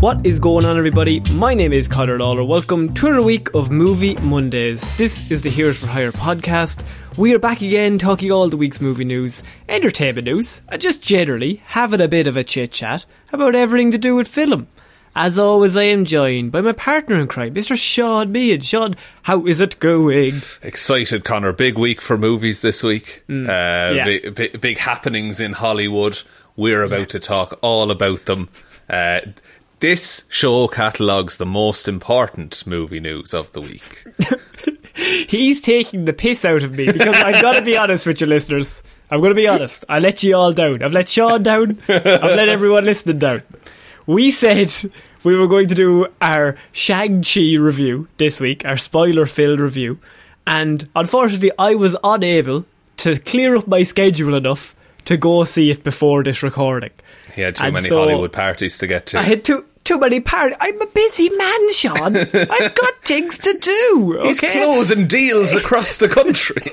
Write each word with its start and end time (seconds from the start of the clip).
What 0.00 0.24
is 0.24 0.38
going 0.38 0.64
on, 0.64 0.78
everybody? 0.78 1.20
My 1.32 1.52
name 1.52 1.74
is 1.74 1.86
Connor 1.86 2.18
Lawler. 2.18 2.42
Welcome 2.42 2.94
to 2.94 3.08
another 3.08 3.22
week 3.22 3.52
of 3.52 3.70
Movie 3.70 4.14
Mondays. 4.22 4.80
This 4.96 5.30
is 5.30 5.42
the 5.42 5.50
Heroes 5.50 5.76
for 5.76 5.88
Hire 5.88 6.10
podcast. 6.10 6.82
We 7.18 7.34
are 7.34 7.38
back 7.38 7.60
again 7.60 7.98
talking 7.98 8.32
all 8.32 8.48
the 8.48 8.56
week's 8.56 8.80
movie 8.80 9.04
news, 9.04 9.42
entertainment 9.68 10.24
news, 10.24 10.62
and 10.70 10.80
just 10.80 11.02
generally 11.02 11.56
having 11.66 12.00
a 12.00 12.08
bit 12.08 12.26
of 12.26 12.38
a 12.38 12.44
chit 12.44 12.72
chat 12.72 13.04
about 13.30 13.54
everything 13.54 13.90
to 13.90 13.98
do 13.98 14.16
with 14.16 14.26
film. 14.26 14.68
As 15.14 15.38
always, 15.38 15.76
I 15.76 15.82
am 15.82 16.06
joined 16.06 16.50
by 16.50 16.62
my 16.62 16.72
partner 16.72 17.20
in 17.20 17.28
crime, 17.28 17.52
Mr. 17.52 17.76
Shaun 17.76 18.32
Meighan. 18.32 18.62
Sean, 18.62 18.96
how 19.24 19.44
is 19.44 19.60
it 19.60 19.80
going? 19.80 20.32
Excited, 20.62 21.24
Connor. 21.24 21.52
Big 21.52 21.76
week 21.76 22.00
for 22.00 22.16
movies 22.16 22.62
this 22.62 22.82
week. 22.82 23.22
uh, 23.28 23.34
yeah. 23.34 24.04
big, 24.06 24.34
big, 24.34 24.60
big 24.62 24.78
happenings 24.78 25.40
in 25.40 25.52
Hollywood. 25.52 26.22
We're 26.56 26.84
about 26.84 27.10
to 27.10 27.20
talk 27.20 27.58
all 27.60 27.90
about 27.90 28.24
them. 28.24 28.48
Uh, 28.88 29.20
this 29.80 30.26
show 30.30 30.68
catalogues 30.68 31.36
the 31.38 31.46
most 31.46 31.88
important 31.88 32.66
movie 32.66 33.00
news 33.00 33.34
of 33.34 33.50
the 33.52 33.60
week. 33.60 34.04
He's 34.94 35.60
taking 35.60 36.04
the 36.04 36.12
piss 36.12 36.44
out 36.44 36.62
of 36.62 36.76
me 36.76 36.86
because 36.92 37.16
I've 37.16 37.40
got 37.40 37.52
to 37.56 37.62
be 37.62 37.76
honest 37.76 38.06
with 38.06 38.20
you, 38.20 38.26
listeners. 38.26 38.82
I'm 39.10 39.20
going 39.20 39.30
to 39.30 39.34
be 39.40 39.48
honest. 39.48 39.84
I 39.88 39.98
let 39.98 40.22
you 40.22 40.36
all 40.36 40.52
down. 40.52 40.82
I've 40.82 40.92
let 40.92 41.08
Sean 41.08 41.42
down. 41.42 41.78
I've 41.88 42.04
let 42.04 42.48
everyone 42.48 42.84
listening 42.84 43.18
down. 43.18 43.42
We 44.06 44.30
said 44.30 44.72
we 45.22 45.36
were 45.36 45.46
going 45.48 45.68
to 45.68 45.74
do 45.74 46.06
our 46.20 46.56
Shang-Chi 46.72 47.54
review 47.58 48.08
this 48.18 48.38
week, 48.40 48.64
our 48.64 48.76
spoiler-filled 48.76 49.60
review, 49.60 49.98
and 50.46 50.88
unfortunately 50.94 51.52
I 51.58 51.74
was 51.74 51.96
unable 52.04 52.66
to 52.98 53.18
clear 53.18 53.56
up 53.56 53.66
my 53.66 53.82
schedule 53.82 54.34
enough 54.34 54.74
to 55.06 55.16
go 55.16 55.44
see 55.44 55.70
it 55.70 55.82
before 55.82 56.22
this 56.22 56.42
recording. 56.42 56.90
He 57.34 57.42
had 57.42 57.56
too 57.56 57.64
And 57.64 57.74
many 57.74 57.88
so- 57.88 57.98
Hollywood 58.00 58.32
parties 58.32 58.78
to 58.78 58.86
get 58.86 59.06
to. 59.06 59.18
I 59.18 59.22
had 59.22 59.44
too 59.44 59.64
too 59.84 59.98
many 59.98 60.20
parties. 60.20 60.56
I'm 60.60 60.80
a 60.80 60.86
busy 60.86 61.30
man, 61.30 61.72
Sean. 61.72 62.16
I've 62.16 62.74
got 62.74 62.94
things 63.02 63.38
to 63.38 63.58
do. 63.58 64.16
Okay? 64.18 64.28
He's 64.28 64.40
closing 64.40 65.06
deals 65.06 65.52
across 65.54 65.96
the 65.98 66.08
country. 66.08 66.72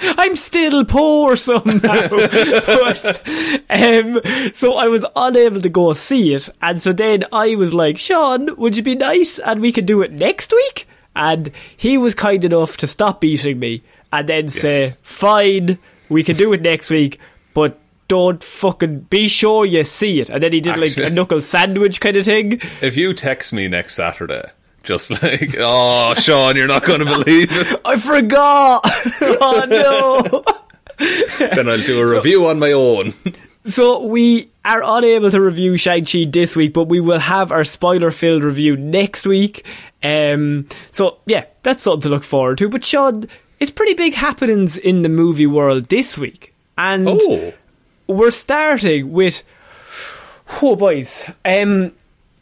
I'm 0.00 0.36
still 0.36 0.84
poor 0.84 1.36
somehow. 1.36 2.08
but 2.08 3.28
um, 3.68 4.20
so 4.54 4.74
I 4.74 4.86
was 4.86 5.04
unable 5.14 5.60
to 5.60 5.68
go 5.68 5.92
see 5.92 6.34
it, 6.34 6.48
and 6.62 6.80
so 6.80 6.92
then 6.92 7.24
I 7.32 7.54
was 7.56 7.74
like, 7.74 7.98
Sean, 7.98 8.56
would 8.56 8.76
you 8.76 8.82
be 8.82 8.94
nice 8.94 9.38
and 9.38 9.60
we 9.60 9.72
could 9.72 9.86
do 9.86 10.02
it 10.02 10.12
next 10.12 10.52
week? 10.52 10.88
And 11.14 11.50
he 11.76 11.98
was 11.98 12.14
kind 12.14 12.44
enough 12.44 12.76
to 12.78 12.86
stop 12.86 13.20
beating 13.20 13.58
me 13.58 13.82
and 14.12 14.28
then 14.28 14.48
say, 14.48 14.90
fine, 15.02 15.78
we 16.08 16.22
can 16.22 16.36
do 16.36 16.52
it 16.52 16.62
next 16.62 16.90
week, 16.90 17.18
but 17.54 17.78
don't 18.08 18.42
fucking 18.42 19.00
be 19.00 19.28
sure 19.28 19.64
you 19.64 19.84
see 19.84 20.20
it. 20.20 20.28
And 20.30 20.42
then 20.42 20.52
he 20.52 20.60
did 20.60 20.76
like 20.78 20.96
a 20.96 21.10
knuckle 21.10 21.40
sandwich 21.40 22.00
kind 22.00 22.16
of 22.16 22.24
thing. 22.24 22.60
if 22.80 22.96
you 22.96 23.12
text 23.14 23.52
me 23.52 23.68
next 23.68 23.94
Saturday, 23.94 24.42
just 24.82 25.22
like, 25.22 25.54
oh, 25.58 26.14
Sean, 26.14 26.56
you're 26.56 26.66
not 26.66 26.84
going 26.84 27.00
to 27.00 27.04
believe 27.04 27.48
it, 27.52 27.80
I 27.84 27.96
forgot. 27.96 28.80
oh 29.20 29.64
no. 29.68 30.44
then 31.38 31.68
I'll 31.68 31.78
do 31.82 32.00
a 32.00 32.06
review 32.16 32.46
on 32.46 32.58
my 32.58 32.72
own. 32.72 33.14
So 33.66 34.02
we 34.02 34.50
are 34.64 34.82
unable 34.82 35.30
to 35.30 35.40
review 35.40 35.76
Shang-Chi 35.76 36.26
this 36.32 36.56
week, 36.56 36.72
but 36.72 36.84
we 36.84 37.00
will 37.00 37.18
have 37.18 37.52
our 37.52 37.64
spoiler-filled 37.64 38.42
review 38.42 38.76
next 38.76 39.26
week. 39.26 39.66
Um, 40.02 40.68
so 40.90 41.18
yeah, 41.26 41.44
that's 41.62 41.82
something 41.82 42.00
to 42.02 42.08
look 42.08 42.24
forward 42.24 42.58
to. 42.58 42.68
But 42.70 42.84
Sean, 42.84 43.28
it's 43.60 43.70
pretty 43.70 43.94
big 43.94 44.14
happenings 44.14 44.76
in 44.78 45.02
the 45.02 45.08
movie 45.10 45.46
world 45.46 45.90
this 45.90 46.16
week. 46.16 46.54
And 46.78 47.06
Oh, 47.08 47.52
we're 48.08 48.30
starting 48.30 49.12
with 49.12 49.42
oh 50.62 50.74
boys 50.74 51.30
um 51.44 51.92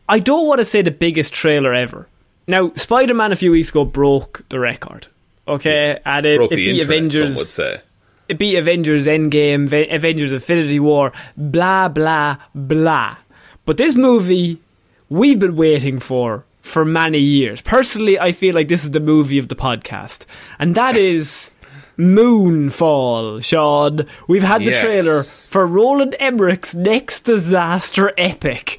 i 0.08 0.18
don't 0.18 0.46
want 0.46 0.60
to 0.60 0.64
say 0.64 0.80
the 0.82 0.90
biggest 0.90 1.32
trailer 1.34 1.74
ever. 1.74 2.06
Now 2.48 2.72
spider-man 2.74 3.32
a 3.32 3.36
few 3.36 3.50
weeks 3.50 3.70
ago 3.70 3.84
broke 3.84 4.44
the 4.48 4.60
record 4.60 5.08
okay? 5.48 5.98
And 6.04 6.24
it, 6.26 6.38
broke 6.38 6.52
it 6.52 6.56
the 6.56 6.64
beat 6.66 6.80
internet, 6.80 6.96
avengers 6.96 7.28
some 7.30 7.36
would 7.36 7.46
say. 7.48 7.80
it 8.28 8.38
beat 8.38 8.56
avengers 8.56 9.06
endgame 9.06 9.68
Ve- 9.68 9.88
avengers 9.88 10.32
infinity 10.32 10.78
war 10.80 11.12
blah 11.36 11.88
blah 11.88 12.36
blah. 12.54 13.16
But 13.64 13.76
this 13.76 13.96
movie 13.96 14.60
we've 15.08 15.38
been 15.40 15.56
waiting 15.56 15.98
for 15.98 16.44
for 16.62 16.84
many 16.84 17.18
years. 17.18 17.60
Personally 17.60 18.18
i 18.18 18.30
feel 18.32 18.54
like 18.54 18.68
this 18.68 18.84
is 18.84 18.92
the 18.92 19.00
movie 19.00 19.38
of 19.38 19.48
the 19.48 19.56
podcast. 19.56 20.26
And 20.60 20.74
that 20.76 20.96
is 21.12 21.50
Moonfall, 21.98 23.42
Sean. 23.44 24.06
We've 24.28 24.42
had 24.42 24.60
the 24.62 24.66
Yes. 24.70 24.84
trailer 24.84 25.22
for 25.22 25.66
Roland 25.66 26.14
Emmerich's 26.20 26.74
next 26.74 27.22
disaster 27.22 28.12
epic. 28.18 28.78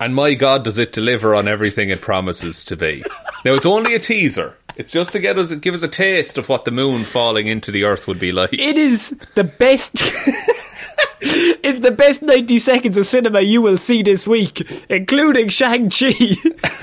And 0.00 0.14
my 0.14 0.34
God, 0.34 0.64
does 0.64 0.78
it 0.78 0.92
deliver 0.92 1.34
on 1.34 1.48
everything 1.48 1.90
it 1.90 2.00
promises 2.00 2.64
to 2.66 2.76
be? 2.76 3.02
now, 3.44 3.54
it's 3.54 3.66
only 3.66 3.94
a 3.94 3.98
teaser. 3.98 4.54
It's 4.76 4.92
just 4.92 5.10
to 5.12 5.18
get 5.18 5.36
us, 5.38 5.50
give 5.52 5.74
us 5.74 5.82
a 5.82 5.88
taste 5.88 6.38
of 6.38 6.48
what 6.48 6.64
the 6.64 6.70
moon 6.70 7.04
falling 7.04 7.48
into 7.48 7.72
the 7.72 7.82
earth 7.84 8.06
would 8.06 8.20
be 8.20 8.30
like. 8.30 8.52
It 8.52 8.76
is 8.76 9.12
the 9.34 9.42
best. 9.42 9.92
it's 11.20 11.80
the 11.80 11.90
best 11.90 12.22
90 12.22 12.60
seconds 12.60 12.96
of 12.96 13.06
cinema 13.06 13.40
you 13.40 13.60
will 13.60 13.76
see 13.76 14.04
this 14.04 14.24
week, 14.24 14.64
including 14.88 15.48
Shang-Chi. 15.48 16.12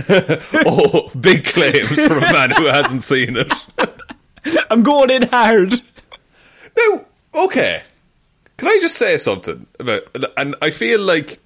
oh, 0.66 1.10
big 1.20 1.46
claims 1.46 2.06
from 2.06 2.18
a 2.18 2.34
man 2.34 2.52
who 2.52 2.66
hasn't 2.66 3.04
seen 3.04 3.38
it. 3.38 3.54
I'm 4.70 4.84
going 4.84 5.10
in 5.10 5.24
hard. 5.24 5.82
Now, 6.78 7.06
okay. 7.34 7.84
Can 8.58 8.68
I 8.70 8.78
just 8.82 8.96
say 8.96 9.18
something 9.18 9.66
about? 9.80 10.04
And 10.38 10.56
I 10.62 10.70
feel 10.70 11.00
like 11.02 11.40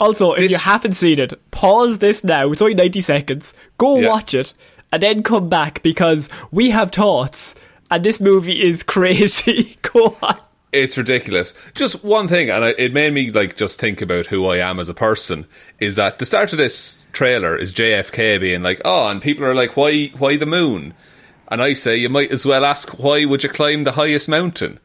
Also, 0.00 0.32
if 0.32 0.40
This- 0.40 0.52
you 0.52 0.58
haven't 0.58 0.92
seen 0.94 1.18
it, 1.20 1.32
pause 1.50 1.98
this 1.98 2.24
now. 2.24 2.50
It's 2.52 2.62
only 2.62 2.74
90 2.74 3.00
seconds. 3.02 3.52
Go 3.78 3.98
Yeah. 4.00 4.08
watch 4.08 4.34
it 4.34 4.52
and 4.90 5.02
then 5.02 5.22
come 5.22 5.48
back 5.48 5.82
because 5.82 6.28
we 6.50 6.70
have 6.70 6.90
thoughts 6.90 7.54
and 7.90 8.02
this 8.04 8.20
movie 8.20 8.62
is 8.66 8.82
crazy. 8.94 9.76
Go 9.82 10.16
on. 10.22 10.38
it's 10.72 10.96
ridiculous. 10.96 11.52
Just 11.74 12.02
one 12.02 12.28
thing, 12.28 12.48
and 12.50 12.64
I, 12.64 12.68
it 12.78 12.94
made 12.94 13.12
me 13.12 13.30
like 13.30 13.56
just 13.56 13.78
think 13.78 14.00
about 14.00 14.26
who 14.26 14.46
I 14.46 14.56
am 14.56 14.80
as 14.80 14.88
a 14.88 14.94
person. 14.94 15.44
Is 15.80 15.96
that 15.96 16.18
the 16.18 16.24
start 16.24 16.52
of 16.52 16.58
this 16.58 17.06
trailer 17.12 17.54
is 17.56 17.74
JFK 17.74 18.40
being 18.40 18.62
like, 18.62 18.80
"Oh," 18.84 19.06
and 19.08 19.20
people 19.20 19.44
are 19.44 19.54
like, 19.54 19.76
"Why? 19.76 20.10
Why 20.16 20.36
the 20.38 20.46
moon?" 20.46 20.94
And 21.48 21.62
I 21.62 21.74
say, 21.74 21.96
"You 21.96 22.08
might 22.08 22.30
as 22.32 22.46
well 22.46 22.64
ask, 22.64 22.98
why 22.98 23.24
would 23.24 23.42
you 23.42 23.48
climb 23.50 23.84
the 23.84 23.92
highest 23.92 24.28
mountain?" 24.28 24.78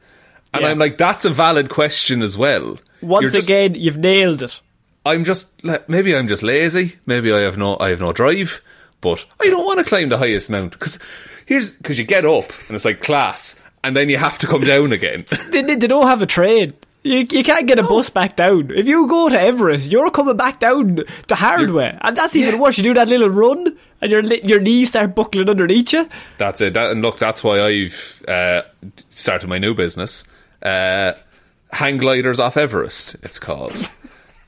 And 0.53 0.63
Yeah. 0.63 0.69
I'm 0.69 0.79
like, 0.79 0.97
"That's 0.97 1.25
a 1.25 1.29
valid 1.29 1.69
question 1.69 2.21
as 2.21 2.37
well." 2.37 2.77
Once 3.01 3.31
just- 3.33 3.47
again, 3.47 3.75
you've 3.75 3.97
nailed 3.97 4.41
it. 4.43 4.59
I'm 5.05 5.23
just 5.23 5.63
like, 5.63 5.87
maybe 5.87 6.13
I'm 6.15 6.27
just 6.27 6.43
lazy. 6.43 6.97
Maybe 7.05 7.31
I 7.31 7.39
have 7.39 7.57
no 7.57 7.77
I 7.79 7.89
have 7.89 8.01
no 8.01 8.11
drive. 8.11 8.61
But 8.99 9.25
I 9.41 9.45
don't 9.47 9.65
want 9.65 9.79
to 9.79 9.85
climb 9.85 10.09
the 10.09 10.17
highest 10.17 10.49
mountain 10.49 10.69
because 10.71 10.99
here's 11.45 11.71
because 11.73 11.97
you 11.97 12.03
get 12.03 12.25
up 12.25 12.51
and 12.67 12.75
it's 12.75 12.83
like 12.85 13.01
class, 13.01 13.55
and 13.83 13.95
then 13.95 14.09
you 14.09 14.17
have 14.17 14.39
to 14.39 14.47
come 14.47 14.61
down 14.61 14.91
again. 14.91 15.23
They, 15.51 15.61
they 15.61 15.75
they 15.75 15.87
don't 15.87 16.07
have 16.07 16.21
a 16.21 16.25
train. 16.25 16.71
You, 17.03 17.19
you 17.19 17.43
can't 17.43 17.67
get 17.67 17.79
a 17.79 17.83
bus 17.83 18.09
back 18.09 18.35
down. 18.35 18.71
If 18.75 18.85
you 18.85 19.07
go 19.07 19.29
to 19.29 19.39
Everest, 19.39 19.89
you're 19.89 20.11
coming 20.11 20.35
back 20.35 20.59
down 20.59 20.99
the 21.27 21.35
hard 21.35 21.71
way. 21.71 21.97
And 22.01 22.17
that's 22.17 22.35
even 22.35 22.59
worse. 22.59 22.77
You 22.77 22.83
do 22.83 22.93
that 22.95 23.07
little 23.07 23.29
run 23.29 23.77
and 24.01 24.11
your 24.11 24.23
your 24.23 24.59
knees 24.59 24.89
start 24.89 25.15
buckling 25.15 25.49
underneath 25.49 25.93
you. 25.93 26.07
That's 26.37 26.61
it. 26.61 26.73
That, 26.73 26.91
and 26.91 27.01
look, 27.01 27.19
that's 27.19 27.43
why 27.43 27.61
I've 27.61 28.23
uh, 28.27 28.61
started 29.09 29.47
my 29.49 29.57
new 29.57 29.73
business. 29.73 30.23
Uh, 30.61 31.13
hang 31.71 31.97
gliders 31.97 32.39
off 32.39 32.57
Everest, 32.57 33.15
it's 33.23 33.39
called. 33.39 33.89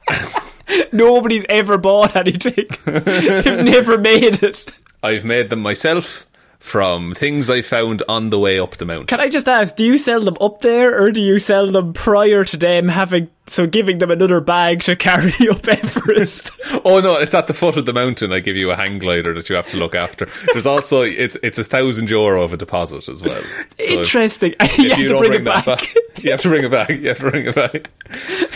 Nobody's 0.91 1.45
ever 1.49 1.77
bought 1.77 2.15
anything. 2.15 2.65
They've 2.85 3.63
never 3.65 3.97
made 3.97 4.43
it. 4.43 4.71
I've 5.01 5.25
made 5.25 5.49
them 5.49 5.61
myself 5.61 6.28
from 6.59 7.13
things 7.15 7.49
I 7.49 7.61
found 7.61 8.03
on 8.09 8.29
the 8.31 8.39
way 8.39 8.59
up 8.59 8.75
the 8.77 8.85
mountain. 8.85 9.07
Can 9.07 9.21
I 9.21 9.29
just 9.29 9.47
ask, 9.47 9.75
do 9.77 9.83
you 9.85 9.97
sell 9.97 10.21
them 10.21 10.35
up 10.41 10.59
there 10.59 11.01
or 11.01 11.09
do 11.11 11.21
you 11.21 11.39
sell 11.39 11.67
them 11.67 11.93
prior 11.93 12.43
to 12.43 12.57
them 12.57 12.89
having, 12.89 13.29
so 13.47 13.65
giving 13.65 13.99
them 13.99 14.11
another 14.11 14.41
bag 14.41 14.81
to 14.83 14.95
carry 14.97 15.31
up 15.49 15.65
Everest? 15.67 16.51
Oh 16.85 17.01
no, 17.01 17.15
it's 17.15 17.33
at 17.33 17.47
the 17.47 17.53
foot 17.53 17.77
of 17.77 17.85
the 17.87 17.93
mountain. 17.93 18.31
I 18.31 18.39
give 18.41 18.55
you 18.55 18.69
a 18.71 18.75
hang 18.75 18.99
glider 18.99 19.33
that 19.33 19.49
you 19.49 19.55
have 19.55 19.67
to 19.69 19.77
look 19.77 19.95
after. 19.95 20.27
There's 20.53 20.67
also 20.67 21.01
it's 21.01 21.35
it's 21.41 21.57
a 21.57 21.63
thousand 21.63 22.09
euro 22.09 22.43
of 22.43 22.53
a 22.53 22.57
deposit 22.57 23.09
as 23.09 23.23
well. 23.23 23.41
So 23.79 23.83
Interesting. 23.99 24.53
if 24.59 24.77
you 24.77 24.89
have 24.91 24.99
you 24.99 25.07
to 25.07 25.09
don't 25.09 25.19
bring, 25.19 25.31
bring 25.31 25.41
it 25.41 25.45
back. 25.45 25.65
back, 25.65 25.95
you 26.23 26.29
have 26.31 26.41
to 26.41 26.49
bring 26.49 26.63
it 26.63 26.71
back. 26.71 26.89
You 26.89 27.07
have 27.07 27.17
to 27.17 27.29
bring 27.31 27.45
it 27.47 27.55
back. 27.55 27.89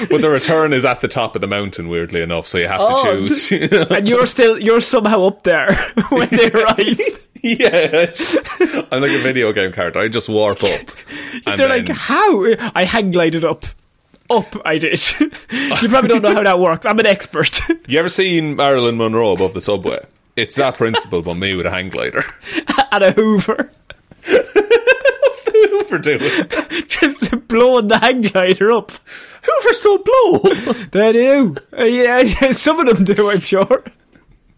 But 0.09 0.21
the 0.21 0.29
return 0.29 0.73
is 0.73 0.85
at 0.85 1.01
the 1.01 1.07
top 1.07 1.33
of 1.35 1.41
the 1.41 1.47
mountain, 1.47 1.89
weirdly 1.89 2.21
enough. 2.21 2.47
So 2.47 2.59
you 2.59 2.67
have 2.67 2.79
Oh, 2.81 3.03
to 3.03 3.27
choose. 3.27 3.51
and 3.89 4.07
you're 4.07 4.27
still, 4.27 4.59
you're 4.59 4.79
somehow 4.81 5.23
up 5.25 5.43
there 5.43 5.73
when 6.09 6.29
they 6.29 6.51
arrive. 6.51 6.99
Yeah, 7.43 8.13
I'm 8.91 9.01
like 9.01 9.11
a 9.11 9.21
video 9.21 9.51
game 9.53 9.71
character. 9.71 9.99
I 9.99 10.07
just 10.07 10.29
warp 10.29 10.63
up. 10.63 10.81
They're 11.45 11.57
then- 11.57 11.69
like, 11.69 11.89
how? 11.89 12.45
I 12.73 12.85
hang 12.85 13.11
glided 13.11 13.45
up. 13.45 13.65
Up, 14.29 14.55
I 14.65 14.77
did. 14.77 15.01
you 15.19 15.89
probably 15.89 16.07
don't 16.07 16.21
know 16.21 16.33
how 16.33 16.43
that 16.43 16.57
works. 16.59 16.85
I'm 16.85 16.97
an 16.97 17.05
expert. 17.05 17.59
you 17.87 17.99
ever 17.99 18.07
seen 18.09 18.55
Marilyn 18.55 18.95
Monroe 18.97 19.33
above 19.33 19.53
the 19.53 19.59
subway? 19.61 20.03
It's 20.37 20.55
that 20.55 20.77
principle, 20.77 21.21
but 21.21 21.33
me 21.35 21.55
with 21.55 21.65
a 21.65 21.69
hang 21.69 21.89
glider. 21.89 22.23
and 22.91 23.03
a 23.03 23.11
Hoover. 23.11 23.69
What's 24.25 25.43
the 25.43 25.67
Hoover 25.71 25.97
doing? 25.99 26.85
Just 26.87 27.47
blowing 27.49 27.89
the 27.89 27.99
hang 27.99 28.21
glider 28.21 28.71
up. 28.71 28.91
Hoover's 29.43 29.81
so 29.81 29.97
blow. 29.97 30.39
They 30.91 31.11
do. 31.11 31.55
Uh, 31.77 31.83
yeah, 31.83 32.19
yeah, 32.21 32.53
some 32.53 32.79
of 32.79 32.87
them 32.95 33.03
do, 33.03 33.29
I'm 33.29 33.41
sure. 33.41 33.83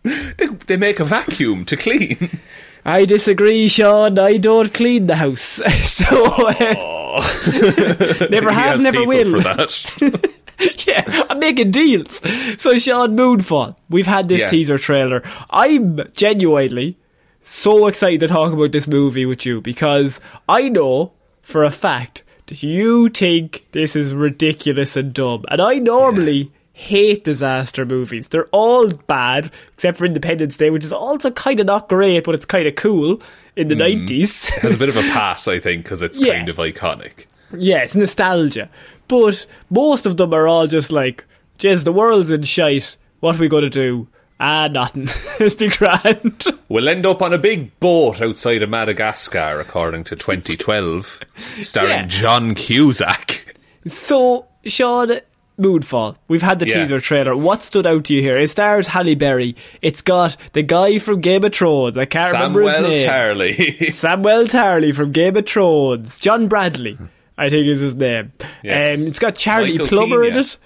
they, 0.03 0.45
they 0.67 0.77
make 0.77 0.99
a 0.99 1.05
vacuum 1.05 1.65
to 1.65 1.75
clean. 1.75 2.39
I 2.85 3.05
disagree, 3.05 3.67
Sean. 3.67 4.19
I 4.19 4.37
don't 4.37 4.73
clean 4.73 5.07
the 5.07 5.15
house. 5.15 5.61
So, 5.85 6.25
uh, 6.25 8.27
never 8.29 8.51
have, 8.51 8.81
never 8.81 9.05
will. 9.05 9.41
For 9.41 9.55
that. 9.55 10.31
yeah, 10.87 11.23
I'm 11.29 11.39
making 11.39 11.71
deals. 11.71 12.21
So, 12.61 12.77
Sean, 12.77 13.15
Moonfall. 13.15 13.75
We've 13.89 14.05
had 14.05 14.27
this 14.27 14.41
Yeah. 14.41 14.49
teaser 14.49 14.77
trailer. 14.77 15.23
I'm 15.49 15.99
genuinely 16.13 16.97
so 17.43 17.87
excited 17.87 18.19
to 18.21 18.27
talk 18.27 18.51
about 18.51 18.71
this 18.73 18.87
movie 18.87 19.25
with 19.25 19.45
you 19.45 19.61
because 19.61 20.19
I 20.49 20.67
know 20.69 21.13
for 21.41 21.63
a 21.63 21.71
fact 21.71 22.23
that 22.47 22.61
you 22.61 23.07
think 23.09 23.65
this 23.71 23.95
is 23.95 24.13
ridiculous 24.13 24.95
and 24.97 25.13
dumb. 25.13 25.45
And 25.49 25.61
I 25.61 25.75
normally 25.79 26.51
hate 26.77 27.23
disaster 27.23 27.85
movies. 27.85 28.27
They're 28.27 28.47
all 28.51 28.89
bad, 28.89 29.49
except 29.73 29.97
for 29.97 30.05
Independence 30.05 30.57
Day, 30.57 30.69
which 30.69 30.83
is 30.83 30.91
also 30.91 31.31
kind 31.31 31.59
of 31.61 31.65
not 31.65 31.87
great, 31.89 32.23
but 32.25 32.35
it's 32.35 32.45
kind 32.45 32.67
of 32.67 32.75
cool 32.75 33.21
in 33.55 33.69
the 33.69 33.75
90s. 33.75 34.49
has 34.61 34.75
a 34.75 34.77
bit 34.77 34.89
of 34.89 34.97
a 34.97 35.01
pass, 35.01 35.47
I 35.47 35.59
think, 35.59 35.83
because 35.83 36.01
it's 36.01 36.19
Yeah. 36.19 36.35
kind 36.35 36.49
of 36.49 36.57
iconic. 36.57 37.25
Yeah, 37.57 37.77
it's 37.83 37.95
nostalgia. 37.95 38.69
But 39.07 39.45
most 39.69 40.05
of 40.05 40.17
them 40.17 40.33
are 40.33 40.47
all 40.49 40.67
just 40.67 40.91
like, 40.91 41.23
Jez, 41.59 41.85
the 41.85 41.93
world's 41.93 42.29
in 42.31 42.43
shite. 42.43 42.97
What 43.21 43.35
are 43.35 43.39
we 43.39 43.47
going 43.47 43.63
to 43.63 43.69
do? 43.69 44.09
Ah, 44.37 44.67
nothing. 44.67 45.07
it's 45.39 45.55
been 45.55 45.69
grand. 45.69 46.43
We'll 46.67 46.89
end 46.89 47.05
up 47.05 47.21
on 47.21 47.31
a 47.31 47.37
big 47.37 47.79
boat 47.79 48.21
outside 48.21 48.61
of 48.63 48.69
Madagascar, 48.69 49.61
according 49.61 50.03
to 50.05 50.17
2012, 50.17 51.21
starring 51.63 51.89
Yeah. 51.91 52.05
John 52.07 52.53
Cusack. 52.53 53.55
so, 53.87 54.47
Sean, 54.65 55.19
Moonfall. 55.59 56.15
We've 56.27 56.41
had 56.41 56.59
the 56.59 56.67
Yeah. 56.67 56.81
teaser 56.83 56.99
trailer. 56.99 57.35
What 57.35 57.63
stood 57.63 57.87
out 57.87 58.05
to 58.05 58.13
you 58.13 58.21
here? 58.21 58.37
It 58.37 58.49
stars 58.49 58.87
Halle 58.87 59.15
Berry. 59.15 59.55
It's 59.81 60.01
got 60.01 60.35
the 60.53 60.63
guy 60.63 60.99
from 60.99 61.21
Game 61.21 61.43
of 61.43 61.53
Thrones. 61.53 61.97
I 61.97 62.05
can't 62.05 62.33
remember 62.33 62.61
his 62.63 62.89
name. 62.89 63.05
Charlie. 63.05 63.53
Samwell 63.89 64.45
Tarly 64.47 64.93
from 64.93 65.11
Game 65.11 65.35
of 65.37 65.45
Thrones. 65.45 66.19
John 66.19 66.47
Bradley, 66.47 66.97
I 67.37 67.49
think 67.49 67.67
is 67.67 67.79
his 67.79 67.95
name. 67.95 68.33
Yes. 68.63 68.99
Um, 68.99 69.07
it's 69.07 69.19
got 69.19 69.35
Charlie 69.35 69.71
Michael 69.73 69.87
Plummer 69.87 70.23
in 70.23 70.37
it. 70.37 70.57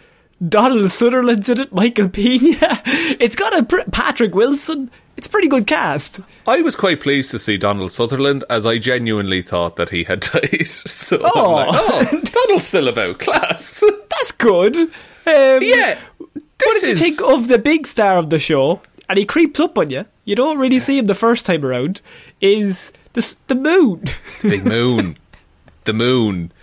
Donald 0.47 0.89
Sutherland's 0.91 1.49
in 1.49 1.59
it. 1.59 1.73
Michael 1.73 2.09
Pena. 2.09 2.81
It's 2.85 3.35
got 3.35 3.57
a 3.57 3.63
Patrick 3.91 4.33
Wilson. 4.33 4.89
It's 5.19 5.27
a 5.27 5.31
pretty 5.31 5.49
good 5.49 5.67
cast. 5.67 6.21
I 6.47 6.61
was 6.61 6.77
quite 6.77 7.01
pleased 7.01 7.31
to 7.31 7.39
see 7.39 7.57
Donald 7.57 7.91
Sutherland, 7.91 8.45
as 8.49 8.65
I 8.65 8.77
genuinely 8.77 9.41
thought 9.41 9.75
that 9.75 9.89
he 9.89 10.05
had 10.05 10.19
died. 10.31 10.65
So 10.69 11.19
Oh. 11.21 11.55
Like, 11.55 11.67
oh, 11.73 12.21
Donald's 12.23 12.65
still 12.67 12.87
about. 12.87 13.19
Class. 13.19 13.83
That's 14.09 14.31
good. 14.31 14.77
Um, 14.77 14.89
yeah. 15.25 15.99
What 16.17 16.79
did 16.79 16.83
you 16.83 16.89
is 16.91 16.99
think 17.01 17.21
of 17.21 17.49
the 17.49 17.57
big 17.57 17.85
star 17.85 18.17
of 18.17 18.29
the 18.29 18.39
show? 18.39 18.81
And 19.09 19.19
he 19.19 19.25
creeps 19.25 19.59
up 19.59 19.77
on 19.77 19.89
you. 19.89 20.05
You 20.23 20.37
don't 20.37 20.57
really 20.57 20.79
see 20.79 20.97
him 20.97 21.07
the 21.07 21.15
first 21.15 21.45
time 21.45 21.65
around. 21.65 21.99
Is 22.39 22.93
the 23.11 23.35
the 23.47 23.55
moon? 23.55 24.05
The 24.41 24.49
big 24.51 24.65
Moon. 24.65 25.17
the 25.83 25.91
Moon. 25.91 26.53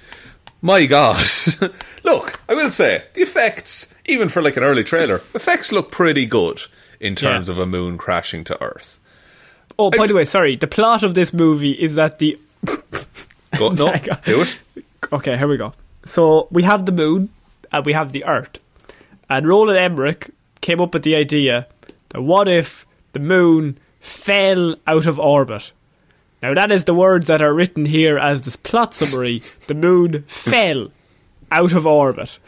My 0.62 0.86
God. 0.86 1.26
look, 2.04 2.40
I 2.48 2.54
will 2.54 2.70
say, 2.70 3.04
the 3.12 3.20
effects, 3.20 3.94
even 4.06 4.30
for 4.30 4.40
like 4.40 4.56
an 4.56 4.64
early 4.64 4.82
trailer, 4.82 5.16
effects 5.34 5.72
look 5.72 5.90
pretty 5.92 6.24
good 6.24 6.62
in 7.00 7.14
terms 7.14 7.48
Yeah. 7.48 7.52
of 7.54 7.58
a 7.58 7.66
moon 7.66 7.98
crashing 7.98 8.44
to 8.44 8.62
Earth. 8.62 8.98
oh, 9.78 9.90
by 9.90 10.06
the 10.06 10.14
way, 10.14 10.24
sorry. 10.24 10.56
The 10.56 10.66
plot 10.66 11.02
of 11.02 11.14
this 11.14 11.32
movie 11.32 11.72
is 11.72 11.94
that 11.96 12.18
the 12.18 12.38
Go, 13.58 13.68
no, 13.70 13.92
do 14.24 14.42
it. 14.42 14.58
Okay, 15.12 15.36
here 15.36 15.46
we 15.48 15.56
go. 15.56 15.72
So 16.04 16.48
we 16.50 16.62
have 16.64 16.84
the 16.86 16.92
moon 16.92 17.28
and 17.72 17.84
we 17.86 17.92
have 17.92 18.12
the 18.12 18.24
earth. 18.24 18.58
And 19.28 19.46
Roland 19.46 19.78
Emmerich 19.78 20.30
came 20.60 20.80
up 20.80 20.94
with 20.94 21.02
the 21.04 21.14
idea 21.16 21.66
that 22.10 22.22
what 22.22 22.48
if 22.48 22.86
the 23.12 23.18
moon 23.20 23.78
fell 24.00 24.76
out 24.86 25.06
of 25.06 25.18
orbit? 25.18 25.72
Now 26.42 26.54
that 26.54 26.70
is 26.72 26.84
the 26.84 26.94
words 26.94 27.26
that 27.28 27.42
are 27.42 27.52
written 27.54 27.84
here 27.86 28.18
as 28.18 28.42
this 28.42 28.56
plot 28.56 28.94
summary. 28.94 29.42
the 29.66 29.74
moon 29.74 30.22
fell 30.28 30.90
out 31.50 31.72
of 31.72 31.86
orbit. 31.86 32.38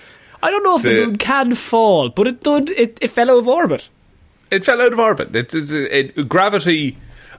I 0.42 0.50
don't 0.50 0.62
know 0.62 0.76
if 0.76 0.82
the, 0.82 0.88
The- 0.90 1.06
moon 1.06 1.18
can 1.18 1.54
fall, 1.54 2.08
but 2.10 2.26
it 2.26 2.42
did. 2.42 2.70
It, 2.70 2.98
it 3.00 3.08
fell 3.10 3.30
out 3.30 3.38
of 3.38 3.48
orbit. 3.48 3.88
It 4.50 4.64
fell 4.64 4.80
out 4.80 4.92
of 4.92 4.98
orbit. 4.98 5.34
It, 5.34 5.52
it's 5.54 5.70
it, 5.70 6.28
gravity, 6.28 6.96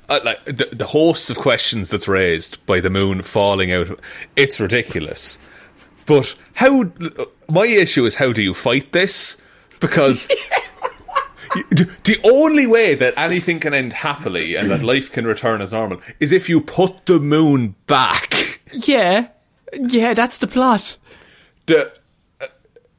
uh, 0.07 0.19
like 0.23 0.43
the, 0.45 0.69
the 0.71 0.87
host 0.87 1.29
of 1.29 1.37
questions 1.37 1.89
that's 1.89 2.07
raised 2.07 2.63
by 2.65 2.79
the 2.79 2.89
moon 2.89 3.21
falling 3.21 3.71
out. 3.71 3.99
It's 4.35 4.59
ridiculous. 4.59 5.37
But 6.05 6.35
how? 6.55 6.91
My 7.47 7.65
issue 7.65 8.05
is 8.05 8.15
how 8.15 8.33
do 8.33 8.41
you 8.41 8.53
fight 8.53 8.91
this? 8.91 9.41
Because 9.79 10.27
the 11.71 12.19
only 12.23 12.67
way 12.67 12.95
that 12.95 13.13
anything 13.17 13.59
can 13.59 13.73
end 13.73 13.93
happily 13.93 14.55
and 14.55 14.69
that 14.71 14.83
life 14.83 15.11
can 15.11 15.25
return 15.25 15.61
as 15.61 15.71
normal 15.71 16.01
is 16.19 16.31
if 16.31 16.49
you 16.49 16.61
put 16.61 17.05
the 17.05 17.19
moon 17.19 17.75
back. 17.87 18.59
Yeah, 18.71 19.29
yeah, 19.73 20.13
that's 20.13 20.37
the 20.39 20.47
plot. 20.47 20.97
The, 21.65 21.93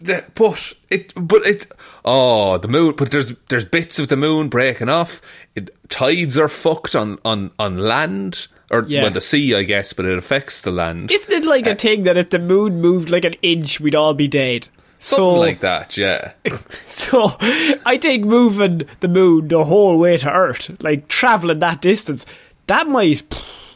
the 0.01 0.25
but 0.35 0.75
it 0.89 1.13
but 1.15 1.47
it 1.47 1.67
oh 2.05 2.59
the 2.59 2.69
moon 2.69 2.95
but 2.97 3.11
there's 3.11 3.37
there's 3.49 3.65
bits 3.65 3.99
of 3.99 4.09
the 4.09 4.17
moon 4.17 4.49
breaking 4.49 4.89
off. 4.89 5.21
It, 5.55 5.71
tides 5.89 6.39
are 6.39 6.49
fucked 6.49 6.95
on 6.95 7.19
on 7.25 7.51
on 7.59 7.79
land. 7.79 8.49
or 8.71 8.85
Yeah. 8.87 9.03
well, 9.03 9.11
the 9.11 9.21
sea, 9.21 9.55
I 9.55 9.65
guess, 9.65 9.93
but 9.93 10.07
it 10.07 10.17
affects 10.17 10.61
the 10.61 10.71
land. 10.71 11.11
Isn't 11.11 11.33
it 11.33 11.45
like 11.45 11.67
a 11.67 11.73
uh, 11.73 11.75
thing 11.75 12.05
that 12.05 12.17
if 12.17 12.31
the 12.31 12.39
moon 12.39 12.81
moved 12.81 13.11
like 13.11 13.25
an 13.25 13.35
inch, 13.43 13.81
we'd 13.81 13.95
all 13.95 14.15
be 14.15 14.29
dead? 14.29 14.69
Something 15.03 15.25
so, 15.25 15.41
like 15.41 15.61
that, 15.61 15.97
yeah. 15.97 16.33
so 16.87 17.37
I 17.41 17.99
think 18.01 18.25
moving 18.25 18.83
the 19.01 19.09
moon 19.09 19.49
the 19.49 19.65
whole 19.65 19.99
way 19.99 20.19
to 20.19 20.31
Earth, 20.31 20.71
like 20.81 21.09
traveling 21.09 21.61
that 21.61 21.81
distance, 21.81 22.27
that 22.67 22.87
might 22.87 23.23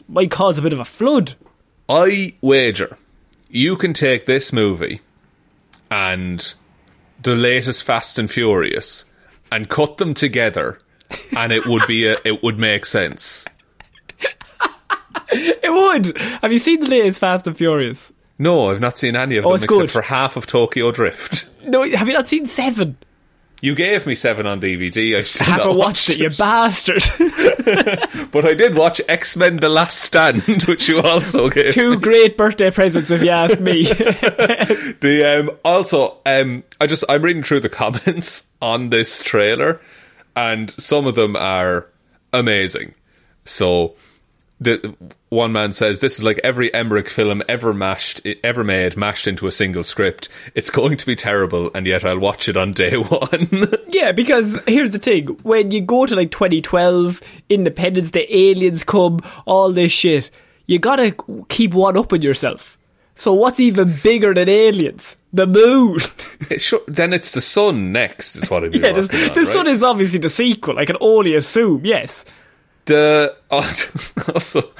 might 0.07 0.31
cause 0.31 0.57
a 0.57 0.61
bit 0.61 0.73
of 0.73 0.79
a 0.79 0.85
flood. 0.85 1.33
I 1.89 2.35
wager 2.41 2.97
you 3.55 3.77
can 3.77 3.93
take 3.93 4.25
this 4.25 4.51
movie 4.51 4.99
and 5.95 6.53
the 7.23 7.35
latest 7.35 7.83
Fast 7.85 8.19
and 8.19 8.29
Furious 8.29 9.05
and 9.51 9.69
cut 9.69 9.95
them 9.97 10.13
together, 10.13 10.77
and 11.37 11.53
it 11.53 11.65
would 11.65 11.83
be 11.87 12.05
a, 12.07 12.17
it 12.25 12.43
would 12.43 12.59
make 12.59 12.85
sense. 12.85 13.45
It 15.31 15.71
would. 15.71 16.17
Have 16.17 16.51
you 16.51 16.59
seen 16.59 16.81
the 16.81 16.87
latest 16.89 17.19
Fast 17.19 17.47
and 17.47 17.57
Furious? 17.57 18.11
No, 18.37 18.69
I've 18.69 18.81
not 18.81 18.97
seen 18.97 19.15
any 19.15 19.37
of 19.37 19.45
Oh, 19.45 19.49
them 19.49 19.55
it's 19.55 19.63
except 19.63 19.79
good. 19.79 19.91
for 19.91 20.01
half 20.01 20.35
of 20.35 20.45
Tokyo 20.45 20.91
Drift. 20.91 21.47
No, 21.65 21.83
have 21.83 22.07
you 22.07 22.13
not 22.13 22.27
seen 22.27 22.45
Seven? 22.47 22.97
You 23.65 23.73
gave 23.73 24.05
me 24.05 24.13
seven 24.13 24.45
on 24.45 24.61
DVD. 24.61 25.17
I've 25.17 25.25
still 25.25 25.47
Haven't 25.47 25.75
watched 25.75 26.11
it, 26.11 26.19
you 26.19 26.29
bastard. 26.29 27.03
but 28.31 28.45
I 28.45 28.53
did 28.53 28.75
watch 28.75 29.01
X 29.09 29.35
Men: 29.35 29.57
The 29.57 29.69
Last 29.69 30.01
Stand, 30.01 30.43
which 30.67 30.87
you 30.87 31.01
also 31.01 31.49
gave. 31.49 31.73
Two 31.73 31.99
great 31.99 32.37
birthday 32.37 32.69
presents, 32.69 33.09
if 33.09 33.23
you 33.23 33.31
ask 33.31 33.59
me. 33.59 33.85
The 34.99 35.39
um, 35.39 35.57
also, 35.65 36.17
um, 36.27 36.63
I 36.79 36.85
just 36.85 37.03
I'm 37.09 37.23
reading 37.23 37.41
through 37.41 37.61
the 37.61 37.69
comments 37.69 38.45
on 38.61 38.91
this 38.91 39.23
trailer, 39.23 39.81
and 40.35 40.71
some 40.77 41.07
of 41.07 41.15
them 41.15 41.35
are 41.35 41.87
amazing. 42.33 42.93
So, 43.45 43.95
the 44.59 44.95
one 45.29 45.51
man 45.51 45.73
says 45.73 45.99
this 45.99 46.17
is 46.17 46.23
like 46.23 46.39
every 46.43 46.73
Emmerich 46.73 47.09
film 47.09 47.43
ever 47.49 47.73
mashed, 47.73 48.21
ever 48.43 48.63
made, 48.63 48.95
mashed 48.95 49.27
into 49.27 49.47
a 49.47 49.51
single 49.51 49.83
script. 49.83 50.29
It's 50.53 50.69
going 50.69 50.97
to 50.97 51.05
be 51.05 51.15
terrible, 51.15 51.71
and 51.75 51.85
yet 51.85 52.05
I'll 52.05 52.19
watch 52.19 52.47
it 52.47 52.55
on 52.55 52.71
day 52.71 52.95
one. 52.95 53.49
Yeah, 53.89 54.13
because 54.13 54.59
here's 54.65 54.91
the 54.91 54.99
thing: 54.99 55.27
when 55.43 55.71
you 55.71 55.81
go 55.81 56.05
to 56.05 56.15
like 56.15 56.31
2012, 56.31 57.21
Independence 57.49 58.11
Day, 58.11 58.27
aliens 58.29 58.83
come, 58.83 59.19
all 59.45 59.73
this 59.73 59.91
shit, 59.91 60.31
you 60.67 60.79
gotta 60.79 61.15
keep 61.49 61.73
one 61.73 61.97
up 61.97 62.13
on 62.13 62.21
yourself. 62.21 62.77
So 63.15 63.33
what's 63.33 63.59
even 63.59 63.95
bigger 64.03 64.33
than 64.33 64.49
aliens? 64.49 65.17
The 65.33 65.47
moon. 65.47 65.99
It 66.49 66.61
sure, 66.61 66.81
then 66.87 67.11
it's 67.11 67.31
the 67.31 67.41
sun 67.41 67.91
next, 67.91 68.35
is 68.35 68.51
what 68.51 68.63
I'd 68.63 68.75
yeah, 68.75 68.91
the, 68.91 68.99
on, 69.01 69.07
the 69.07 69.41
right? 69.41 69.47
sun 69.47 69.67
is 69.67 69.81
obviously 69.81 70.19
the 70.19 70.29
sequel. 70.29 70.77
I 70.77 70.85
can 70.85 70.97
only 70.99 71.33
assume. 71.33 71.83
Yes. 71.83 72.23
The 72.85 73.35
also, 73.49 73.99
also 74.33 74.71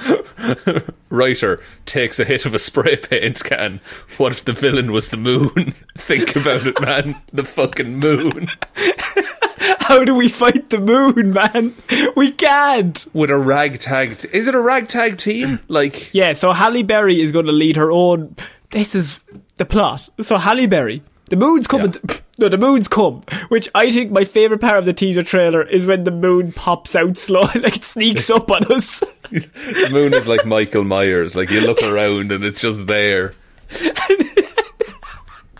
writer 1.08 1.60
takes 1.86 2.20
a 2.20 2.24
hit 2.24 2.46
of 2.46 2.54
a 2.54 2.58
spray 2.58 2.96
paint 2.96 3.42
can. 3.42 3.80
What 4.16 4.32
if 4.32 4.44
the 4.44 4.52
villain 4.52 4.92
was 4.92 5.08
the 5.10 5.16
moon? 5.16 5.74
Think 5.98 6.36
about 6.36 6.66
it, 6.66 6.80
man. 6.80 7.16
The 7.32 7.44
fucking 7.44 7.96
moon 7.98 8.48
How 9.80 10.04
do 10.04 10.14
we 10.14 10.28
fight 10.28 10.70
the 10.70 10.78
moon, 10.78 11.32
man? 11.32 11.74
We 12.16 12.32
can't. 12.32 13.06
with 13.12 13.30
a 13.30 13.38
ragtag. 13.38 14.18
T- 14.18 14.28
is 14.32 14.46
it 14.46 14.54
a 14.54 14.60
ragtag 14.60 15.18
team? 15.18 15.60
Like 15.68 16.12
Yeah, 16.12 16.32
so 16.34 16.52
Halle 16.52 16.82
Berry 16.82 17.20
is 17.20 17.32
going 17.32 17.46
to 17.46 17.52
lead 17.52 17.76
her 17.76 17.90
own. 17.90 18.36
This 18.70 18.94
is 18.94 19.20
the 19.56 19.64
plot. 19.64 20.08
So 20.20 20.38
Halle 20.38 20.66
Berry, 20.66 21.02
the 21.30 21.36
moon's 21.36 21.66
coming. 21.66 21.94
Yeah. 22.08 22.16
No, 22.38 22.48
the 22.48 22.58
moon's 22.58 22.88
come. 22.88 23.22
Which 23.48 23.68
I 23.74 23.90
think 23.90 24.10
my 24.10 24.24
favorite 24.24 24.60
part 24.60 24.78
of 24.78 24.84
the 24.84 24.92
teaser 24.92 25.22
trailer 25.22 25.62
is 25.62 25.86
when 25.86 26.04
the 26.04 26.10
moon 26.10 26.52
pops 26.52 26.94
out 26.94 27.16
slow, 27.16 27.40
like 27.54 27.76
it 27.76 27.84
sneaks 27.84 28.30
up 28.30 28.50
on 28.50 28.70
us. 28.72 29.00
the 29.30 29.88
moon 29.90 30.14
is 30.14 30.28
like 30.28 30.44
Michael 30.44 30.84
Myers. 30.84 31.34
Like 31.34 31.50
you 31.50 31.60
look 31.60 31.82
around 31.82 32.32
and 32.32 32.44
it's 32.44 32.60
just 32.60 32.86
there. 32.86 33.34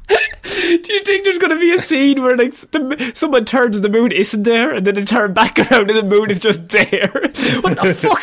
Do 0.42 0.92
you 0.92 1.04
think 1.04 1.24
there's 1.24 1.38
going 1.38 1.50
to 1.50 1.58
be 1.58 1.72
a 1.74 1.80
scene 1.82 2.22
where 2.22 2.36
like 2.36 2.54
the, 2.70 3.12
someone 3.14 3.44
turns 3.44 3.76
and 3.76 3.84
the 3.84 3.88
moon 3.90 4.12
isn't 4.12 4.44
there, 4.44 4.72
and 4.74 4.86
then 4.86 4.94
they 4.94 5.04
turn 5.04 5.32
back 5.34 5.58
around 5.70 5.90
and 5.90 5.98
the 5.98 6.02
moon 6.16 6.30
is 6.30 6.38
just 6.38 6.68
there? 6.68 7.08
what 7.60 7.76
the 7.80 7.94
fuck? 7.98 8.22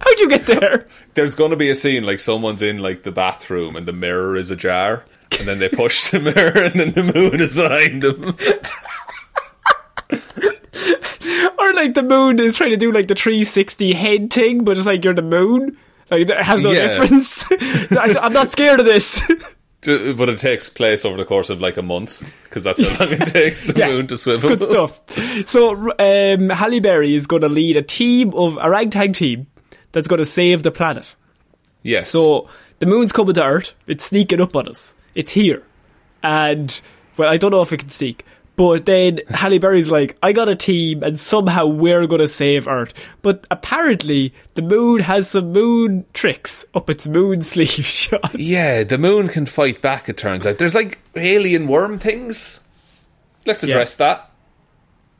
How'd 0.00 0.20
you 0.20 0.28
get 0.28 0.46
there? 0.46 0.86
There's 1.14 1.34
going 1.34 1.50
to 1.50 1.56
be 1.56 1.68
a 1.70 1.74
scene 1.74 2.04
like 2.04 2.20
someone's 2.20 2.62
in 2.62 2.78
like 2.78 3.02
the 3.02 3.12
bathroom 3.12 3.76
and 3.76 3.86
the 3.86 3.92
mirror 3.92 4.36
is 4.36 4.50
ajar, 4.50 5.04
and 5.38 5.46
then 5.48 5.58
they 5.58 5.68
push 5.68 6.10
the 6.10 6.20
mirror 6.20 6.62
and 6.62 6.78
then 6.80 6.92
the 6.92 7.12
moon 7.12 7.40
is 7.40 7.56
behind 7.56 8.02
them. 8.02 8.36
Or 11.58 11.72
like 11.72 11.94
the 11.94 12.02
moon 12.02 12.38
is 12.38 12.54
trying 12.54 12.70
to 12.70 12.76
do 12.76 12.92
like 12.92 13.08
the 13.08 13.14
360 13.16 13.92
head 13.94 14.32
thing, 14.32 14.62
but 14.64 14.76
it's 14.76 14.86
like 14.86 15.04
you're 15.04 15.14
the 15.14 15.22
moon. 15.22 15.76
Like 16.10 16.28
it 16.28 16.40
has 16.40 16.62
no 16.62 16.70
Yeah. 16.70 16.86
difference. 17.00 17.44
I'm 17.98 18.32
not 18.32 18.52
scared 18.52 18.78
of 18.80 18.86
this. 18.86 19.20
But 19.82 20.28
it 20.28 20.38
takes 20.38 20.68
place 20.68 21.04
over 21.04 21.16
the 21.16 21.24
course 21.24 21.48
of 21.48 21.60
like 21.60 21.76
a 21.76 21.82
month 21.82 22.32
because 22.44 22.64
that's 22.64 22.80
how 22.80 23.04
long 23.04 23.12
it 23.14 23.26
takes 23.32 23.66
the 23.66 23.78
Yeah, 23.78 23.86
moon 23.88 24.08
to 24.08 24.16
swivel. 24.16 24.48
Good 24.48 24.62
stuff. 24.62 25.00
So 25.48 25.92
um, 25.98 26.48
Halle 26.50 26.80
Berry 26.80 27.14
is 27.14 27.26
going 27.28 27.42
to 27.42 27.48
lead 27.48 27.76
a 27.76 27.82
team 27.82 28.34
of 28.34 28.58
a 28.60 28.68
ragtag 28.68 29.14
team 29.14 29.46
that's 29.92 30.08
going 30.08 30.18
to 30.18 30.26
save 30.26 30.64
the 30.64 30.72
planet. 30.72 31.14
Yes. 31.82 32.10
So 32.10 32.48
the 32.80 32.86
moon's 32.86 33.12
coming 33.12 33.34
to 33.34 33.44
Earth. 33.44 33.74
It's 33.86 34.04
sneaking 34.04 34.40
up 34.40 34.56
on 34.56 34.68
us. 34.68 34.94
It's 35.14 35.30
here, 35.32 35.62
and 36.22 36.80
well, 37.16 37.30
I 37.30 37.36
don't 37.36 37.52
know 37.52 37.62
if 37.62 37.72
it 37.72 37.78
can 37.78 37.88
sneak. 37.90 38.25
But 38.56 38.86
then 38.86 39.20
Halle 39.28 39.58
Berry's 39.58 39.90
like, 39.90 40.16
I 40.22 40.32
got 40.32 40.48
a 40.48 40.56
team, 40.56 41.02
and 41.02 41.20
somehow 41.20 41.66
we're 41.66 42.06
going 42.06 42.22
to 42.22 42.28
save 42.28 42.66
Earth. 42.66 42.94
But 43.20 43.46
apparently, 43.50 44.32
the 44.54 44.62
moon 44.62 45.00
has 45.02 45.28
some 45.28 45.52
moon 45.52 46.06
tricks 46.14 46.64
up 46.74 46.88
its 46.88 47.06
moon 47.06 47.42
sleeve, 47.42 47.84
Sean. 47.84 48.20
Yeah, 48.34 48.82
the 48.82 48.96
moon 48.98 49.28
can 49.28 49.44
fight 49.44 49.82
back, 49.82 50.08
it 50.08 50.16
turns 50.16 50.46
out. 50.46 50.56
There's 50.56 50.74
like 50.74 51.00
alien 51.14 51.68
worm 51.68 51.98
things. 51.98 52.64
Let's 53.44 53.62
address 53.62 53.96
that. 53.96 54.30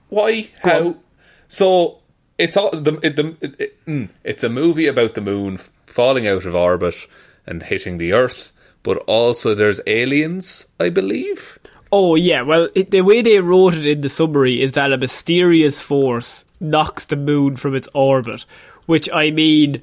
Why? 0.09 0.49
How? 0.62 0.87
on. 0.87 1.00
So, 1.49 1.99
it's 2.38 2.57
all 2.57 2.71
the, 2.71 2.99
it, 3.02 3.16
the 3.16 3.37
it, 3.40 3.61
it, 3.61 3.87
mm, 3.87 4.09
it's 4.25 4.45
a 4.45 4.49
movie 4.49 4.87
about 4.87 5.14
the 5.14 5.21
moon 5.21 5.59
falling 5.85 6.26
out 6.26 6.45
of 6.47 6.55
orbit 6.55 7.07
and 7.47 7.62
hitting 7.62 7.99
the 7.99 8.12
Earth, 8.12 8.52
but 8.83 8.97
also 9.07 9.55
there's 9.55 9.81
aliens, 9.87 10.66
I 10.81 10.88
believe. 10.88 11.59
Oh 11.93 12.14
yeah, 12.16 12.43
well 12.43 12.69
it, 12.75 12.90
the 12.90 13.00
way 13.02 13.23
they 13.23 13.38
wrote 13.40 13.75
it 13.75 13.87
in 13.87 14.00
the 14.00 14.09
summary 14.09 14.61
is 14.61 14.73
that 14.73 14.93
a 14.93 14.97
mysterious 14.99 15.81
force 15.81 16.45
knocks 16.61 17.05
the 17.07 17.16
moon 17.16 17.57
from 17.57 17.75
its 17.75 17.88
orbit, 17.95 18.45
which 18.87 19.09
I 19.12 19.31
mean 19.31 19.83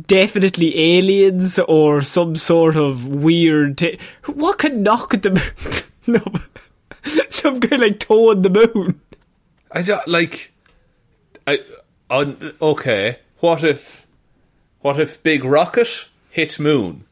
definitely 0.00 0.78
aliens 0.96 1.58
or 1.60 2.02
some 2.02 2.36
sort 2.36 2.76
of 2.76 3.06
weird. 3.06 3.78
T- 3.78 3.98
what 4.26 4.58
could 4.58 4.76
knock 4.76 5.10
the 5.22 5.30
moon? 5.30 5.82
no, 6.06 6.22
some 7.30 7.60
kind 7.60 7.74
of 7.74 7.80
like 7.80 8.00
toe 8.00 8.30
on 8.30 8.42
the 8.42 8.50
moon. 8.50 9.00
I 9.72 9.82
don't 9.82 10.06
like. 10.08 10.52
I 11.46 11.60
on 12.10 12.54
okay. 12.60 13.18
What 13.40 13.62
if? 13.62 14.06
What 14.80 14.98
if 15.00 15.22
Big 15.22 15.44
Rocket 15.44 16.08
hit 16.30 16.58
Moon? 16.58 17.04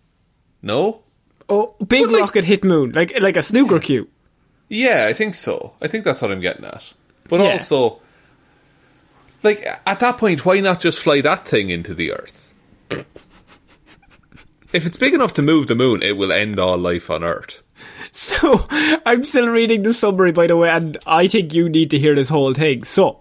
No. 0.63 1.03
Oh, 1.49 1.75
big 1.87 2.05
But, 2.05 2.13
like- 2.13 2.21
rocket 2.23 2.45
hit 2.45 2.65
moon 2.65 2.93
like 2.93 3.13
like 3.21 3.37
a 3.37 3.43
snooker 3.43 3.79
cue. 3.81 4.09
Yeah, 4.69 5.07
I 5.09 5.13
think 5.13 5.35
so. 5.35 5.75
I 5.81 5.89
think 5.89 6.05
that's 6.05 6.23
what 6.23 6.31
I'm 6.33 6.41
getting 6.41 6.65
at. 6.65 6.93
But 7.29 7.41
Yeah. 7.41 7.53
also, 7.53 8.01
like 9.43 9.65
at 9.87 10.01
that 10.01 10.19
point, 10.19 10.45
why 10.45 10.61
not 10.61 10.81
just 10.81 10.99
fly 10.99 11.21
that 11.21 11.47
thing 11.47 11.71
into 11.71 11.95
the 11.95 12.13
Earth? 12.13 12.51
if 14.73 14.87
it's 14.87 14.97
big 14.97 15.15
enough 15.15 15.35
to 15.35 15.43
move 15.43 15.67
the 15.67 15.75
moon, 15.75 16.03
it 16.03 16.17
will 16.17 16.33
end 16.33 16.59
all 16.59 16.77
life 16.79 17.11
on 17.11 17.23
Earth. 17.25 17.63
So 18.13 18.67
I'm 18.71 19.23
still 19.25 19.49
reading 19.49 19.83
the 19.83 19.93
summary, 19.95 20.33
by 20.33 20.47
the 20.47 20.57
way, 20.57 20.71
and 20.71 20.97
I 21.07 21.27
think 21.29 21.53
you 21.53 21.69
need 21.69 21.91
to 21.91 21.99
hear 21.99 22.15
this 22.15 22.29
whole 22.29 22.55
thing. 22.55 22.85
So, 22.85 23.19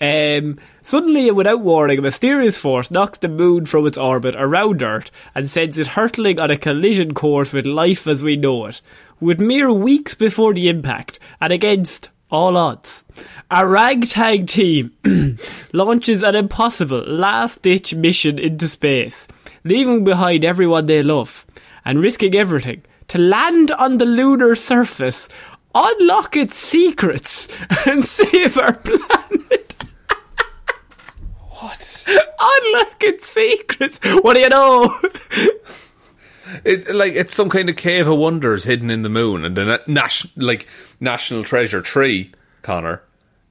um, 0.00 0.58
suddenly 0.82 1.28
and 1.28 1.36
without 1.36 1.60
warning, 1.62 1.98
a 1.98 2.02
mysterious 2.02 2.58
force 2.58 2.90
knocks 2.90 3.18
the 3.18 3.28
moon 3.28 3.64
from 3.66 3.86
its 3.86 3.96
orbit 3.96 4.34
around 4.36 4.82
Earth 4.82 5.10
and 5.34 5.48
sends 5.48 5.78
it 5.78 5.86
hurtling 5.88 6.38
on 6.38 6.50
a 6.50 6.58
collision 6.58 7.14
course 7.14 7.52
with 7.52 7.64
life 7.66 8.06
as 8.06 8.22
we 8.22 8.36
know 8.36 8.66
it, 8.66 8.80
with 9.20 9.40
mere 9.40 9.72
weeks 9.72 10.14
before 10.14 10.54
the 10.54 10.68
impact 10.68 11.18
and 11.40 11.52
against 11.52 12.10
all 12.30 12.56
odds. 12.56 13.04
A 13.50 13.66
ragtag 13.66 14.46
team 14.48 14.92
launches 15.72 16.22
an 16.22 16.34
impossible 16.34 17.04
last-ditch 17.06 17.94
mission 17.94 18.38
into 18.38 18.68
space, 18.68 19.28
leaving 19.64 20.04
behind 20.04 20.44
everyone 20.44 20.86
they 20.86 21.02
love 21.02 21.46
and 21.84 22.02
risking 22.02 22.34
everything 22.34 22.82
to 23.08 23.18
land 23.18 23.70
on 23.72 23.98
the 23.98 24.04
lunar 24.04 24.56
surface, 24.56 25.28
unlock 25.74 26.36
its 26.36 26.56
secrets, 26.56 27.48
and 27.86 28.04
save 28.04 28.58
our 28.58 28.74
planet. 28.74 29.76
What? 31.38 32.04
unlock 32.40 33.02
its 33.02 33.28
secrets. 33.28 34.00
What 34.02 34.34
do 34.34 34.40
you 34.40 34.48
know? 34.48 35.00
It, 36.64 36.94
like 36.94 37.14
it's 37.14 37.34
some 37.34 37.48
kind 37.48 37.68
of 37.68 37.76
cave 37.76 38.06
of 38.06 38.18
wonders 38.18 38.64
hidden 38.64 38.90
in 38.90 39.02
the 39.02 39.08
moon, 39.08 39.44
and 39.44 39.56
the 39.56 39.64
na- 39.64 39.78
nas- 39.86 40.26
like 40.36 40.66
national 41.00 41.44
treasure 41.44 41.82
tree, 41.82 42.32
Connor. 42.62 43.02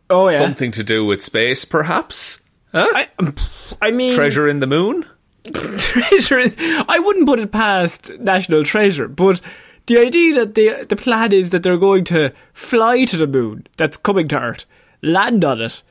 Oh 0.10 0.30
yeah. 0.30 0.38
Something 0.38 0.72
to 0.72 0.84
do 0.84 1.06
with 1.06 1.24
space, 1.24 1.66
perhaps? 1.66 2.42
Huh? 2.72 2.88
I, 2.94 3.08
um, 3.20 3.36
I 3.82 3.92
mean, 3.92 4.14
treasure 4.14 4.48
in 4.48 4.60
the 4.60 4.68
moon. 4.68 5.06
treasure. 5.54 6.52
I 6.88 7.00
wouldn't 7.00 7.28
put 7.28 7.40
it 7.40 7.52
past 7.52 8.12
National 8.20 8.64
Treasure, 8.64 9.08
but 9.08 9.42
the 9.88 10.00
idea 10.00 10.36
that 10.36 10.56
the 10.56 10.86
the 10.88 10.96
plan 10.96 11.32
is 11.32 11.52
that 11.52 11.64
they're 11.64 11.78
going 11.78 12.04
to 12.06 12.34
fly 12.54 13.06
to 13.06 13.18
the 13.18 13.28
moon, 13.28 13.68
that's 13.78 13.98
coming 13.98 14.28
to 14.30 14.40
Earth, 14.40 14.66
land 15.02 15.46
on 15.46 15.62
it, 15.62 15.84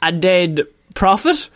and 0.00 0.22
then 0.22 0.60
profit. 0.94 1.48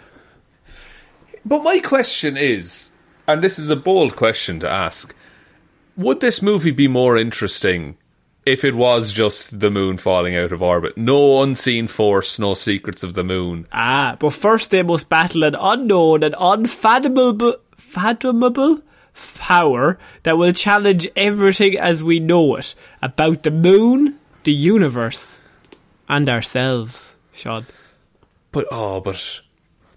But 1.44 1.62
my 1.62 1.78
question 1.78 2.36
is, 2.36 2.90
and 3.26 3.42
this 3.42 3.58
is 3.58 3.70
a 3.70 3.76
bold 3.76 4.16
question 4.16 4.60
to 4.60 4.70
ask, 4.70 5.14
would 5.96 6.20
this 6.20 6.42
movie 6.42 6.70
be 6.70 6.88
more 6.88 7.16
interesting 7.16 7.96
if 8.44 8.64
it 8.64 8.74
was 8.74 9.12
just 9.12 9.60
the 9.60 9.70
moon 9.70 9.96
falling 9.96 10.36
out 10.36 10.52
of 10.52 10.62
orbit? 10.62 10.96
No 10.96 11.42
unseen 11.42 11.88
force, 11.88 12.38
no 12.38 12.54
secrets 12.54 13.02
of 13.02 13.14
the 13.14 13.24
moon. 13.24 13.66
Ah, 13.72 14.16
but 14.18 14.30
first 14.30 14.70
they 14.70 14.82
must 14.82 15.08
battle 15.08 15.44
an 15.44 15.56
unknown 15.58 16.22
and 16.22 16.34
unfathomable 16.38 17.56
fathomable 17.76 18.82
power 19.36 19.98
that 20.22 20.36
will 20.36 20.52
challenge 20.52 21.08
everything 21.16 21.78
as 21.78 22.02
we 22.02 22.20
know 22.20 22.56
it 22.56 22.74
about 23.00 23.42
the 23.42 23.50
moon, 23.50 24.18
the 24.44 24.52
universe, 24.52 25.40
and 26.08 26.28
ourselves. 26.28 27.16
Sean. 27.32 27.66
But 28.52 28.66
oh, 28.70 29.00
but 29.00 29.40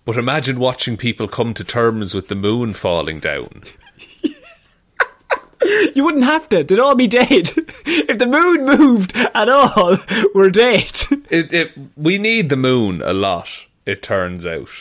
but 0.10 0.18
imagine 0.18 0.58
watching 0.58 0.98
people 0.98 1.28
come 1.28 1.54
to 1.54 1.64
terms 1.64 2.16
with 2.16 2.30
the 2.30 2.36
moon 2.36 2.74
falling 2.74 3.20
down. 3.20 3.62
You 5.94 6.04
wouldn't 6.04 6.24
have 6.24 6.50
to. 6.50 6.64
They'd 6.64 6.80
all 6.80 6.96
be 6.96 7.06
dead. 7.06 7.52
if 7.86 8.18
the 8.18 8.26
moon 8.26 8.66
moved 8.66 9.16
at 9.16 9.48
all, 9.50 9.98
we're 10.34 10.50
dead. 10.50 10.92
It, 11.30 11.54
it, 11.54 11.72
we 11.96 12.18
need 12.18 12.50
the 12.50 12.56
moon 12.56 13.04
a 13.04 13.14
lot. 13.14 13.68
It 13.86 14.02
turns 14.02 14.48
out. 14.48 14.72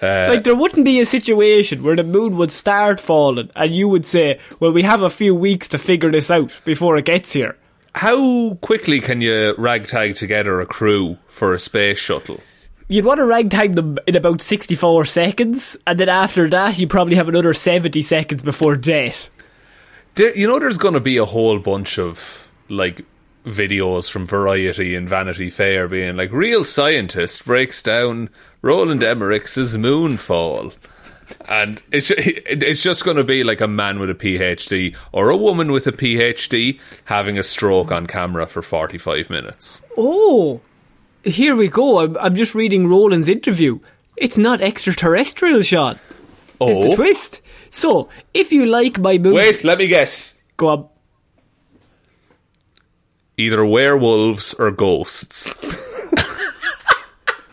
Uh, 0.00 0.28
like 0.28 0.44
there 0.44 0.54
wouldn't 0.54 0.84
be 0.84 1.00
a 1.00 1.06
situation 1.06 1.82
where 1.82 1.96
the 1.96 2.04
moon 2.04 2.36
would 2.36 2.52
start 2.52 3.00
falling 3.00 3.50
and 3.56 3.74
you 3.74 3.88
would 3.88 4.06
say, 4.06 4.38
"Well, 4.60 4.70
we 4.70 4.82
have 4.82 5.02
a 5.02 5.10
few 5.10 5.34
weeks 5.34 5.66
to 5.68 5.78
figure 5.78 6.12
this 6.12 6.30
out 6.30 6.52
before 6.64 6.96
it 6.96 7.04
gets 7.04 7.32
here." 7.32 7.56
how 7.94 8.54
quickly 8.60 9.00
can 9.00 9.20
you 9.20 9.56
ragtag 9.58 10.14
together 10.14 10.60
a 10.60 10.66
crew 10.66 11.18
for 11.26 11.52
a 11.52 11.58
space 11.58 11.98
shuttle? 11.98 12.38
You'd 12.90 13.04
want 13.04 13.18
to 13.18 13.26
ragtag 13.26 13.74
them 13.74 13.98
in 14.06 14.16
about 14.16 14.40
64 14.40 15.04
seconds, 15.04 15.76
and 15.86 16.00
then 16.00 16.08
after 16.08 16.48
that, 16.48 16.78
you 16.78 16.86
probably 16.86 17.16
have 17.16 17.28
another 17.28 17.52
70 17.52 18.00
seconds 18.00 18.42
before 18.42 18.76
death. 18.76 19.28
There, 20.14 20.34
you 20.34 20.46
know, 20.48 20.58
there's 20.58 20.78
going 20.78 20.94
to 20.94 21.00
be 21.00 21.18
a 21.18 21.26
whole 21.26 21.58
bunch 21.58 21.98
of 21.98 22.50
like 22.70 23.04
videos 23.44 24.10
from 24.10 24.26
Variety 24.26 24.94
and 24.94 25.06
Vanity 25.06 25.50
Fair 25.50 25.86
being 25.86 26.16
like, 26.16 26.32
"Real 26.32 26.64
scientist 26.64 27.44
breaks 27.44 27.82
down 27.82 28.30
Roland 28.62 29.02
Emmerich's 29.02 29.76
Moonfall," 29.76 30.72
and 31.46 31.82
it's 31.92 32.10
it's 32.10 32.82
just 32.82 33.04
going 33.04 33.18
to 33.18 33.24
be 33.24 33.44
like 33.44 33.60
a 33.60 33.68
man 33.68 33.98
with 33.98 34.08
a 34.08 34.14
PhD 34.14 34.96
or 35.12 35.28
a 35.28 35.36
woman 35.36 35.72
with 35.72 35.86
a 35.86 35.92
PhD 35.92 36.80
having 37.04 37.38
a 37.38 37.42
stroke 37.42 37.92
on 37.92 38.06
camera 38.06 38.46
for 38.46 38.62
45 38.62 39.28
minutes. 39.28 39.82
Oh, 39.96 40.62
here 41.24 41.54
we 41.56 41.68
go. 41.68 42.00
I'm, 42.00 42.16
I'm 42.18 42.34
just 42.34 42.54
reading 42.54 42.88
Roland's 42.88 43.28
interview. 43.28 43.80
It's 44.16 44.36
not 44.36 44.60
extraterrestrial, 44.60 45.62
Sean. 45.62 45.98
Oh, 46.60 46.82
the 46.82 46.96
twist. 46.96 47.40
So, 47.70 48.08
if 48.34 48.50
you 48.52 48.66
like 48.66 48.98
my 48.98 49.18
movies, 49.18 49.34
wait, 49.34 49.64
let 49.64 49.78
me 49.78 49.86
guess. 49.86 50.40
go 50.56 50.68
on. 50.68 50.88
Either 53.36 53.64
werewolves 53.64 54.54
or 54.54 54.70
ghosts. 54.70 55.54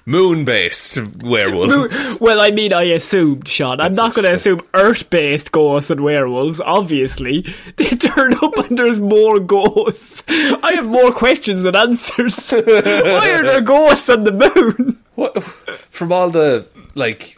Moon-based 0.07 1.00
werewolves. 1.24 2.19
Well, 2.21 2.39
I 2.39 2.51
mean, 2.51 2.74
I 2.74 2.83
assumed, 2.83 3.47
Sean. 3.47 3.81
I'm 3.81 3.93
not 3.93 4.13
going 4.13 4.27
to 4.27 4.33
assume 4.33 4.62
Earth-based 4.74 5.51
ghosts 5.51 5.89
and 5.89 6.01
werewolves. 6.01 6.62
Obviously, 6.62 7.45
they 7.77 7.89
turn 7.89 8.33
up 8.35 8.55
and 8.57 8.77
there's 8.77 9.00
more 9.00 9.39
ghosts. 9.39 10.24
I 10.27 10.74
have 10.75 10.85
more 10.85 11.11
questions 11.11 11.63
than 11.63 11.75
answers. 11.75 12.51
Why 12.51 13.31
are 13.31 13.44
there 13.44 13.61
ghosts 13.61 14.09
on 14.09 14.24
the 14.24 14.31
moon? 14.31 15.03
What 15.15 15.44
from 15.44 16.11
all 16.11 16.29
the 16.29 16.68
like? 16.94 17.37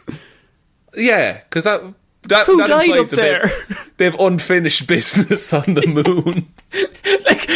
Yeah, 0.94 1.38
because 1.38 1.64
that 1.64 1.82
that, 2.28 2.46
Who 2.46 2.58
that 2.58 2.68
died 2.68 2.96
up 2.96 3.08
there? 3.08 3.50
They 3.96 4.04
have 4.04 4.18
unfinished 4.20 4.86
business 4.88 5.52
on 5.52 5.74
the 5.74 5.86
moon. 5.86 6.52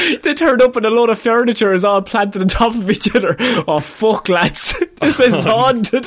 They 0.23 0.35
turned 0.35 0.62
up 0.62 0.77
and 0.77 0.87
a 0.87 0.91
load 0.91 1.11
of 1.11 1.19
furniture 1.19 1.73
is 1.73 1.85
all 1.85 2.03
planted 2.03 2.43
on 2.43 2.49
top 2.49 2.75
of 2.75 2.91
each 2.91 3.15
other. 3.15 3.37
Oh 3.67 3.81
fuck, 3.81 4.29
lads! 4.29 4.75
This 5.03 5.19
is 5.19 5.45
haunted. 5.45 6.07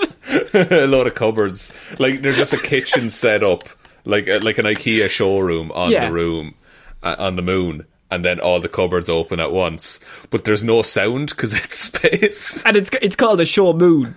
a 0.54 0.88
load 0.88 1.08
of 1.08 1.16
cupboards. 1.16 1.74
Like 2.00 2.22
they're 2.22 2.32
just 2.32 2.54
a 2.54 2.58
kitchen 2.58 3.10
set 3.10 3.44
up, 3.44 3.68
like 4.06 4.30
uh, 4.30 4.40
like 4.42 4.58
an 4.58 4.66
IKEA 4.66 5.10
showroom 5.10 5.72
on 5.74 5.92
Yeah. 5.92 6.08
the 6.08 6.14
room 6.14 6.56
uh, 7.04 7.16
on 7.20 7.36
the 7.36 7.42
moon. 7.42 7.86
And 8.12 8.24
then 8.24 8.40
all 8.40 8.60
the 8.62 8.70
cupboards 8.70 9.10
open 9.10 9.40
at 9.40 9.52
once, 9.52 10.00
but 10.30 10.46
there's 10.46 10.64
no 10.64 10.82
sound 10.84 11.30
because 11.30 11.54
it's 11.54 11.78
space. 11.78 12.64
and 12.66 12.78
it's 12.78 12.90
it's 13.02 13.16
called 13.16 13.42
a 13.42 13.46
show 13.46 13.74
moon. 13.74 14.16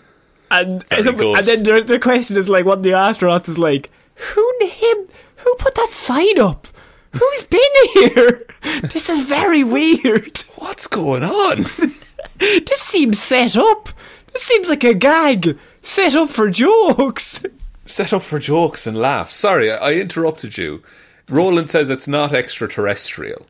And 0.50 0.84
and 0.90 1.04
then 1.04 1.62
the, 1.64 1.82
the 1.86 1.98
question 1.98 2.36
is 2.36 2.48
like, 2.48 2.64
what 2.64 2.82
the 2.82 2.90
astronauts 2.90 3.48
is 3.48 3.58
like, 3.58 3.90
who 4.14 4.52
named, 4.60 5.08
who 5.38 5.54
put 5.56 5.74
that 5.74 5.90
sign 5.92 6.38
up? 6.38 6.68
Who's 7.18 7.44
been 7.44 7.60
here? 7.94 8.46
This 8.92 9.08
is 9.08 9.22
very 9.22 9.64
weird. 9.64 10.38
What's 10.56 10.86
going 10.86 11.22
on? 11.24 11.66
This 12.38 12.82
seems 12.82 13.20
set 13.20 13.56
up. 13.56 13.88
This 14.32 14.42
seems 14.42 14.68
like 14.68 14.84
a 14.84 14.94
gag 14.94 15.58
set 15.82 16.14
up 16.14 16.30
for 16.30 16.50
jokes. 16.50 17.42
Set 17.84 18.12
up 18.12 18.22
for 18.22 18.38
jokes 18.38 18.86
and 18.86 18.96
laughs. 18.96 19.34
Sorry, 19.34 19.72
I, 19.72 19.76
I 19.76 19.92
interrupted 19.94 20.56
you. 20.56 20.82
Roland 21.28 21.68
says 21.68 21.90
it's 21.90 22.06
not 22.06 22.32
extraterrestrial. 22.32 23.46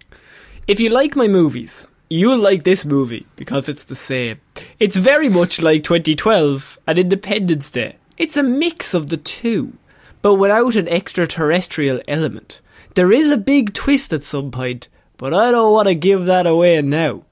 If 0.66 0.80
you 0.80 0.88
like 0.88 1.16
my 1.16 1.28
movies, 1.28 1.86
you'll 2.08 2.38
like 2.38 2.64
this 2.64 2.84
movie 2.86 3.26
because 3.36 3.68
it's 3.68 3.84
the 3.84 3.96
same. 3.96 4.40
It's 4.78 4.96
very 4.96 5.28
much 5.28 5.60
like 5.60 5.84
2012 5.84 6.78
and 6.86 6.98
Independence 6.98 7.70
Day. 7.70 7.96
It's 8.16 8.36
a 8.36 8.42
mix 8.42 8.94
of 8.94 9.08
the 9.08 9.16
two, 9.18 9.74
but 10.22 10.34
without 10.34 10.76
an 10.76 10.88
extraterrestrial 10.88 12.00
element. 12.08 12.60
There 12.98 13.12
is 13.12 13.30
a 13.30 13.36
big 13.36 13.74
twist 13.74 14.12
at 14.12 14.24
some 14.24 14.50
point, 14.50 14.88
but 15.18 15.32
I 15.32 15.52
don't 15.52 15.72
want 15.72 15.86
to 15.86 15.94
give 15.94 16.24
that 16.24 16.48
away 16.48 16.82
now. 16.82 17.22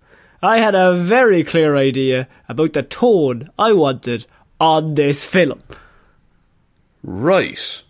I 0.41 0.59
had 0.59 0.77
a 0.77 0.95
very 0.95 1.43
clear 1.43 1.75
idea 1.75 2.29
about 2.49 2.73
the 2.73 2.85
tone 2.85 3.51
I 3.59 3.73
wanted 3.73 4.27
on 4.61 4.95
this 4.95 5.25
film. 5.25 5.65
Right. 7.03 7.83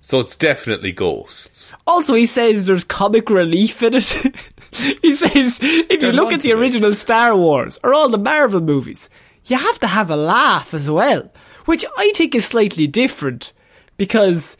So 0.00 0.20
it's 0.20 0.36
definitely 0.36 0.92
ghosts. 0.92 1.74
Also, 1.86 2.14
he 2.14 2.24
says 2.24 2.64
there's 2.64 2.82
comic 2.82 3.28
relief 3.28 3.82
in 3.82 3.92
it. 3.96 4.34
he 5.02 5.14
says 5.14 5.58
if 5.60 6.00
you 6.00 6.12
look 6.12 6.32
at 6.32 6.40
the 6.40 6.54
original 6.54 6.94
Star 6.94 7.36
Wars 7.36 7.78
or 7.84 7.92
all 7.92 8.08
the 8.08 8.16
Marvel 8.16 8.62
movies, 8.62 9.10
you 9.44 9.58
have 9.58 9.78
to 9.80 9.86
have 9.86 10.08
a 10.08 10.16
laugh 10.16 10.72
as 10.72 10.88
well, 10.88 11.30
which 11.66 11.84
I 11.98 12.12
think 12.14 12.34
is 12.34 12.46
slightly 12.46 12.86
different 12.86 13.52
because, 13.98 14.56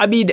I 0.00 0.06
mean, 0.06 0.30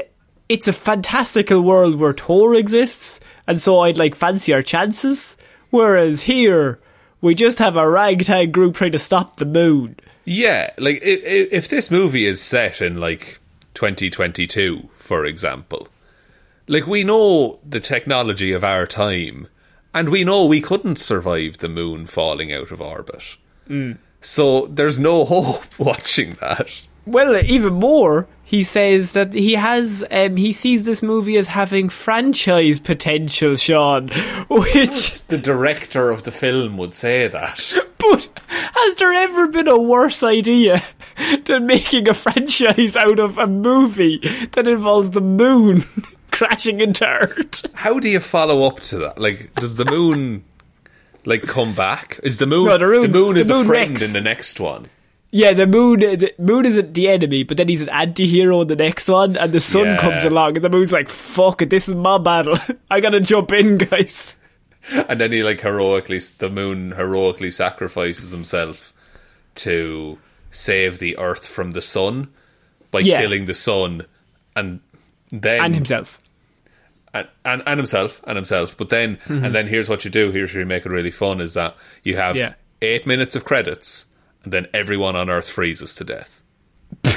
it's 0.51 0.67
a 0.67 0.73
fantastical 0.73 1.61
world 1.61 1.95
where 1.95 2.13
Thor 2.13 2.53
exists, 2.55 3.19
and 3.47 3.61
so 3.61 3.79
I'd 3.79 3.97
like 3.97 4.15
fancy 4.15 4.53
our 4.53 4.61
chances. 4.61 5.37
Whereas 5.69 6.23
here, 6.23 6.79
we 7.21 7.33
just 7.35 7.59
have 7.59 7.77
a 7.77 7.89
ragtag 7.89 8.51
group 8.51 8.75
trying 8.75 8.91
to 8.91 8.99
stop 8.99 9.37
the 9.37 9.45
moon. 9.45 9.95
Yeah, 10.25 10.71
like 10.77 11.01
i- 11.03 11.07
i- 11.35 11.47
if 11.51 11.67
this 11.69 11.89
movie 11.89 12.25
is 12.25 12.41
set 12.41 12.81
in 12.81 12.99
like 12.99 13.39
2022, 13.73 14.89
for 14.95 15.25
example, 15.25 15.87
like 16.67 16.87
we 16.87 17.03
know 17.03 17.59
the 17.67 17.79
technology 17.79 18.51
of 18.51 18.63
our 18.63 18.85
time, 18.85 19.47
and 19.93 20.09
we 20.09 20.23
know 20.23 20.45
we 20.45 20.61
couldn't 20.61 20.97
survive 20.97 21.57
the 21.57 21.67
moon 21.69 22.05
falling 22.05 22.53
out 22.53 22.71
of 22.71 22.81
orbit. 22.81 23.23
Mm. 23.69 23.97
So 24.21 24.67
there's 24.67 24.99
no 24.99 25.25
hope 25.33 25.63
watching 25.79 26.37
that. 26.41 26.85
Well, 27.11 27.35
even 27.45 27.73
more, 27.73 28.27
he 28.43 28.63
says 28.63 29.13
that 29.13 29.33
he 29.33 29.53
has, 29.53 30.03
um, 30.11 30.35
he 30.37 30.53
sees 30.53 30.85
this 30.85 31.01
movie 31.01 31.37
as 31.37 31.47
having 31.47 31.89
franchise 31.89 32.79
potential, 32.79 33.55
Sean. 33.55 34.09
Which, 34.49 35.23
The 35.25 35.37
director 35.37 36.09
of 36.09 36.23
the 36.23 36.31
film 36.31 36.77
would 36.77 36.93
say 36.93 37.27
that. 37.27 37.73
but 37.97 38.29
has 38.47 38.95
there 38.95 39.13
ever 39.13 39.47
been 39.47 39.67
a 39.67 39.79
worse 39.79 40.23
idea 40.23 40.83
than 41.45 41.65
making 41.67 42.07
a 42.09 42.13
franchise 42.13 42.95
out 42.95 43.19
of 43.19 43.37
a 43.37 43.47
movie 43.47 44.19
that 44.53 44.67
involves 44.67 45.11
the 45.11 45.21
moon 45.21 45.83
crashing 46.31 46.81
into 46.81 47.05
Earth? 47.05 47.65
How 47.73 47.99
do 47.99 48.09
you 48.09 48.19
follow 48.19 48.65
up 48.65 48.79
to 48.81 48.97
that? 48.99 49.17
Like, 49.19 49.53
does 49.55 49.75
the 49.75 49.85
moon 49.85 50.43
like 51.25 51.43
come 51.43 51.73
back? 51.73 52.19
Is 52.23 52.37
the 52.39 52.45
moon 52.47 52.67
No, 52.67 52.77
the 52.77 52.87
moon- 52.87 53.11
moon 53.11 53.37
is 53.37 53.49
the 53.49 53.59
a 53.59 53.63
friend 53.63 53.91
wrecks. 53.91 54.01
in 54.01 54.13
the 54.13 54.21
next 54.21 54.59
one? 54.59 54.87
Yeah, 55.33 55.53
the 55.53 55.65
moon, 55.65 56.01
the 56.01 56.33
moon 56.37 56.65
isn't 56.65 56.93
the 56.93 57.07
enemy, 57.07 57.43
but 57.43 57.55
then 57.55 57.69
he's 57.69 57.79
an 57.81 57.87
anti-hero 57.89 58.61
in 58.61 58.67
the 58.67 58.75
next 58.75 59.07
one, 59.07 59.37
and 59.37 59.51
the 59.53 59.61
sun 59.61 59.85
Yeah. 59.85 59.97
comes 59.97 60.25
along, 60.25 60.57
and 60.57 60.63
the 60.65 60.69
moon's 60.69 60.91
like, 60.91 61.07
fuck 61.09 61.61
it, 61.61 61.69
this 61.69 61.87
is 61.87 61.95
my 61.95 62.17
battle. 62.17 62.55
I 62.91 62.99
gotta 62.99 63.21
jump 63.21 63.51
in, 63.53 63.77
guys. 63.77 64.35
And 65.07 65.21
then 65.21 65.31
he 65.31 65.41
like 65.43 65.61
heroically, 65.61 66.19
the 66.37 66.49
moon 66.49 66.91
heroically 66.91 67.49
sacrifices 67.51 68.31
himself 68.31 68.93
to 69.55 70.17
save 70.51 70.99
the 70.99 71.17
Earth 71.17 71.47
from 71.47 71.71
the 71.71 71.81
sun. 71.81 72.27
by 72.91 72.99
Yeah. 72.99 73.21
killing 73.21 73.45
the 73.45 73.53
sun, 73.53 74.05
and 74.53 74.81
then 75.31 75.61
and 75.63 75.73
himself. 75.75 76.19
and, 77.13 77.25
and, 77.45 77.63
and 77.65 77.79
himself 77.79 78.19
and 78.27 78.35
himself. 78.35 78.75
But 78.75 78.89
then 78.89 79.17
and 79.29 79.41
mm-hmm. 79.43 79.53
then 79.53 79.67
here's 79.67 79.87
what 79.87 80.03
you 80.03 80.11
do. 80.11 80.31
Here's 80.31 80.51
where 80.53 80.59
you 80.59 80.65
make 80.65 80.85
it 80.85 80.89
really 80.89 81.09
fun: 81.11 81.39
is 81.39 81.53
that 81.53 81.77
you 82.03 82.17
have 82.17 82.35
Yeah. 82.35 82.55
eight 82.81 83.07
minutes 83.07 83.33
of 83.33 83.45
credits, 83.45 84.07
and 84.43 84.53
then 84.53 84.67
everyone 84.73 85.15
on 85.15 85.29
Earth 85.29 85.49
freezes 85.49 85.95
to 85.95 86.03
death. 86.03 86.41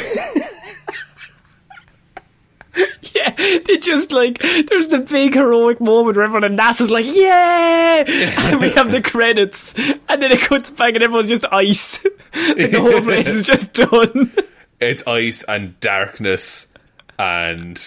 Yeah, 3.14 3.30
they 3.36 3.78
just 3.78 4.10
like 4.10 4.38
there's 4.40 4.88
the 4.88 4.98
big 4.98 5.34
heroic 5.34 5.80
moment 5.80 6.16
where 6.16 6.24
everyone 6.24 6.44
in 6.44 6.56
NASA's 6.56 6.90
like, 6.90 7.06
yeah, 7.06 8.02
and 8.06 8.60
we 8.60 8.70
have 8.70 8.90
the 8.90 9.00
credits, 9.00 9.72
and 9.78 10.20
then 10.20 10.32
it 10.32 10.40
cuts 10.40 10.70
back 10.70 10.94
and 10.94 11.02
everyone's 11.02 11.28
just 11.28 11.44
ice, 11.52 11.98
the 12.32 12.80
whole 12.80 13.00
place 13.04 13.28
is 13.28 13.46
just 13.46 13.72
done. 13.74 14.32
It's 14.80 15.06
ice 15.06 15.44
and 15.44 15.78
darkness, 15.78 16.72
and 17.18 17.80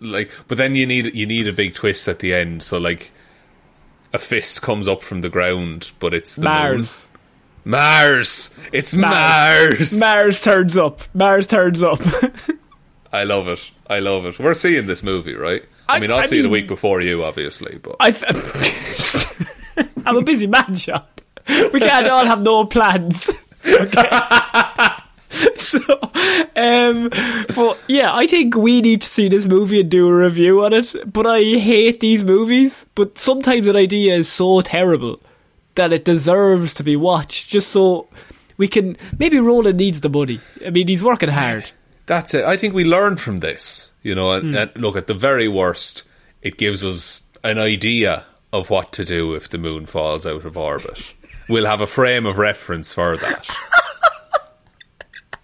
like. 0.00 0.30
But 0.46 0.58
then 0.58 0.76
you 0.76 0.86
need 0.86 1.12
you 1.14 1.26
need 1.26 1.48
a 1.48 1.52
big 1.52 1.74
twist 1.74 2.06
at 2.06 2.20
the 2.20 2.32
end. 2.32 2.62
So 2.62 2.78
like, 2.78 3.10
a 4.12 4.18
fist 4.18 4.62
comes 4.62 4.86
up 4.86 5.02
from 5.02 5.22
the 5.22 5.28
ground, 5.28 5.90
but 5.98 6.14
it's 6.14 6.36
the 6.36 6.42
moon. 6.42 6.50
Mars. 7.68 8.56
It's 8.72 8.94
Mars. 8.94 9.78
Mars. 9.78 10.00
Mars 10.00 10.42
turns 10.42 10.76
up. 10.78 11.02
Mars 11.12 11.46
turns 11.46 11.82
up. 11.82 12.00
I 13.12 13.24
love 13.24 13.46
it. 13.46 13.70
I 13.86 13.98
love 13.98 14.24
it. 14.24 14.38
We're 14.38 14.54
seeing 14.54 14.86
this 14.86 15.02
movie, 15.02 15.34
right? 15.34 15.62
I, 15.86 15.96
I- 15.96 16.00
mean, 16.00 16.10
I'll 16.10 16.20
I 16.20 16.26
see 16.26 16.38
it 16.38 16.46
a 16.46 16.48
week 16.48 16.66
before 16.66 17.02
you, 17.02 17.24
obviously, 17.24 17.78
but 17.82 17.96
I 18.00 18.08
f- 18.08 19.82
I'm 20.06 20.16
a 20.16 20.22
busy 20.22 20.46
man, 20.46 20.74
Sean. 20.76 21.02
We 21.46 21.78
can't 21.80 22.06
all 22.08 22.24
have 22.26 22.40
no 22.42 22.64
plans. 22.64 23.30
Okay. 23.66 24.08
so, 25.56 25.80
um, 26.56 27.10
but 27.54 27.78
yeah, 27.86 28.14
I 28.14 28.26
think 28.26 28.54
we 28.54 28.80
need 28.80 29.02
to 29.02 29.08
see 29.08 29.28
this 29.28 29.44
movie 29.44 29.80
and 29.80 29.90
do 29.90 30.08
a 30.08 30.14
review 30.14 30.64
on 30.64 30.72
it. 30.72 30.94
But 31.04 31.26
I 31.26 31.40
hate 31.40 32.00
these 32.00 32.24
movies. 32.24 32.86
But 32.94 33.18
sometimes 33.18 33.66
an 33.66 33.76
idea 33.76 34.14
is 34.14 34.32
so 34.32 34.62
terrible 34.62 35.20
that 35.78 35.92
it 35.92 36.04
deserves 36.04 36.74
to 36.74 36.84
be 36.84 36.96
watched, 36.96 37.48
just 37.48 37.70
so 37.70 38.08
we 38.58 38.68
can. 38.68 38.96
Maybe 39.18 39.38
Roland 39.38 39.78
needs 39.78 40.02
the 40.02 40.10
money. 40.10 40.40
I 40.66 40.70
mean, 40.70 40.88
he's 40.88 41.02
working 41.02 41.30
hard. 41.30 41.70
that's 42.06 42.34
it. 42.34 42.44
I 42.44 42.56
think 42.56 42.74
we 42.74 42.84
learn 42.84 43.16
from 43.16 43.38
this, 43.38 43.92
you 44.02 44.14
know. 44.14 44.32
And, 44.32 44.50
hmm. 44.50 44.56
and 44.56 44.76
look, 44.76 44.96
at 44.96 45.06
the 45.06 45.14
very 45.14 45.48
worst, 45.48 46.04
it 46.42 46.58
gives 46.58 46.84
us 46.84 47.22
an 47.42 47.58
idea 47.58 48.24
of 48.52 48.70
what 48.70 48.92
to 48.92 49.04
do 49.04 49.34
if 49.34 49.48
the 49.48 49.58
moon 49.58 49.86
falls 49.86 50.26
out 50.26 50.44
of 50.44 50.56
orbit. 50.56 51.14
we'll 51.48 51.66
have 51.66 51.80
a 51.80 51.86
frame 51.86 52.26
of 52.26 52.38
reference 52.38 52.92
for 52.92 53.16
that. 53.16 53.48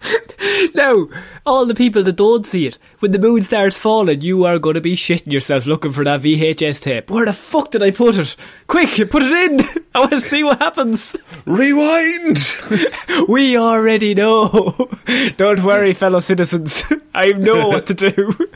Now, 0.73 1.07
all 1.45 1.65
the 1.65 1.73
people 1.73 2.03
that 2.03 2.15
don't 2.15 2.45
see 2.45 2.67
it, 2.67 2.77
when 2.99 3.11
the 3.11 3.19
moon 3.19 3.43
starts 3.43 3.77
falling, 3.77 4.21
you 4.21 4.45
are 4.45 4.59
going 4.59 4.75
to 4.75 4.81
be 4.81 4.95
shitting 4.95 5.31
yourself 5.31 5.65
looking 5.65 5.91
for 5.91 6.03
that 6.03 6.21
VHS 6.21 6.81
tape. 6.81 7.09
Where 7.09 7.25
the 7.25 7.33
fuck 7.33 7.71
did 7.71 7.81
I 7.81 7.91
put 7.91 8.17
it? 8.17 8.35
Quick, 8.67 9.09
put 9.09 9.23
it 9.23 9.51
in! 9.51 9.61
I 9.95 9.99
want 9.99 10.11
to 10.11 10.21
see 10.21 10.43
what 10.43 10.59
happens. 10.59 11.15
Rewind. 11.45 12.39
We 13.29 13.57
already 13.57 14.13
know. 14.13 14.89
Don't 15.37 15.63
worry, 15.63 15.93
fellow 15.93 16.19
citizens. 16.19 16.83
I 17.13 17.27
know 17.27 17.69
what 17.69 17.87
to 17.87 17.93
do. 17.93 18.49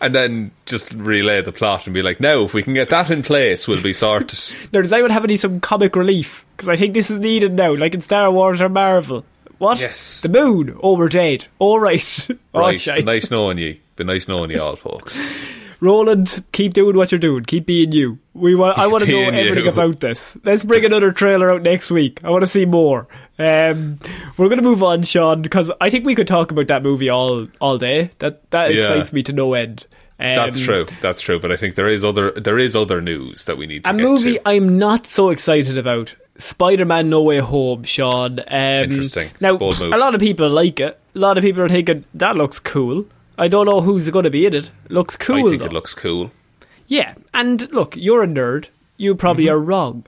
and 0.00 0.14
then 0.14 0.50
just 0.66 0.92
relay 0.92 1.40
the 1.40 1.52
plot 1.52 1.86
and 1.86 1.94
be 1.94 2.02
like, 2.02 2.20
now 2.20 2.42
if 2.42 2.52
we 2.52 2.62
can 2.62 2.74
get 2.74 2.90
that 2.90 3.10
in 3.10 3.22
place, 3.22 3.66
we'll 3.66 3.82
be 3.82 3.92
sorted. 3.94 4.38
Now, 4.72 4.82
does 4.82 4.92
anyone 4.92 5.10
have 5.10 5.24
any 5.24 5.36
some 5.36 5.60
comic 5.60 5.96
relief? 5.96 6.44
Because 6.56 6.68
I 6.68 6.76
think 6.76 6.92
this 6.94 7.10
is 7.10 7.18
needed 7.18 7.54
now, 7.54 7.74
like 7.74 7.94
in 7.94 8.02
Star 8.02 8.30
Wars 8.30 8.60
or 8.60 8.68
Marvel. 8.68 9.24
What? 9.58 9.80
Yes. 9.80 10.20
The 10.20 10.28
moon. 10.28 10.78
Oh, 10.82 10.96
we're 10.96 11.08
dead. 11.08 11.46
All 11.58 11.78
right. 11.80 12.26
All 12.54 12.60
right, 12.62 13.04
nice 13.04 13.30
knowing 13.30 13.58
you. 13.58 13.78
Been 13.96 14.06
nice 14.08 14.28
knowing 14.28 14.50
you 14.50 14.60
all, 14.60 14.76
folks. 14.76 15.18
Roland, 15.80 16.42
keep 16.52 16.72
doing 16.74 16.96
what 16.96 17.12
you're 17.12 17.18
doing. 17.18 17.44
Keep 17.44 17.66
being 17.66 17.92
you. 17.92 18.18
We 18.34 18.54
want. 18.54 18.78
I 18.78 18.86
want 18.86 19.04
to 19.04 19.10
know 19.10 19.20
everything 19.20 19.64
you. 19.64 19.70
about 19.70 20.00
this. 20.00 20.36
Let's 20.44 20.64
bring 20.64 20.84
another 20.84 21.12
trailer 21.12 21.50
out 21.52 21.62
next 21.62 21.90
week. 21.90 22.20
I 22.24 22.30
want 22.30 22.42
to 22.42 22.46
see 22.46 22.64
more. 22.64 23.06
Um, 23.38 23.98
we're 24.36 24.48
going 24.48 24.56
to 24.58 24.62
move 24.62 24.82
on, 24.82 25.02
Sean, 25.02 25.42
because 25.42 25.70
I 25.80 25.90
think 25.90 26.06
we 26.06 26.14
could 26.14 26.28
talk 26.28 26.50
about 26.50 26.68
that 26.68 26.82
movie 26.82 27.08
all 27.10 27.46
all 27.60 27.78
day. 27.78 28.10
That 28.18 28.50
that 28.50 28.72
Yeah. 28.74 28.80
excites 28.80 29.12
me 29.12 29.22
to 29.24 29.32
no 29.32 29.54
end. 29.54 29.86
Um, 30.18 30.34
That's 30.34 30.58
true. 30.58 30.86
That's 31.02 31.20
true. 31.20 31.38
But 31.38 31.52
I 31.52 31.56
think 31.56 31.74
there 31.74 31.88
is 31.88 32.02
other 32.04 32.30
there 32.32 32.58
is 32.58 32.74
other 32.74 33.02
news 33.02 33.44
that 33.44 33.58
we 33.58 33.66
need 33.66 33.84
to 33.84 33.90
A 33.90 33.92
movie 33.92 34.34
to. 34.34 34.48
I'm 34.48 34.78
not 34.78 35.06
so 35.06 35.28
excited 35.30 35.76
about. 35.76 36.14
Spider-Man: 36.38 37.08
No 37.10 37.22
Way 37.22 37.38
Home, 37.38 37.82
Sean. 37.84 38.40
Um, 38.40 38.44
Interesting. 38.84 39.30
Now, 39.40 39.56
Bold 39.56 39.78
move. 39.80 39.92
a 39.92 39.96
lot 39.96 40.14
of 40.14 40.20
people 40.20 40.48
like 40.48 40.80
it. 40.80 40.98
A 41.14 41.18
lot 41.18 41.38
of 41.38 41.42
people 41.42 41.62
are 41.62 41.68
thinking 41.68 42.04
that 42.14 42.36
looks 42.36 42.58
cool. 42.58 43.06
I 43.38 43.48
don't 43.48 43.66
know 43.66 43.80
who's 43.80 44.08
going 44.10 44.24
to 44.24 44.30
be 44.30 44.46
in 44.46 44.54
it. 44.54 44.70
Looks 44.88 45.16
cool. 45.16 45.46
I 45.46 45.50
think 45.50 45.58
though. 45.60 45.66
it 45.66 45.72
looks 45.72 45.94
cool. 45.94 46.30
Yeah, 46.86 47.14
and 47.34 47.70
look, 47.72 47.96
you're 47.96 48.22
a 48.22 48.26
nerd. 48.26 48.68
You 48.96 49.14
probably 49.14 49.48
are 49.48 49.58
wrong. 49.58 50.04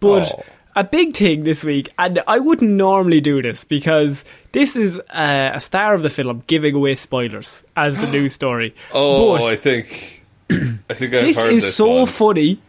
But 0.00 0.22
Mm-hmm. 0.24 0.40
Oh. 0.40 0.80
a 0.80 0.84
big 0.84 1.14
thing 1.16 1.44
this 1.44 1.62
week, 1.62 1.92
and 1.98 2.22
I 2.26 2.38
wouldn't 2.38 2.70
normally 2.70 3.20
do 3.20 3.40
this 3.42 3.62
because 3.64 4.24
this 4.52 4.74
is 4.74 4.98
uh, 5.10 5.50
a 5.54 5.60
star 5.60 5.94
of 5.94 6.02
the 6.02 6.10
film 6.10 6.42
giving 6.46 6.74
away 6.74 6.94
spoilers 6.96 7.62
as 7.76 7.98
the 7.98 8.06
news 8.10 8.32
story. 8.34 8.74
Oh, 8.92 9.36
But 9.38 9.44
I 9.44 9.56
think 9.56 10.22
I 10.50 10.94
think 10.94 11.14
I've 11.14 11.22
this 11.22 11.36
heard 11.40 11.52
is 11.52 11.64
this 11.64 11.76
so 11.76 11.98
one. 11.98 12.06
funny 12.06 12.60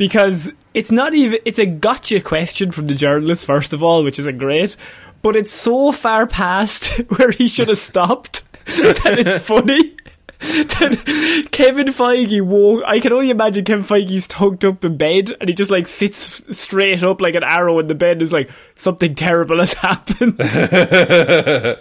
because 0.00 0.50
it's 0.72 0.90
not 0.90 1.12
even 1.12 1.38
it's 1.44 1.58
a 1.58 1.66
gotcha 1.66 2.22
question 2.22 2.72
from 2.72 2.86
the 2.86 2.94
journalist 2.94 3.44
first 3.44 3.74
of 3.74 3.82
all, 3.82 4.02
which 4.02 4.18
isn't 4.18 4.38
great, 4.38 4.74
but 5.20 5.36
it's 5.36 5.52
so 5.52 5.92
far 5.92 6.26
past 6.26 6.86
where 7.16 7.30
he 7.30 7.46
should 7.46 7.68
have 7.68 7.76
stopped 7.76 8.42
that 8.64 9.18
it's 9.18 9.46
funny. 9.46 9.94
Kevin 10.40 11.88
Feige 11.88 12.40
woke. 12.40 12.82
I 12.86 13.00
can 13.00 13.12
only 13.12 13.30
imagine 13.30 13.64
Kevin 13.64 13.84
Feige's 13.84 14.26
tucked 14.26 14.64
up 14.64 14.84
in 14.84 14.96
bed 14.96 15.36
and 15.40 15.48
he 15.48 15.54
just 15.54 15.70
like 15.70 15.86
sits 15.86 16.42
straight 16.58 17.02
up 17.02 17.20
like 17.20 17.34
an 17.34 17.44
arrow 17.44 17.78
in 17.78 17.88
the 17.88 17.94
bed. 17.94 18.12
And 18.12 18.22
is 18.22 18.32
like 18.32 18.50
something 18.74 19.14
terrible 19.14 19.58
has 19.58 19.74
happened. 19.74 20.38
the 20.38 21.76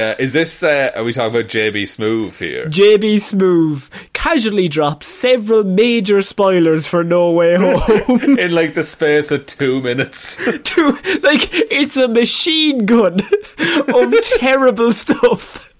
uh, 0.00 0.22
is 0.22 0.32
this? 0.32 0.62
Uh, 0.62 0.90
are 0.96 1.04
we 1.04 1.12
talking 1.12 1.38
about 1.38 1.50
JB 1.50 1.82
Smoove 1.84 2.36
here? 2.38 2.66
JB 2.66 3.16
Smoove 3.16 3.88
casually 4.12 4.68
drops 4.68 5.06
several 5.06 5.62
major 5.62 6.22
spoilers 6.22 6.86
for 6.86 7.04
No 7.04 7.30
Way 7.30 7.56
Home. 7.56 8.20
In 8.38 8.52
like 8.52 8.74
the 8.74 8.82
space 8.82 9.30
of 9.30 9.46
two 9.46 9.80
minutes. 9.80 10.36
to 10.36 10.90
like 11.22 11.48
it's 11.52 11.96
a 11.96 12.08
machine 12.08 12.84
gun 12.84 13.20
of 13.58 14.14
terrible 14.38 14.92
stuff. 14.92 15.72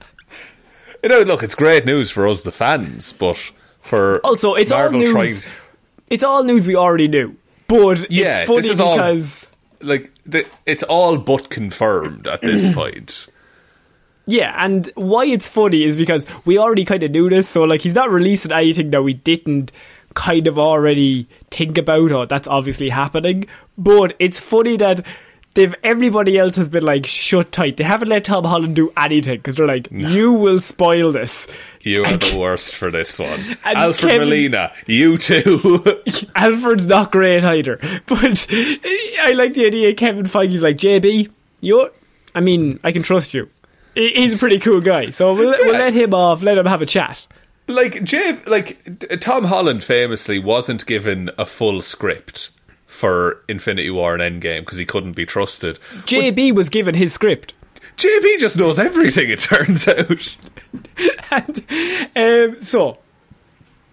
You 1.06 1.08
know, 1.08 1.20
look, 1.22 1.42
it's 1.44 1.54
great 1.54 1.86
news 1.86 2.10
for 2.10 2.26
us, 2.26 2.42
the 2.42 2.50
fans, 2.50 3.12
but 3.12 3.36
for 3.80 4.18
Also, 4.24 4.54
it's 4.54 4.72
all 4.72 4.90
news. 4.90 5.10
trying, 5.12 5.34
It's 6.10 6.24
all 6.24 6.42
news 6.42 6.66
we 6.66 6.74
already 6.74 7.06
knew, 7.06 7.36
but 7.68 8.10
Yeah, 8.10 8.40
it's 8.40 8.48
funny 8.48 8.62
this 8.62 8.70
is 8.72 8.80
all- 8.80 8.96
because 8.96 9.46
like 9.82 10.10
the, 10.24 10.44
it's 10.64 10.82
all 10.82 11.16
but 11.18 11.48
confirmed 11.48 12.26
at 12.26 12.40
this 12.40 12.68
point. 12.74 13.28
yeah, 14.26 14.56
and 14.64 14.90
why 14.96 15.26
it's 15.26 15.46
funny 15.46 15.84
is 15.84 15.94
because 15.96 16.26
we 16.44 16.58
already 16.58 16.84
kind 16.84 17.02
of 17.04 17.12
knew 17.12 17.28
this. 17.30 17.48
So 17.48 17.62
like, 17.62 17.82
he's 17.82 17.94
not 17.94 18.10
releasing 18.10 18.50
anything 18.50 18.90
that 18.90 19.02
we 19.02 19.14
didn't 19.14 19.70
kind 20.14 20.46
of 20.48 20.58
already 20.58 21.28
think 21.52 21.78
about, 21.78 22.10
or 22.10 22.26
that's 22.26 22.48
obviously 22.48 22.88
happening. 22.88 23.46
But 23.78 24.14
it's 24.18 24.40
funny 24.40 24.76
that. 24.78 25.04
They've 25.56 25.74
everybody 25.82 26.36
else 26.38 26.54
has 26.56 26.68
been 26.68 26.84
like 26.84 27.06
shut 27.06 27.50
tight. 27.50 27.78
They 27.78 27.84
haven't 27.84 28.08
let 28.08 28.24
Tom 28.24 28.44
Holland 28.44 28.76
do 28.76 28.92
anything 28.96 29.38
because 29.38 29.56
they're 29.56 29.66
like, 29.66 29.88
you 29.90 30.32
will 30.32 30.60
spoil 30.60 31.12
this. 31.12 31.46
You 31.80 32.04
are 32.04 32.16
the 32.18 32.36
worst 32.38 32.74
for 32.74 32.90
this 32.90 33.18
one, 33.18 33.40
And 33.64 33.78
Alfred 33.78 34.10
Kevin- 34.12 34.28
Molina. 34.28 34.72
You 34.86 35.16
too. 35.18 35.82
Alfred's 36.36 36.86
not 36.86 37.10
great 37.10 37.42
either. 37.42 37.78
But 38.06 38.46
I 38.50 39.32
like 39.34 39.54
the 39.54 39.64
idea 39.66 39.94
Kevin 39.94 40.26
Feige's 40.26 40.62
like, 40.62 40.76
JB, 40.76 41.30
You're, 41.60 41.90
I 42.34 42.40
mean, 42.40 42.78
I 42.84 42.92
can 42.92 43.02
trust 43.02 43.32
you. 43.34 43.48
He's 43.94 44.34
a 44.36 44.38
pretty 44.38 44.58
cool 44.58 44.82
guy, 44.82 45.08
so 45.10 45.32
we'll, 45.32 45.54
we'll 45.58 45.72
let 45.72 45.94
him 45.94 46.12
off, 46.12 46.42
let 46.42 46.58
him 46.58 46.66
have 46.66 46.82
a 46.82 46.86
chat. 46.86 47.26
like 47.66 48.04
Jim, 48.04 48.42
like 48.46 48.76
Tom 49.20 49.44
Holland 49.44 49.82
famously 49.82 50.38
wasn't 50.38 50.84
given 50.84 51.30
a 51.38 51.46
full 51.46 51.80
script 51.80 52.50
for 52.96 53.42
Infinity 53.48 53.90
War 53.90 54.14
and 54.16 54.42
Endgame 54.42 54.60
because 54.60 54.78
he 54.78 54.86
couldn't 54.86 55.12
be 55.12 55.26
trusted. 55.26 55.78
JB 56.06 56.54
was 56.54 56.68
given 56.68 56.94
his 56.94 57.12
script. 57.12 57.52
JB 57.98 58.38
just 58.38 58.56
knows 58.56 58.78
everything. 58.78 59.28
It 59.28 59.40
turns 59.40 59.86
out. 59.88 60.36
And, 61.30 62.54
um, 62.56 62.62
so, 62.62 62.98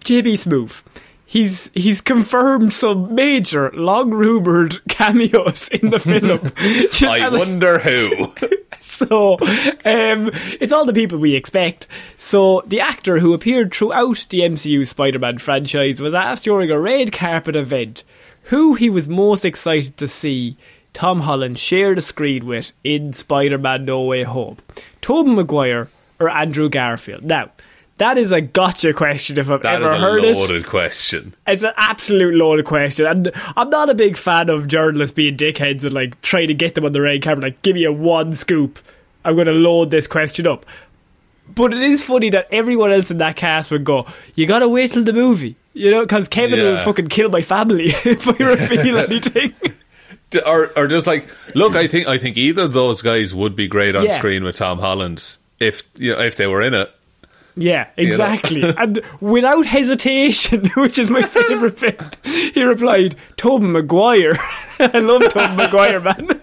JB 0.00 0.34
Smoove. 0.34 0.82
He's 1.26 1.70
he's 1.74 2.00
confirmed 2.00 2.72
some 2.72 3.14
major, 3.14 3.70
long 3.72 4.10
rumored 4.10 4.80
cameos 4.88 5.68
in 5.68 5.90
the 5.90 5.98
film. 5.98 6.52
I 7.10 7.28
wonder 7.28 7.78
who. 7.80 8.32
So, 8.80 9.38
um, 9.84 10.30
it's 10.60 10.72
all 10.72 10.84
the 10.84 10.92
people 10.92 11.18
we 11.18 11.34
expect. 11.34 11.88
So, 12.18 12.62
the 12.66 12.80
actor 12.80 13.18
who 13.18 13.34
appeared 13.34 13.74
throughout 13.74 14.26
the 14.28 14.40
MCU 14.40 14.86
Spider 14.86 15.18
Man 15.18 15.38
franchise 15.38 16.00
was 16.00 16.14
asked 16.14 16.44
during 16.44 16.70
a 16.70 16.78
red 16.78 17.10
carpet 17.10 17.56
event 17.56 18.04
who 18.44 18.74
he 18.74 18.90
was 18.90 19.08
most 19.08 19.44
excited 19.44 19.96
to 19.96 20.08
see 20.08 20.56
Tom 20.92 21.20
Holland 21.20 21.58
share 21.58 21.94
the 21.94 22.02
screen 22.02 22.46
with 22.46 22.72
in 22.82 23.12
Spider 23.12 23.58
Man 23.58 23.84
No 23.84 24.02
Way 24.02 24.22
Home. 24.22 24.58
Tobey 25.00 25.30
Maguire, 25.30 25.88
or 26.20 26.30
Andrew 26.30 26.68
Garfield? 26.68 27.24
Now, 27.24 27.50
that 27.98 28.18
is 28.18 28.32
a 28.32 28.40
gotcha 28.40 28.92
question 28.92 29.38
if 29.38 29.50
I've 29.50 29.62
That 29.62 29.82
ever 29.82 29.96
heard 29.96 30.18
it. 30.20 30.22
That 30.22 30.28
is 30.30 30.36
a 30.36 30.40
loaded 30.40 30.66
question. 30.66 31.34
It's 31.46 31.62
an 31.62 31.72
absolute 31.76 32.34
loaded 32.34 32.64
question, 32.64 33.06
and 33.06 33.32
I'm 33.56 33.70
not 33.70 33.90
a 33.90 33.94
big 33.94 34.16
fan 34.16 34.48
of 34.50 34.66
journalists 34.68 35.14
being 35.14 35.36
dickheads 35.36 35.84
and 35.84 35.92
like 35.92 36.20
trying 36.22 36.48
to 36.48 36.54
get 36.54 36.74
them 36.74 36.84
on 36.84 36.92
the 36.92 37.00
right 37.00 37.22
camera. 37.22 37.44
Like, 37.44 37.62
give 37.62 37.74
me 37.74 37.84
a 37.84 37.92
one 37.92 38.34
scoop. 38.34 38.78
I'm 39.24 39.34
going 39.36 39.46
to 39.46 39.52
load 39.52 39.90
this 39.90 40.06
question 40.06 40.46
up. 40.46 40.66
But 41.48 41.72
it 41.72 41.82
is 41.82 42.02
funny 42.02 42.30
that 42.30 42.48
everyone 42.50 42.90
else 42.90 43.10
in 43.10 43.18
that 43.18 43.36
cast 43.36 43.70
would 43.70 43.84
go, 43.84 44.06
"You 44.34 44.46
got 44.46 44.60
to 44.60 44.68
wait 44.68 44.92
till 44.92 45.04
the 45.04 45.12
movie," 45.12 45.56
you 45.74 45.90
know, 45.90 46.00
because 46.00 46.28
Kevin 46.28 46.60
will 46.60 46.82
fucking 46.84 47.08
kill 47.08 47.28
my 47.28 47.42
family 47.42 47.86
if 48.04 48.26
I 48.28 48.44
reveal 48.44 48.98
anything. 49.10 49.52
Or, 50.46 50.70
or 50.76 50.88
just 50.88 51.06
like, 51.06 51.28
look, 51.54 51.76
I 51.76 51.86
think 51.86 52.08
I 52.08 52.18
think 52.18 52.36
either 52.36 52.62
of 52.62 52.72
those 52.72 53.02
guys 53.02 53.34
would 53.34 53.54
be 53.54 53.68
great 53.68 53.94
on 53.94 54.04
Yeah. 54.06 54.16
screen 54.16 54.42
with 54.42 54.56
Tom 54.56 54.78
Holland 54.78 55.36
if 55.60 55.84
you 55.96 56.12
know, 56.12 56.20
if 56.20 56.36
they 56.36 56.46
were 56.46 56.62
in 56.62 56.74
it. 56.74 56.90
Yeah, 57.56 57.84
know? 57.84 57.90
exactly. 58.02 58.62
and 58.78 59.00
without 59.20 59.66
hesitation, 59.66 60.70
which 60.76 60.98
is 60.98 61.08
my 61.10 61.22
favourite 61.22 61.78
bit, 61.78 62.00
he 62.24 62.64
replied, 62.64 63.14
Tobin 63.36 63.70
Maguire. 63.70 64.32
I 64.80 64.98
love 64.98 65.22
Tobin 65.32 65.54
Maguire, 65.56 66.00
man. 66.00 66.40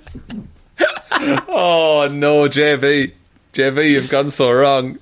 Oh 1.49 2.07
no, 2.11 2.47
JV, 2.47 3.11
JV, 3.53 3.91
you've 3.91 4.09
gone 4.09 4.29
so 4.29 4.51
wrong. 4.51 4.99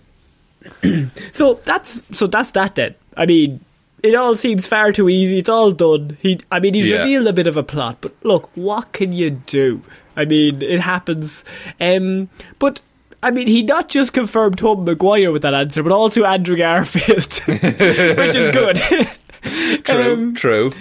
So 1.34 1.60
that's 1.64 2.02
so 2.18 2.28
that's 2.28 2.52
that 2.52 2.76
then. 2.76 2.96
I 3.16 3.26
mean, 3.26 3.64
it 4.04 4.16
all 4.16 4.36
seems 4.36 4.68
far 4.68 4.92
too 4.92 5.10
easy. 5.10 5.40
It's 5.40 5.50
all 5.50 5.72
done. 5.72 6.18
He, 6.22 6.40
I 6.52 6.60
mean, 6.60 6.74
he's 6.74 6.90
Yeah. 6.90 7.00
revealed 7.00 7.28
a 7.28 7.34
bit 7.34 7.48
of 7.48 7.58
a 7.58 7.64
plot, 7.64 7.98
but 8.02 8.14
look, 8.24 8.50
what 8.56 8.92
can 8.92 9.12
you 9.12 9.30
do? 9.32 9.82
I 10.16 10.26
mean, 10.26 10.62
it 10.62 10.80
happens. 10.82 11.44
Um, 11.80 12.30
but 12.60 12.82
I 13.22 13.32
mean, 13.32 13.48
he 13.48 13.64
not 13.64 13.90
just 13.90 14.14
confirmed 14.14 14.58
Tom 14.60 14.86
Maguire 14.86 15.32
with 15.32 15.42
that 15.42 15.54
answer, 15.54 15.84
but 15.84 15.92
also 15.92 16.24
Andrew 16.24 16.56
Garfield, 16.58 17.26
which 17.48 18.36
is 18.36 18.52
good. 18.54 18.82
True, 19.86 20.14
Um, 20.14 20.36
true. 20.36 20.72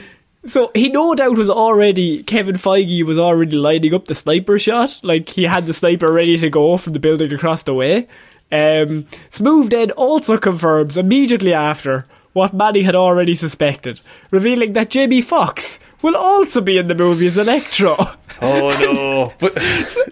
So 0.46 0.70
he 0.74 0.88
no 0.88 1.14
doubt 1.14 1.36
was 1.36 1.50
already 1.50 2.22
Kevin 2.22 2.56
Feige 2.56 3.04
was 3.04 3.18
already 3.18 3.56
lining 3.56 3.92
up 3.94 4.06
the 4.06 4.14
sniper 4.14 4.58
shot. 4.58 4.98
Like 5.02 5.28
he 5.28 5.44
had 5.44 5.66
the 5.66 5.72
sniper 5.74 6.12
ready 6.12 6.36
to 6.38 6.48
go 6.50 6.76
from 6.76 6.92
the 6.92 6.98
building 7.00 7.32
across 7.32 7.62
the 7.64 7.74
way. 7.74 8.08
Um, 8.50 9.06
Smoove 9.30 9.70
then 9.70 9.90
also 9.92 10.38
confirms 10.38 10.96
immediately 10.96 11.52
after 11.52 12.06
what 12.38 12.54
Manny 12.54 12.82
had 12.82 12.94
already 12.94 13.34
suspected, 13.34 14.00
revealing 14.30 14.72
that 14.72 14.88
Jamie 14.90 15.20
Foxx 15.22 15.78
will 16.02 16.16
also 16.16 16.60
be 16.60 16.78
in 16.78 16.86
the 16.88 16.94
movie 16.94 17.26
as 17.26 17.36
Electro. 17.36 17.96
Oh 18.40 18.70
no, 19.32 19.32
but 19.40 19.60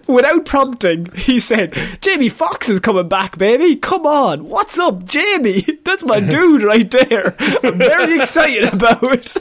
Without 0.07 0.45
prompting, 0.45 1.05
he 1.15 1.39
said, 1.39 1.73
Jamie 2.01 2.29
Foxx 2.29 2.67
is 2.69 2.79
coming 2.81 3.07
back, 3.07 3.37
baby. 3.37 3.75
Come 3.77 4.05
on. 4.05 4.45
What's 4.45 4.77
up, 4.77 5.05
Jamie? 5.05 5.61
That's 5.85 6.03
my 6.03 6.19
dude 6.29 6.63
right 6.63 6.89
there. 6.91 7.35
I'm 7.63 7.77
very 7.77 8.19
excited 8.19 8.73
about 8.73 9.01
it. 9.03 9.33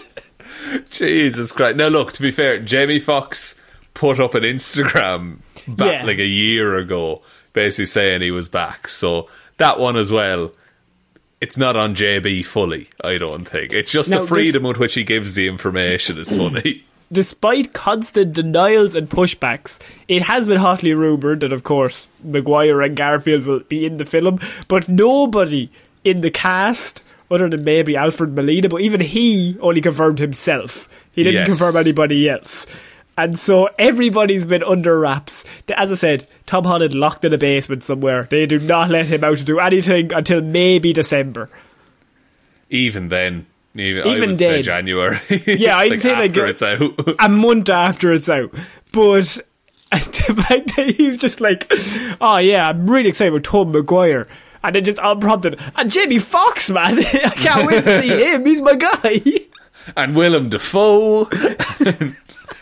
Jesus 0.90 1.52
Christ! 1.52 1.76
Now 1.76 1.88
look, 1.88 2.12
to 2.14 2.22
be 2.22 2.30
fair, 2.30 2.58
Jamie 2.58 2.98
Foxx 2.98 3.54
put 3.94 4.18
up 4.20 4.34
an 4.34 4.42
Instagram 4.42 5.38
back 5.68 5.92
Yeah. 6.00 6.04
like 6.04 6.18
a 6.18 6.24
year 6.26 6.76
ago, 6.76 7.22
basically 7.52 7.86
saying 7.86 8.20
he 8.22 8.30
was 8.30 8.48
back. 8.48 8.88
So 8.88 9.28
that 9.58 9.78
one 9.78 9.96
as 9.96 10.12
well. 10.12 10.52
It's 11.40 11.58
not 11.58 11.76
on 11.76 11.94
JB 11.94 12.44
fully, 12.46 12.88
I 13.02 13.18
don't 13.18 13.44
think. 13.46 13.72
It's 13.72 13.90
just 13.90 14.08
Now, 14.10 14.16
the 14.16 14.22
this- 14.22 14.28
freedom 14.30 14.62
with 14.62 14.78
which 14.78 14.94
he 14.94 15.04
gives 15.04 15.34
the 15.34 15.48
information 15.48 16.18
is 16.18 16.30
funny. 16.36 16.84
despite 17.12 17.72
constant 17.72 18.32
denials 18.32 18.94
and 18.94 19.08
pushbacks, 19.08 19.78
it 20.08 20.22
has 20.22 20.48
been 20.48 20.56
hotly 20.58 20.92
rumoured 20.94 21.40
that, 21.40 21.52
of 21.52 21.62
course, 21.62 22.08
Maguire 22.24 22.80
and 22.82 22.96
Garfield 22.96 23.44
will 23.46 23.60
be 23.60 23.84
in 23.86 23.98
the 23.98 24.04
film, 24.04 24.40
but 24.66 24.88
nobody 24.88 25.70
in 26.04 26.20
the 26.22 26.30
cast, 26.30 27.02
other 27.30 27.48
than 27.48 27.64
maybe 27.64 27.96
Alfred 27.96 28.34
Molina, 28.34 28.68
but 28.68 28.80
even 28.80 29.00
he 29.00 29.56
only 29.60 29.80
confirmed 29.80 30.18
himself. 30.18 30.88
He 31.12 31.22
didn't 31.22 31.46
Yes. 31.46 31.58
confirm 31.58 31.76
anybody 31.76 32.28
else. 32.28 32.66
And 33.18 33.38
so 33.38 33.68
everybody's 33.78 34.44
been 34.46 34.62
under 34.62 34.98
wraps. 34.98 35.44
As 35.68 35.90
I 35.90 35.94
said, 35.94 36.26
Tom 36.46 36.64
Holland 36.64 36.94
locked 36.94 37.24
in 37.24 37.32
a 37.32 37.38
basement 37.38 37.82
somewhere. 37.84 38.24
They 38.24 38.46
do 38.46 38.58
not 38.58 38.88
let 38.90 39.06
him 39.08 39.24
out 39.24 39.38
to 39.38 39.44
do 39.44 39.58
anything 39.58 40.12
until 40.12 40.40
maybe 40.42 40.92
December. 40.92 41.48
Even 42.70 43.08
then, 43.08 43.46
even, 43.74 44.06
I 44.08 44.16
Even 44.16 44.30
would 44.30 44.38
say 44.38 44.54
then. 44.54 44.62
January. 44.62 45.18
Yeah, 45.46 45.76
I'd 45.78 45.90
like 45.90 46.00
say, 46.00 46.12
like, 46.12 46.30
after 46.30 46.46
it's 46.46 46.62
out. 46.62 46.80
a 47.20 47.28
month 47.28 47.68
after 47.68 48.12
it's 48.12 48.28
out. 48.28 48.52
But 48.92 49.38
the 49.90 50.44
fact 50.48 50.76
that 50.76 50.94
he 50.96 51.08
was 51.08 51.18
just 51.18 51.40
like, 51.40 51.70
oh 52.20 52.38
yeah, 52.38 52.68
I'm 52.68 52.88
really 52.90 53.08
excited 53.10 53.32
about 53.34 53.44
Tom 53.44 53.72
McGuire. 53.72 54.26
And 54.64 54.74
then 54.74 54.84
just 54.84 54.98
unprompted, 55.00 55.60
and 55.76 55.90
Jamie 55.90 56.18
Foxx, 56.18 56.70
man, 56.70 56.98
I 56.98 57.02
can't 57.04 57.66
wait 57.68 57.84
to 57.84 58.02
see 58.02 58.08
him. 58.24 58.44
He's 58.46 58.60
my 58.60 58.74
guy. 58.74 59.20
and 59.96 60.16
Willem 60.16 60.48
Dafoe 60.48 61.26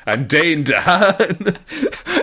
and 0.07 0.29
Dane 0.29 0.65
DeHaan. 0.65 1.59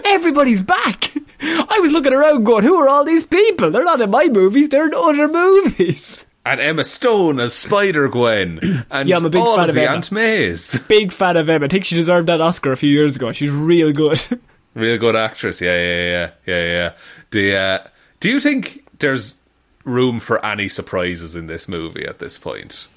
Everybody's 0.06 0.62
back. 0.62 1.12
I 1.42 1.80
was 1.82 1.92
looking 1.92 2.14
around 2.14 2.44
going, 2.44 2.64
who 2.64 2.76
are 2.76 2.88
all 2.88 3.04
these 3.04 3.26
people? 3.26 3.72
They're 3.72 3.84
not 3.84 4.02
in 4.02 4.10
my 4.12 4.26
movies, 4.28 4.70
they're 4.70 4.88
in 4.88 4.94
other 4.94 5.28
movies. 5.28 6.26
And 6.46 6.60
Emma 6.60 6.84
Stone 6.84 7.40
as 7.40 7.54
Spider 7.54 8.08
Gwen, 8.10 8.84
and 8.90 9.08
Yeah, 9.10 9.18
I'm 9.18 9.26
a 9.26 9.30
big 9.30 9.42
all 9.42 9.56
fan 9.58 9.66
of 9.66 9.70
of 9.70 9.76
the 9.76 9.84
Emma. 9.84 9.96
Aunt 9.96 10.12
Mays. 10.12 10.82
Big 10.88 11.12
fan 11.12 11.38
of 11.38 11.48
Emma. 11.48 11.66
I 11.66 11.68
think 11.70 11.86
she 11.86 11.96
deserved 11.96 12.28
that 12.30 12.42
Oscar 12.42 12.72
a 12.72 12.78
few 12.78 12.90
years 12.90 13.16
ago. 13.16 13.32
She's 13.32 13.52
real 13.52 13.92
good. 13.92 14.20
Real 14.74 14.98
good 14.98 15.18
actress. 15.18 15.60
Yeah, 15.60 15.76
yeah, 15.76 16.10
yeah, 16.10 16.30
yeah, 16.46 16.66
yeah. 16.72 16.94
The, 17.32 17.56
uh, 17.58 17.80
do 18.22 18.30
you 18.30 18.40
think 18.40 18.88
there's 19.00 19.36
room 19.84 20.22
for 20.22 20.44
any 20.46 20.70
surprises 20.70 21.36
in 21.36 21.48
this 21.48 21.68
movie 21.68 22.06
at 22.06 22.20
this 22.20 22.40
point? 22.40 22.88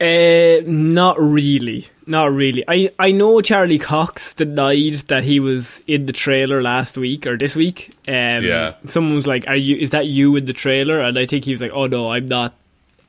Uh, 0.00 0.62
not 0.64 1.20
really. 1.20 1.88
Not 2.06 2.32
really. 2.32 2.64
I, 2.66 2.90
I 2.98 3.10
know 3.12 3.40
Charlie 3.40 3.78
Cox 3.78 4.34
denied 4.34 4.94
that 5.08 5.24
he 5.24 5.40
was 5.40 5.82
in 5.86 6.06
the 6.06 6.12
trailer 6.12 6.62
last 6.62 6.96
week 6.96 7.26
or 7.26 7.36
this 7.36 7.54
week. 7.54 7.90
Um, 8.06 8.44
Yeah. 8.44 8.74
Someone 8.86 9.16
was 9.16 9.26
like, 9.26 9.46
"Are 9.48 9.56
you? 9.56 9.76
Is 9.76 9.90
that 9.90 10.06
you 10.06 10.36
in 10.36 10.46
the 10.46 10.52
trailer?" 10.52 11.00
And 11.00 11.18
I 11.18 11.26
think 11.26 11.44
he 11.44 11.50
was 11.52 11.60
like, 11.60 11.72
"Oh 11.72 11.86
no, 11.86 12.10
I'm 12.10 12.28
not. 12.28 12.54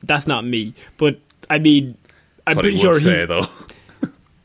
That's 0.02 0.26
not 0.26 0.44
me." 0.44 0.74
But 0.98 1.18
I 1.48 1.58
mean, 1.58 1.96
I'm 2.46 2.56
pretty 2.56 2.76
he 2.76 2.82
sure 2.82 2.90
would 2.90 2.98
he 2.98 3.04
say, 3.04 3.24
though. 3.26 3.46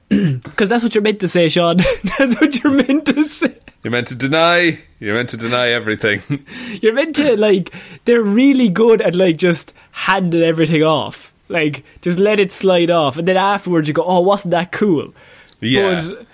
because 0.43 0.69
that's 0.69 0.83
what 0.83 0.95
you're 0.95 1.01
meant 1.01 1.19
to 1.21 1.27
say, 1.27 1.49
Sean. 1.49 1.77
that's 2.17 2.39
what 2.39 2.63
you're 2.63 2.73
meant 2.73 3.07
to 3.07 3.23
say. 3.27 3.55
You're 3.83 3.91
meant 3.91 4.07
to 4.07 4.15
deny. 4.15 4.79
You're 4.99 5.15
meant 5.15 5.29
to 5.29 5.37
deny 5.37 5.69
everything. 5.69 6.21
You're 6.81 6.93
meant 6.93 7.17
to 7.17 7.37
like. 7.37 7.71
They're 8.05 8.23
really 8.23 8.69
good 8.69 9.01
at 9.01 9.15
like 9.15 9.37
just 9.37 9.73
handing 9.91 10.41
everything 10.41 10.81
off. 10.81 11.33
Like 11.47 11.83
just 12.01 12.19
let 12.19 12.39
it 12.39 12.51
slide 12.51 12.89
off, 12.89 13.17
and 13.17 13.27
then 13.27 13.37
afterwards 13.37 13.87
you 13.87 13.93
go, 13.93 14.03
"Oh, 14.03 14.21
wasn't 14.21 14.51
that 14.51 14.71
cool?" 14.71 15.13
yeah. 15.59 16.07
But 16.07 16.25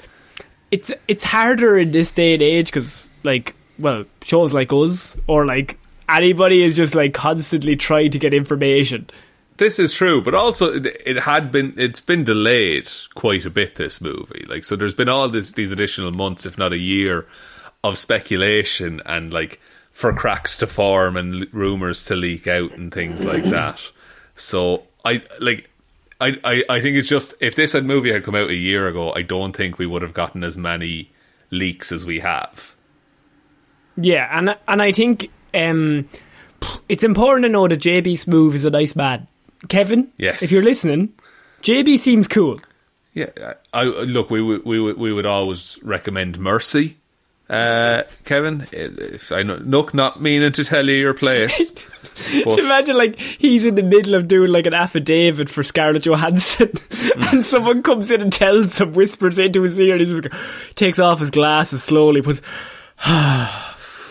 it's 0.71 0.91
it's 1.07 1.23
harder 1.25 1.77
in 1.77 1.91
this 1.91 2.11
day 2.11 2.33
and 2.33 2.41
age 2.41 2.67
because 2.67 3.09
like 3.23 3.55
well 3.77 4.05
shows 4.23 4.53
like 4.53 4.71
us 4.71 5.17
or 5.27 5.45
like 5.45 5.77
anybody 6.07 6.63
is 6.63 6.75
just 6.75 6.95
like 6.95 7.13
constantly 7.13 7.75
trying 7.75 8.11
to 8.11 8.19
get 8.19 8.33
information. 8.33 9.09
This 9.57 9.77
is 9.77 9.93
true, 9.93 10.21
but 10.21 10.33
also 10.33 10.73
it, 10.73 11.19
had 11.19 11.51
been 11.51 11.73
it's 11.77 12.01
been 12.01 12.23
delayed 12.23 12.89
quite 13.13 13.45
a 13.45 13.49
bit. 13.49 13.75
This 13.75 14.01
movie, 14.01 14.45
like, 14.47 14.63
so 14.63 14.75
there's 14.75 14.95
been 14.95 15.09
all 15.09 15.29
this 15.29 15.51
these 15.51 15.71
additional 15.71 16.11
months, 16.11 16.45
if 16.45 16.57
not 16.57 16.73
a 16.73 16.79
year, 16.79 17.27
of 17.83 17.97
speculation 17.97 19.01
and 19.05 19.31
like 19.31 19.59
for 19.91 20.13
cracks 20.13 20.57
to 20.57 20.67
form 20.67 21.15
and 21.15 21.53
rumors 21.53 22.05
to 22.05 22.15
leak 22.15 22.47
out 22.47 22.71
and 22.71 22.91
things 22.93 23.23
like 23.23 23.43
that. 23.43 23.91
So 24.35 24.87
I 25.05 25.21
like. 25.39 25.69
I, 26.19 26.37
I, 26.43 26.63
I 26.69 26.81
think 26.81 26.97
it's 26.97 27.07
just 27.07 27.33
if 27.39 27.55
this 27.55 27.71
had 27.71 27.83
movie 27.85 28.11
had 28.11 28.23
come 28.23 28.35
out 28.35 28.49
a 28.51 28.55
year 28.55 28.87
ago, 28.87 29.11
I 29.13 29.23
don't 29.23 29.53
think 29.55 29.79
we 29.79 29.87
would 29.87 30.03
have 30.03 30.13
gotten 30.13 30.43
as 30.43 30.55
many 30.57 31.09
leaks 31.49 31.91
as 31.91 32.05
we 32.05 32.19
have. 32.19 32.75
Yeah, 33.97 34.29
and 34.31 34.55
and 34.67 34.81
I 34.81 34.91
think 34.91 35.29
um, 35.53 36.07
it's 36.87 37.03
important 37.03 37.43
to 37.45 37.49
know 37.49 37.67
that 37.67 37.79
JB 37.79 38.13
Smoove 38.13 38.53
is 38.53 38.65
a 38.65 38.69
nice 38.69 38.95
man. 38.95 39.27
Kevin, 39.67 40.11
Yes. 40.17 40.41
if 40.43 40.51
you're 40.51 40.63
listening, 40.63 41.13
JB 41.61 41.99
seems 41.99 42.27
cool. 42.27 42.59
Yeah, 43.13 43.29
I, 43.73 43.81
I 43.81 43.83
look. 43.83 44.29
We 44.29 44.41
would 44.41 44.63
we 44.63 44.79
would 44.79 44.97
we 44.97 45.11
would 45.11 45.25
always 45.25 45.79
recommend 45.83 46.39
Mercy, 46.39 46.97
uh, 47.51 48.03
Kevin. 48.23 48.65
If 48.71 49.31
I 49.31 49.43
know, 49.43 49.55
look, 49.55 49.93
not 49.93 50.21
meaning 50.21 50.51
to 50.53 50.63
tell 50.63 50.87
you 50.87 50.95
your 50.95 51.13
place, 51.13 51.71
but 52.45 52.59
Imagine 52.59 52.95
like 52.97 53.19
he's 53.19 53.65
in 53.65 53.75
the 53.75 53.83
middle 53.83 54.15
of 54.15 54.27
doing 54.27 54.51
like 54.51 54.65
an 54.65 54.73
affidavit 54.73 55.49
for 55.49 55.61
Scarlett 55.61 56.05
Johansson, 56.05 56.71
and 57.31 57.45
someone 57.45 57.83
comes 57.83 58.09
in 58.09 58.21
and 58.21 58.31
tells 58.31 58.79
him, 58.79 58.93
whispers 58.93 59.37
into 59.37 59.61
his 59.63 59.79
ear, 59.79 59.95
and 59.97 60.05
he 60.07 60.21
just 60.21 60.33
takes 60.75 60.97
off 60.99 61.19
his 61.19 61.29
glasses 61.31 61.83
slowly, 61.83 62.21
puts, 62.21 62.41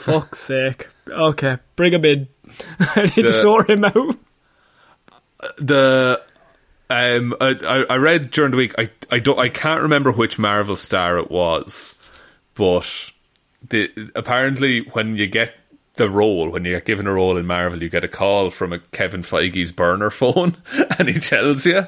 fuck's 0.05 0.41
sake, 0.45 0.89
okay, 1.09 1.59
bring 1.77 1.93
him 1.95 2.05
in. 2.05 2.29
I 2.79 3.03
need 3.03 3.15
to 3.15 3.23
The- 3.23 3.43
sort 3.43 3.71
him 3.71 3.85
out. 3.85 4.17
the 5.59 6.23
um, 6.91 7.35
I, 7.41 7.57
I 7.67 7.95
I 7.95 7.97
read 7.97 8.31
during 8.33 8.51
the 8.51 8.57
week. 8.57 8.75
I 8.79 8.91
I 9.11 9.19
don't 9.21 9.39
I 9.39 9.49
can't 9.49 9.83
remember 9.83 10.11
which 10.13 10.39
Marvel 10.39 10.77
star 10.77 11.17
it 11.19 11.31
was, 11.31 11.95
but 12.55 13.13
the 13.69 13.91
apparently 14.15 14.81
when 14.93 15.17
you 15.17 15.27
get 15.27 15.55
the 15.95 16.09
role 16.09 16.49
when 16.49 16.65
you 16.65 16.73
get 16.73 16.87
given 16.87 17.07
a 17.07 17.13
role 17.13 17.37
in 17.37 17.47
Marvel, 17.47 17.83
you 17.83 17.89
get 17.89 18.05
a 18.05 18.09
call 18.09 18.51
from 18.51 18.73
a 18.73 18.79
Kevin 18.79 19.23
Feige's 19.23 19.73
burner 19.73 20.11
phone, 20.11 20.57
and 20.99 21.09
he 21.09 21.19
tells 21.19 21.67
you, 21.67 21.87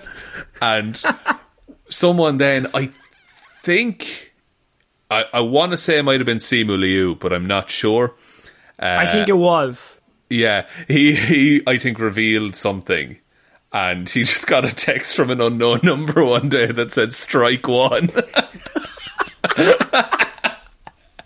and 0.61 1.03
someone 1.89 2.39
then 2.39 2.67
I 2.75 2.91
think 3.63 4.35
I, 5.11 5.25
I 5.33 5.41
want 5.41 5.73
to 5.73 5.79
say 5.79 5.99
it 5.99 6.03
might 6.03 6.21
have 6.21 6.27
been 6.27 6.39
Simu 6.39 6.79
Liu, 6.79 7.15
but 7.15 7.33
I'm 7.33 7.47
not 7.47 7.71
sure. 7.71 8.15
I 8.79 9.07
think 9.09 9.29
uh, 9.29 9.35
it 9.35 9.39
was. 9.39 10.01
Yeah, 10.29 10.67
he 10.89 11.15
he 11.15 11.63
I 11.67 11.79
think 11.79 11.99
revealed 11.99 12.57
something. 12.57 13.19
And 13.75 14.09
he 14.09 14.25
just 14.25 14.47
got 14.47 14.67
a 14.67 14.75
text 14.75 15.17
from 15.17 15.31
an 15.31 15.41
unknown 15.41 15.81
number 15.83 16.23
one 16.25 16.51
day 16.51 16.67
that 16.67 16.93
said 16.93 17.13
strike 17.13 17.67
one. 17.67 18.11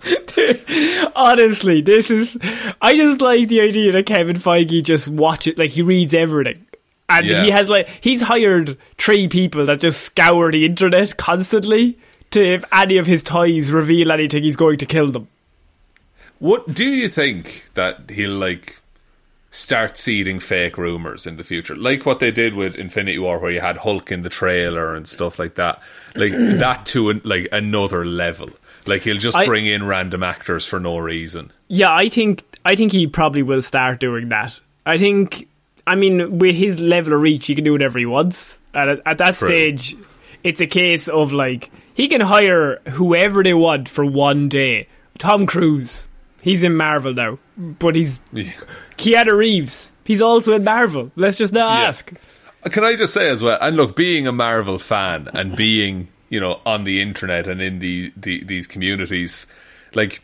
Honestly, 1.17 1.81
this 1.81 2.11
is. 2.11 2.37
I 2.81 2.95
just 2.95 3.21
like 3.21 3.49
the 3.49 3.61
idea 3.61 3.93
that 3.93 4.07
Kevin 4.07 4.37
Feige 4.37 4.83
just 4.83 5.09
watch 5.09 5.47
it, 5.47 5.59
like 5.59 5.71
he 5.71 5.83
reads 5.83 6.15
everything. 6.15 6.67
And 7.09 7.27
Yeah. 7.27 7.43
he 7.45 7.51
has 7.51 7.69
like 7.71 7.89
he's 8.01 8.23
hired 8.23 8.77
three 8.99 9.29
people 9.29 9.67
that 9.67 9.81
just 9.81 10.01
scour 10.03 10.51
the 10.51 10.67
internet 10.67 11.17
constantly 11.17 11.99
to 12.33 12.45
if 12.45 12.65
any 12.73 12.97
of 12.99 13.07
his 13.07 13.23
toys 13.23 13.71
reveal 13.71 14.11
anything, 14.11 14.43
he's 14.43 14.57
going 14.57 14.79
to 14.79 14.87
kill 14.87 15.11
them. 15.13 15.29
What 16.39 16.75
do 16.75 16.85
you 16.85 17.09
think 17.09 17.71
that 17.75 18.11
he'll 18.11 18.37
like 18.37 18.77
start 19.53 19.97
seeding 19.97 20.39
fake 20.39 20.77
rumors 20.77 21.27
in 21.27 21.37
the 21.37 21.45
future, 21.45 21.75
like 21.77 22.05
what 22.05 22.21
they 22.21 22.31
did 22.31 22.55
with 22.55 22.75
Infinity 22.75 23.19
War, 23.19 23.39
where 23.39 23.53
you 23.53 23.61
had 23.61 23.79
Hulk 23.79 24.13
in 24.13 24.21
the 24.23 24.29
trailer 24.29 24.95
and 24.95 25.09
stuff 25.09 25.39
like 25.39 25.55
that, 25.55 25.81
like 26.15 26.33
that 26.33 26.85
to 26.87 27.09
an, 27.09 27.23
like 27.25 27.49
another 27.53 28.05
level. 28.05 28.51
Like 28.87 29.03
he'll 29.03 29.19
just 29.19 29.37
I- 29.37 29.47
bring 29.47 29.67
in 29.67 29.85
random 29.87 30.23
actors 30.23 30.67
for 30.67 30.79
no 30.81 30.99
reason. 30.99 31.51
Yeah, 31.69 31.91
I 31.93 32.09
think 32.09 32.45
I 32.65 32.77
think 32.77 32.93
he 32.93 33.07
probably 33.07 33.43
will 33.43 33.63
start 33.63 34.01
doing 34.01 34.29
that. 34.31 34.59
I 34.85 34.99
think 34.99 35.49
I 35.87 35.95
mean 35.97 36.39
with 36.39 36.55
his 36.55 36.79
level 36.81 37.13
of 37.15 37.21
reach, 37.21 37.47
he 37.47 37.55
can 37.55 37.65
do 37.65 37.73
whatever 37.73 37.99
he 37.99 38.07
wants. 38.07 38.61
And 38.75 38.91
at, 38.91 39.03
at 39.07 39.19
that 39.19 39.37
True. 39.37 39.49
stage, 39.49 39.97
it's 40.45 40.61
a 40.61 40.67
case 40.67 41.09
of 41.09 41.33
like 41.33 41.71
he 41.95 42.09
can 42.09 42.21
hire 42.21 42.77
whoever 42.91 43.43
they 43.43 43.55
want 43.55 43.89
for 43.89 44.05
one 44.05 44.49
day. 44.49 44.87
Tom 45.19 45.47
Cruise, 45.47 46.09
he's 46.43 46.63
in 46.63 46.77
Marvel 46.77 47.15
now, 47.15 47.39
but 47.57 47.97
he's 47.97 48.21
Keanu 48.99 49.33
Reeves. 49.37 49.93
He's 50.05 50.23
also 50.23 50.55
in 50.55 50.63
Marvel. 50.65 51.11
Let's 51.17 51.39
just 51.39 51.53
not 51.53 51.81
Yeah. 51.83 51.89
ask. 51.89 52.13
Uh, 52.65 52.69
can 52.69 52.85
I 52.85 52.97
just 52.97 53.13
say 53.15 53.29
as 53.31 53.43
well? 53.43 53.59
And 53.61 53.77
look, 53.77 53.97
being 53.97 54.27
a 54.27 54.33
Marvel 54.33 54.79
fan 54.79 55.29
and 55.33 55.57
being 55.57 56.09
you 56.29 56.41
know 56.41 56.61
on 56.67 56.85
the 56.85 57.01
internet 57.01 57.47
and 57.47 57.61
in 57.61 57.79
the, 57.79 58.13
the 58.17 58.45
these 58.45 58.67
communities, 58.67 59.47
like 59.95 60.23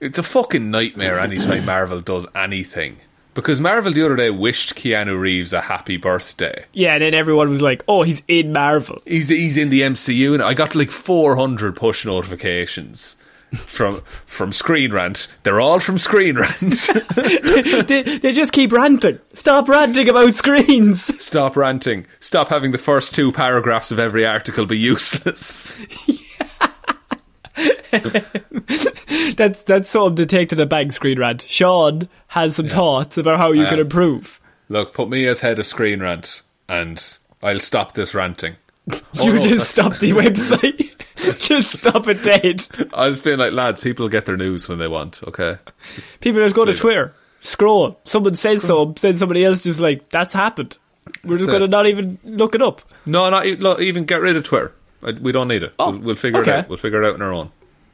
it's 0.00 0.18
a 0.18 0.22
fucking 0.22 0.70
nightmare 0.70 1.18
anytime 1.18 1.64
Marvel 1.66 2.00
does 2.00 2.26
anything. 2.34 2.98
Because 3.34 3.60
Marvel 3.60 3.92
the 3.92 4.04
other 4.04 4.14
day 4.14 4.30
wished 4.30 4.76
Keanu 4.76 5.18
Reeves 5.18 5.52
a 5.52 5.62
happy 5.62 5.96
birthday. 5.96 6.66
Yeah, 6.72 6.92
and 6.92 7.02
then 7.02 7.14
everyone 7.14 7.50
was 7.50 7.60
like, 7.60 7.82
"Oh, 7.88 8.02
he's 8.02 8.22
in 8.28 8.52
Marvel." 8.52 9.02
He's 9.04 9.28
he's 9.28 9.56
in 9.56 9.70
the 9.70 9.80
MCU, 9.80 10.34
and 10.34 10.42
I 10.42 10.54
got 10.54 10.74
like 10.74 10.92
400 10.92 11.74
push 11.74 12.04
notifications 12.04 13.16
from 13.54 14.00
from 14.26 14.52
Screen 14.52 14.92
Rant. 14.92 15.26
They're 15.42 15.60
all 15.60 15.80
from 15.80 15.98
Screen 15.98 16.36
Rant. 16.36 16.58
they, 17.88 18.18
they 18.18 18.32
just 18.32 18.52
keep 18.52 18.72
ranting. 18.72 19.18
Stop 19.32 19.68
ranting 19.68 20.08
about 20.08 20.34
screens. 20.34 21.22
Stop 21.22 21.56
ranting. 21.56 22.06
Stop 22.20 22.48
having 22.48 22.72
the 22.72 22.78
first 22.78 23.14
two 23.14 23.32
paragraphs 23.32 23.90
of 23.90 23.98
every 23.98 24.26
article 24.26 24.66
be 24.66 24.78
useless. 24.78 25.76
that's 29.36 29.62
that's 29.62 29.90
something 29.90 30.16
to 30.16 30.26
take 30.26 30.48
to 30.48 30.54
the 30.54 30.66
bank. 30.66 30.92
Screen 30.92 31.18
rant. 31.18 31.42
Shaun 31.42 32.08
has 32.28 32.56
some 32.56 32.68
thoughts 32.68 33.16
about 33.16 33.38
how 33.38 33.52
you 33.52 33.62
I 33.62 33.70
can 33.70 33.74
um, 33.74 33.80
improve. 33.80 34.40
Look, 34.68 34.94
put 34.94 35.08
me 35.08 35.26
as 35.26 35.40
head 35.40 35.58
of 35.58 35.66
Screen 35.66 36.00
Rant, 36.00 36.42
and 36.68 37.18
I'll 37.42 37.60
stop 37.60 37.92
this 37.92 38.14
ranting. 38.14 38.56
you 38.86 39.00
Oh, 39.18 39.32
no, 39.32 39.38
just 39.38 39.70
stop 39.70 39.96
the 39.98 40.12
website. 40.12 40.83
just 41.38 41.78
stop 41.78 42.08
it 42.08 42.22
dead. 42.22 42.66
I 42.92 43.08
was 43.08 43.22
being 43.22 43.38
like, 43.38 43.52
lads, 43.52 43.80
people 43.80 44.08
get 44.08 44.26
their 44.26 44.36
news 44.36 44.68
when 44.68 44.78
they 44.78 44.88
want. 44.88 45.22
Okay, 45.26 45.58
People 46.20 46.42
just 46.42 46.54
go 46.54 46.64
to 46.64 46.70
Leave 46.70 46.78
it. 46.78 46.80
Twitter, 46.80 47.14
scroll. 47.40 48.00
Someone 48.04 48.34
says 48.34 48.62
so, 48.62 48.94
then 49.00 49.16
somebody 49.16 49.44
else 49.44 49.62
just 49.62 49.80
like 49.80 50.08
that's 50.10 50.34
happened. 50.34 50.76
We're 51.22 51.36
just 51.38 51.48
going 51.48 51.60
to 51.60 51.68
not 51.68 51.86
even 51.86 52.18
look 52.24 52.54
it 52.54 52.62
up. 52.62 52.82
no, 53.06 53.28
not 53.30 53.46
look, 53.46 53.80
even 53.80 54.04
get 54.04 54.20
rid 54.20 54.36
of 54.36 54.44
Twitter. 54.44 54.72
I, 55.04 55.12
we 55.12 55.32
don't 55.32 55.48
need 55.48 55.62
it. 55.62 55.74
Oh, 55.78 55.90
we'll, 55.90 56.00
we'll 56.00 56.14
figure 56.16 56.40
okay. 56.40 56.50
it 56.50 56.58
out. 56.60 56.68
We'll 56.68 56.78
figure 56.78 57.02
it 57.02 57.06
out 57.06 57.14
on 57.14 57.22
our 57.22 57.32
own. 57.32 57.50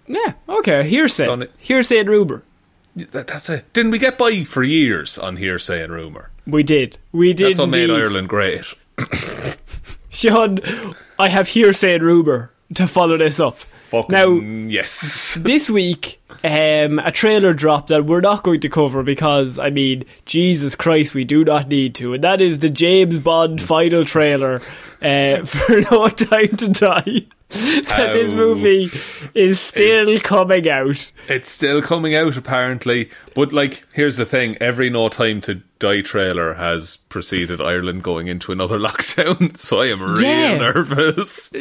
Yeah, 0.06 0.34
okay. 0.48 0.88
Hearsay, 0.88 1.26
Done 1.26 1.42
it. 1.42 1.52
hearsay 1.58 1.98
and 1.98 2.08
rumor. 2.08 2.42
That, 2.96 3.28
that's 3.28 3.48
it. 3.48 3.72
Didn't 3.72 3.92
we 3.92 3.98
get 3.98 4.18
by 4.18 4.44
for 4.44 4.62
years 4.62 5.18
on 5.18 5.36
hearsay 5.36 5.82
and 5.82 5.92
rumor? 5.92 6.30
We 6.46 6.62
did. 6.62 6.98
We 7.12 7.32
did. 7.32 7.48
That's 7.48 7.58
what 7.60 7.68
made. 7.68 7.90
Ireland 7.90 8.28
great. 8.28 8.74
Shaun, 10.08 10.58
I 11.18 11.28
have 11.28 11.48
hearsay 11.48 11.94
and 11.94 12.04
rumor 12.04 12.52
to 12.74 12.86
follow 12.86 13.16
this 13.16 13.40
up. 13.40 13.58
Fucking 13.58 14.12
Now, 14.12 14.28
yes. 14.68 15.34
this 15.40 15.68
week, 15.68 16.20
um, 16.44 17.00
a 17.00 17.10
trailer 17.10 17.52
dropped 17.52 17.88
that 17.88 18.06
we're 18.06 18.20
not 18.20 18.44
going 18.44 18.60
to 18.60 18.68
cover 18.68 19.02
because, 19.02 19.58
I 19.58 19.70
mean, 19.70 20.04
Jesus 20.26 20.76
Christ, 20.76 21.12
we 21.12 21.24
do 21.24 21.44
not 21.44 21.66
need 21.68 21.94
to, 21.96 22.14
and 22.14 22.22
that 22.22 22.40
is 22.40 22.60
the 22.60 22.70
James 22.70 23.18
Bond 23.18 23.60
final 23.60 24.04
trailer 24.04 24.60
uh, 25.02 25.44
for 25.44 25.80
No 25.90 26.08
Time 26.08 26.56
to 26.56 26.68
Die. 26.68 27.26
that 27.50 28.10
this 28.12 28.32
movie 28.32 28.84
is 29.34 29.58
still 29.58 30.20
coming 30.20 30.68
out. 30.68 31.10
It's 31.28 31.50
still 31.50 31.82
coming 31.82 32.14
out 32.14 32.36
apparently, 32.36 33.10
but 33.34 33.52
like, 33.52 33.82
here's 33.92 34.18
the 34.18 34.24
thing: 34.24 34.56
every 34.60 34.88
No 34.88 35.08
Time 35.08 35.40
to 35.40 35.56
Die 35.80 36.02
trailer 36.02 36.54
has 36.54 36.98
preceded 37.08 37.60
Ireland 37.60 38.04
going 38.04 38.28
into 38.28 38.52
another 38.52 38.78
lockdown, 38.78 39.56
so 39.56 39.80
I 39.80 39.86
am 39.86 40.00
real 40.00 40.22
Yeah. 40.22 40.58
nervous. 40.58 41.52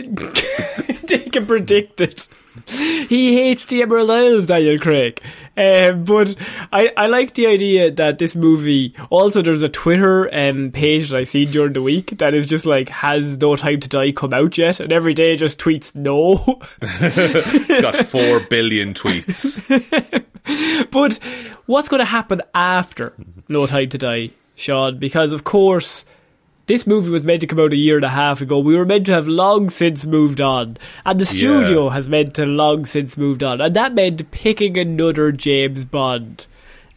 they 1.23 1.29
can 1.29 1.45
predict 1.45 2.01
it. 2.01 2.27
He 2.67 3.35
hates 3.35 3.65
the 3.65 3.81
Emerald 3.81 4.11
Isles, 4.11 4.47
Daniel 4.47 4.77
Craig. 4.77 5.21
Um, 5.57 6.03
but 6.03 6.35
I, 6.71 6.91
I 6.95 7.07
like 7.07 7.33
the 7.33 7.47
idea 7.47 7.91
that 7.91 8.19
this 8.19 8.35
movie. 8.35 8.95
Also, 9.09 9.41
there's 9.41 9.63
a 9.63 9.69
Twitter 9.69 10.33
um, 10.33 10.71
page 10.71 11.09
that 11.09 11.17
I 11.17 11.23
see 11.23 11.45
during 11.45 11.73
the 11.73 11.81
week 11.81 12.17
that 12.19 12.33
is 12.33 12.47
just 12.47 12.65
like, 12.65 12.89
"Has 12.89 13.37
No 13.37 13.55
Time 13.55 13.79
to 13.79 13.89
Die 13.89 14.11
come 14.11 14.33
out 14.33 14.57
yet?" 14.57 14.79
And 14.79 14.91
every 14.91 15.13
day 15.13 15.33
it 15.33 15.37
just 15.37 15.59
tweets 15.59 15.95
no. 15.95 16.61
It's 16.81 17.81
got 17.81 17.95
four 17.95 18.39
billion 18.41 18.93
tweets. 18.93 19.63
but 20.91 21.19
what's 21.65 21.89
going 21.89 22.01
to 22.01 22.05
happen 22.05 22.41
after 22.53 23.13
No 23.47 23.65
Time 23.67 23.89
to 23.89 23.97
Die, 23.97 24.29
Shaun? 24.55 24.97
Because 24.97 25.31
of 25.31 25.43
course. 25.43 26.05
This 26.69 26.85
movie 26.85 27.09
was 27.09 27.23
meant 27.23 27.41
to 27.41 27.47
come 27.47 27.59
out 27.59 27.73
a 27.73 27.75
year 27.75 27.95
and 27.95 28.05
a 28.05 28.09
half 28.09 28.41
ago. 28.41 28.59
We 28.59 28.75
were 28.75 28.85
meant 28.85 29.07
to 29.07 29.13
have 29.13 29.27
long 29.27 29.71
since 29.71 30.05
moved 30.05 30.39
on. 30.39 30.77
And 31.03 31.19
the 31.19 31.25
studio 31.25 31.85
Yeah. 31.87 31.93
has 31.93 32.07
meant 32.07 32.35
to 32.35 32.45
long 32.45 32.85
since 32.85 33.17
moved 33.17 33.41
on. 33.41 33.59
And 33.59 33.75
that 33.75 33.95
meant 33.95 34.29
picking 34.29 34.77
another 34.77 35.31
James 35.31 35.83
Bond. 35.85 36.45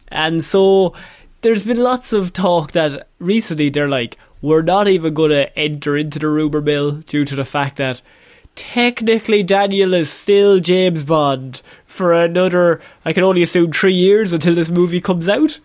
And 0.09 0.45
so 0.45 0.93
there's 1.41 1.63
been 1.63 1.79
lots 1.79 2.13
of 2.13 2.33
talk 2.33 2.73
that 2.73 3.07
recently 3.17 3.71
they're 3.71 3.89
like, 3.89 4.15
we're 4.43 4.61
not 4.61 4.87
even 4.87 5.15
going 5.15 5.31
to 5.31 5.57
enter 5.57 5.97
into 5.97 6.19
the 6.19 6.27
rumour 6.27 6.61
mill 6.61 6.91
due 7.07 7.25
to 7.25 7.35
the 7.35 7.43
fact 7.43 7.77
that 7.77 8.03
technically 8.55 9.41
Daniel 9.41 9.95
is 9.95 10.11
still 10.11 10.59
James 10.59 11.03
Bond 11.03 11.63
for 11.87 12.13
another, 12.13 12.79
I 13.05 13.11
can 13.11 13.23
only 13.23 13.41
assume, 13.41 13.71
three 13.71 13.95
years 13.95 14.33
until 14.33 14.53
this 14.53 14.69
movie 14.69 15.01
comes 15.01 15.27
out. 15.27 15.59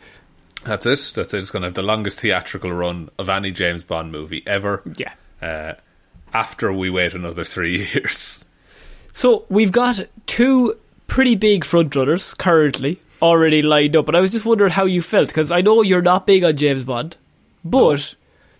That's 0.69 0.85
it. 0.87 1.13
That's 1.15 1.33
it. 1.35 1.39
It's 1.39 1.51
going 1.51 1.63
to 1.63 1.69
have 1.69 1.75
the 1.75 1.83
longest 1.83 2.21
theatrical 2.21 2.71
run 2.73 3.09
of 3.19 3.29
any 3.29 3.51
James 3.51 3.83
Bond 3.85 4.13
movie 4.13 4.43
ever. 4.47 4.83
Yeah. 4.97 5.13
Uh, 5.41 5.73
after 6.35 6.71
we 6.73 6.91
wait 6.91 7.15
another 7.15 7.43
three 7.45 7.87
years. 7.95 8.45
So 9.15 9.47
we've 9.49 9.73
got 9.73 10.01
two 10.27 10.77
pretty 11.07 11.37
big 11.37 11.65
frontrunners 11.65 12.37
currently 12.37 13.01
already 13.23 13.63
lined 13.63 13.97
up, 13.97 14.09
and 14.09 14.17
I 14.17 14.21
was 14.21 14.31
just 14.31 14.45
wondering 14.45 14.71
how 14.73 14.85
you 14.85 15.01
felt 15.03 15.29
because 15.29 15.51
I 15.51 15.61
know 15.63 15.83
you're 15.83 16.03
not 16.03 16.27
big 16.27 16.45
on 16.45 16.57
James 16.57 16.85
Bond, 16.85 17.17
but 17.65 18.15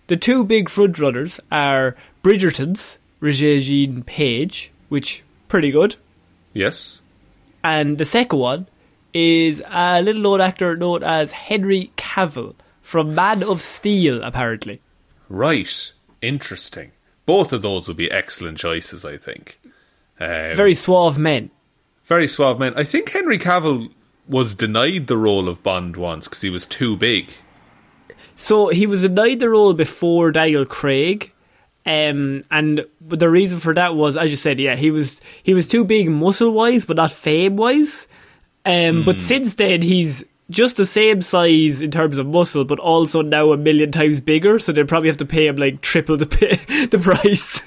the 0.07 0.17
two 0.17 0.43
big 0.43 0.67
frontrunners 0.67 1.39
are 1.51 1.95
Bridgerton's 2.23 2.97
Regé-Jean 3.21 4.03
Page, 4.03 4.71
which 4.89 5.23
pretty 5.47 5.71
good, 5.71 5.95
Yes. 6.53 7.01
and 7.63 7.97
the 7.99 8.05
second 8.05 8.39
one 8.39 8.67
is 9.13 9.61
a 9.69 10.01
little 10.01 10.21
known 10.21 10.41
actor 10.41 10.75
known 10.75 11.03
as 11.03 11.31
Henry 11.31 11.91
Cavill 11.97 12.55
from 12.81 13.15
Man 13.15 13.43
of 13.43 13.61
Steel, 13.61 14.23
apparently. 14.23 14.81
Right. 15.27 15.91
Interesting. 16.21 16.91
Both 17.25 17.53
of 17.53 17.61
those 17.61 17.87
would 17.87 17.97
be 17.97 18.11
excellent 18.11 18.57
choices, 18.57 19.05
I 19.05 19.17
think. 19.17 19.59
Um, 20.19 20.55
Very 20.55 20.75
suave 20.75 21.17
men. 21.17 21.49
very 22.03 22.27
suave 22.27 22.59
men. 22.59 22.73
I 22.75 22.83
think 22.83 23.09
Henry 23.09 23.37
Cavill 23.37 23.91
was 24.27 24.53
denied 24.53 25.07
the 25.07 25.17
role 25.17 25.47
of 25.47 25.63
Bond 25.63 25.95
once 25.95 26.27
because 26.27 26.41
he 26.41 26.49
was 26.49 26.65
too 26.67 26.97
big. 26.97 27.31
So 28.35 28.67
he 28.69 28.85
was 28.87 29.01
denied 29.03 29.39
the 29.39 29.49
role 29.49 29.73
before 29.73 30.31
Daniel 30.31 30.65
Craig, 30.65 31.31
um, 31.85 32.41
and 32.51 32.85
the 33.01 33.29
reason 33.29 33.59
for 33.59 33.73
that 33.73 33.95
was, 33.95 34.15
as 34.17 34.31
you 34.31 34.37
said, 34.37 34.59
yeah, 34.59 34.75
he 34.75 34.91
was 34.91 35.21
he 35.43 35.53
was 35.53 35.67
too 35.67 35.83
big 35.83 36.09
muscle 36.09 36.51
wise, 36.51 36.85
but 36.85 36.97
not 36.97 37.11
fame 37.11 37.55
wise. 37.57 38.07
Um, 38.69 39.05
But 39.05 39.21
since 39.21 39.55
then, 39.55 39.81
he's 39.81 40.23
just 40.49 40.77
the 40.77 40.85
same 40.85 41.21
size 41.21 41.81
in 41.81 41.91
terms 41.91 42.17
of 42.17 42.27
muscle, 42.27 42.65
but 42.65 42.79
also 42.79 43.21
now 43.21 43.51
a 43.51 43.57
million 43.57 43.91
times 43.91 44.19
bigger. 44.19 44.59
So 44.59 44.71
they'd 44.71 44.87
probably 44.87 45.09
have 45.09 45.17
to 45.17 45.25
pay 45.25 45.47
him 45.47 45.55
like 45.55 45.81
triple 45.81 46.17
the 46.17 46.25
pay, 46.25 46.55
the 46.85 46.99
price. 46.99 47.61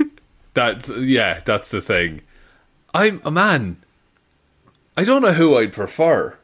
That's 0.54 0.88
yeah, 0.88 1.40
that's 1.44 1.70
the 1.70 1.80
thing. 1.80 2.20
I'm 2.94 3.20
a 3.24 3.30
man. 3.30 3.76
I 4.96 5.04
don't 5.04 5.22
know 5.22 5.32
who 5.32 5.56
I'd 5.56 5.72
prefer. 5.72 6.36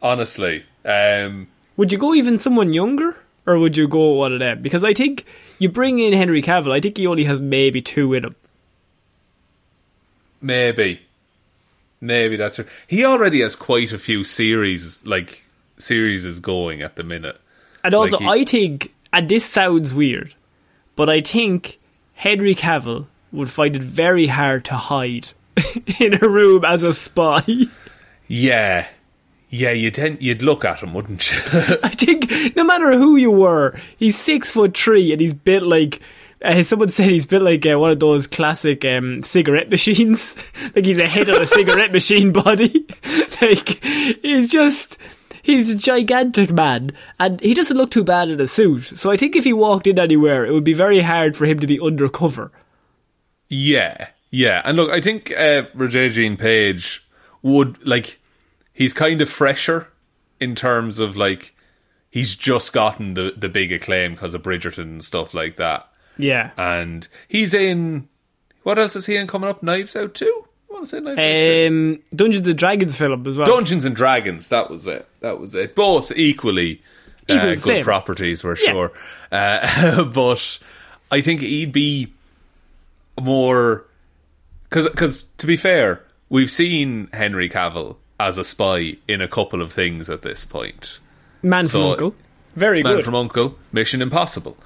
Honestly, 0.00 0.64
um, 0.84 1.48
would 1.76 1.90
you 1.90 1.98
go 1.98 2.14
even 2.14 2.38
someone 2.38 2.72
younger, 2.72 3.16
or 3.46 3.58
would 3.58 3.76
you 3.76 3.88
go 3.88 4.12
one 4.12 4.32
of 4.32 4.38
them? 4.38 4.62
Because 4.62 4.84
I 4.84 4.94
think 4.94 5.24
you 5.58 5.68
bring 5.68 5.98
in 5.98 6.12
Henry 6.12 6.42
Cavill. 6.42 6.72
I 6.72 6.80
think 6.80 6.96
he 6.96 7.06
only 7.06 7.24
has 7.24 7.40
maybe 7.40 7.82
two 7.82 8.14
in 8.14 8.24
him. 8.24 8.36
maybe, 10.40 11.00
maybe 12.00 12.36
that's 12.36 12.56
her. 12.58 12.66
He 12.86 13.04
already 13.04 13.40
has 13.40 13.56
quite 13.56 13.92
a 13.92 13.98
few 13.98 14.24
series, 14.24 15.04
like 15.06 15.44
series 15.78 16.24
is 16.24 16.40
going 16.40 16.82
at 16.82 16.96
the 16.96 17.02
minute. 17.02 17.40
And 17.84 17.94
also, 17.94 18.18
Like 18.18 18.36
he- 18.36 18.42
I 18.42 18.44
think, 18.44 18.92
and 19.12 19.28
this 19.28 19.44
sounds 19.44 19.92
weird, 19.94 20.34
but 20.96 21.08
I 21.08 21.20
think 21.20 21.78
Henry 22.14 22.54
Cavill 22.54 23.06
would 23.32 23.50
find 23.50 23.76
it 23.76 23.82
very 23.82 24.26
hard 24.28 24.64
to 24.66 24.74
hide 24.74 25.28
in 26.00 26.14
a 26.22 26.28
room 26.28 26.64
as 26.64 26.82
a 26.82 26.92
spy. 26.92 27.44
Yeah, 28.28 28.86
yeah, 29.50 29.70
you'd 29.70 30.18
you'd 30.20 30.42
look 30.42 30.64
at 30.64 30.80
him, 30.80 30.94
wouldn't 30.94 31.30
you? 31.30 31.38
I 31.82 31.88
think 31.90 32.56
no 32.56 32.64
matter 32.64 32.92
who 32.98 33.16
you 33.16 33.30
were, 33.30 33.78
he's 33.96 34.18
six 34.18 34.50
foot 34.50 34.76
three 34.76 35.12
and 35.12 35.20
he's 35.20 35.34
built 35.34 35.62
like. 35.64 36.00
Uh, 36.42 36.62
someone 36.64 36.90
said 36.90 37.08
he's 37.08 37.26
built 37.26 37.42
like 37.42 37.64
uh, 37.64 37.78
one 37.78 37.90
of 37.90 38.00
those 38.00 38.26
classic 38.26 38.84
um, 38.84 39.22
cigarette 39.22 39.70
machines. 39.70 40.34
like 40.74 40.84
he's 40.84 40.98
a 40.98 41.06
head 41.06 41.30
on 41.30 41.40
a 41.40 41.46
cigarette 41.46 41.92
machine 41.92 42.32
body. 42.32 42.86
like 43.42 43.82
he's 43.82 44.50
just 44.50 44.98
he's 45.42 45.70
a 45.70 45.76
gigantic 45.76 46.50
man, 46.50 46.90
and 47.18 47.40
he 47.40 47.54
doesn't 47.54 47.76
look 47.76 47.90
too 47.90 48.04
bad 48.04 48.28
in 48.28 48.40
a 48.40 48.48
suit. 48.48 48.98
So 48.98 49.10
I 49.10 49.16
think 49.16 49.34
if 49.34 49.44
he 49.44 49.52
walked 49.52 49.86
in 49.86 49.98
anywhere, 49.98 50.44
it 50.44 50.52
would 50.52 50.64
be 50.64 50.74
very 50.74 51.00
hard 51.00 51.36
for 51.36 51.46
him 51.46 51.60
to 51.60 51.66
be 51.66 51.80
undercover. 51.80 52.50
Yeah, 53.48 54.08
yeah, 54.30 54.60
and 54.64 54.76
look, 54.76 54.90
I 54.90 55.00
think 55.00 55.30
uh, 55.30 55.62
Regé-Jean 55.74 56.36
Page 56.36 57.06
would 57.42 57.86
like 57.86 58.18
he's 58.72 58.92
kind 58.92 59.22
of 59.22 59.30
fresher 59.30 59.88
in 60.40 60.54
terms 60.54 60.98
of 60.98 61.16
like 61.16 61.54
he's 62.10 62.34
just 62.34 62.72
gotten 62.72 63.14
the 63.14 63.32
the 63.36 63.48
big 63.48 63.72
acclaim 63.72 64.12
because 64.12 64.34
of 64.34 64.42
Bridgerton 64.42 64.82
and 64.82 65.04
stuff 65.04 65.32
like 65.32 65.56
that, 65.56 65.88
Yeah. 66.18 66.50
and 66.56 67.06
he's 67.28 67.52
in 67.54 68.08
what 68.62 68.78
else 68.78 68.96
is 68.96 69.06
he 69.06 69.16
in 69.16 69.26
coming 69.26 69.48
up? 69.48 69.62
Knives 69.62 69.94
Out 69.94 70.14
too. 70.14 70.44
I 70.68 70.72
want 70.72 70.86
to 70.86 70.90
say 70.90 71.00
Knives 71.00 71.18
Out 71.20 71.40
too. 71.42 71.66
Um, 71.68 72.02
Dungeons 72.16 72.46
and 72.48 72.58
Dragons 72.58 72.96
Philip, 72.96 73.26
as 73.26 73.36
well. 73.36 73.46
Dungeons 73.46 73.84
and 73.84 73.94
Dragons. 73.94 74.48
That 74.48 74.70
was 74.70 74.86
it. 74.86 75.06
That 75.20 75.38
was 75.38 75.54
it. 75.54 75.74
Both 75.74 76.10
equally 76.16 76.82
uh, 77.28 77.54
good 77.54 77.60
same. 77.62 77.84
properties, 77.84 78.42
we're 78.42 78.56
Yeah. 78.56 78.70
sure. 78.72 78.92
Uh, 79.30 80.04
but 80.12 80.58
I 81.12 81.20
think 81.20 81.42
he'd 81.42 81.72
be 81.72 82.12
more 83.20 83.84
because 84.68 85.24
to 85.38 85.46
be 85.46 85.56
fair, 85.56 86.02
we've 86.28 86.50
seen 86.50 87.08
Henry 87.12 87.48
Cavill 87.48 87.96
as 88.18 88.38
a 88.38 88.44
spy 88.44 88.96
in 89.06 89.20
a 89.20 89.28
couple 89.28 89.62
of 89.62 89.72
things 89.72 90.10
at 90.10 90.22
this 90.22 90.44
point. 90.44 91.00
Man 91.42 91.68
from 91.68 91.82
Uncle. 91.82 92.14
Very 92.54 92.82
Man 92.82 92.92
good. 92.92 92.96
Man 92.96 93.04
from 93.04 93.14
Uncle, 93.14 93.58
Mission 93.72 94.02
Impossible, 94.02 94.56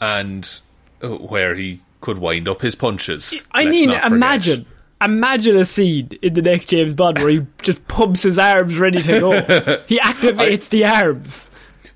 and 0.00 0.60
Uh, 1.02 1.08
where 1.08 1.54
he 1.54 1.80
could 2.00 2.18
wind 2.18 2.48
up 2.48 2.62
his 2.62 2.74
punches. 2.74 3.44
I 3.52 3.64
Let's 3.64 3.70
mean, 3.70 3.88
forget. 3.90 4.12
imagine, 4.12 4.66
imagine 5.02 5.56
a 5.56 5.64
scene 5.64 6.10
in 6.22 6.34
the 6.34 6.42
next 6.42 6.66
James 6.66 6.94
Bond 6.94 7.18
where 7.18 7.28
he 7.28 7.46
just 7.62 7.86
pumps 7.88 8.22
his 8.22 8.38
arms 8.38 8.78
ready 8.78 9.02
to 9.02 9.20
go. 9.20 9.32
he 9.86 9.98
activates 9.98 10.68
the 10.68 10.84
arms. 10.84 11.50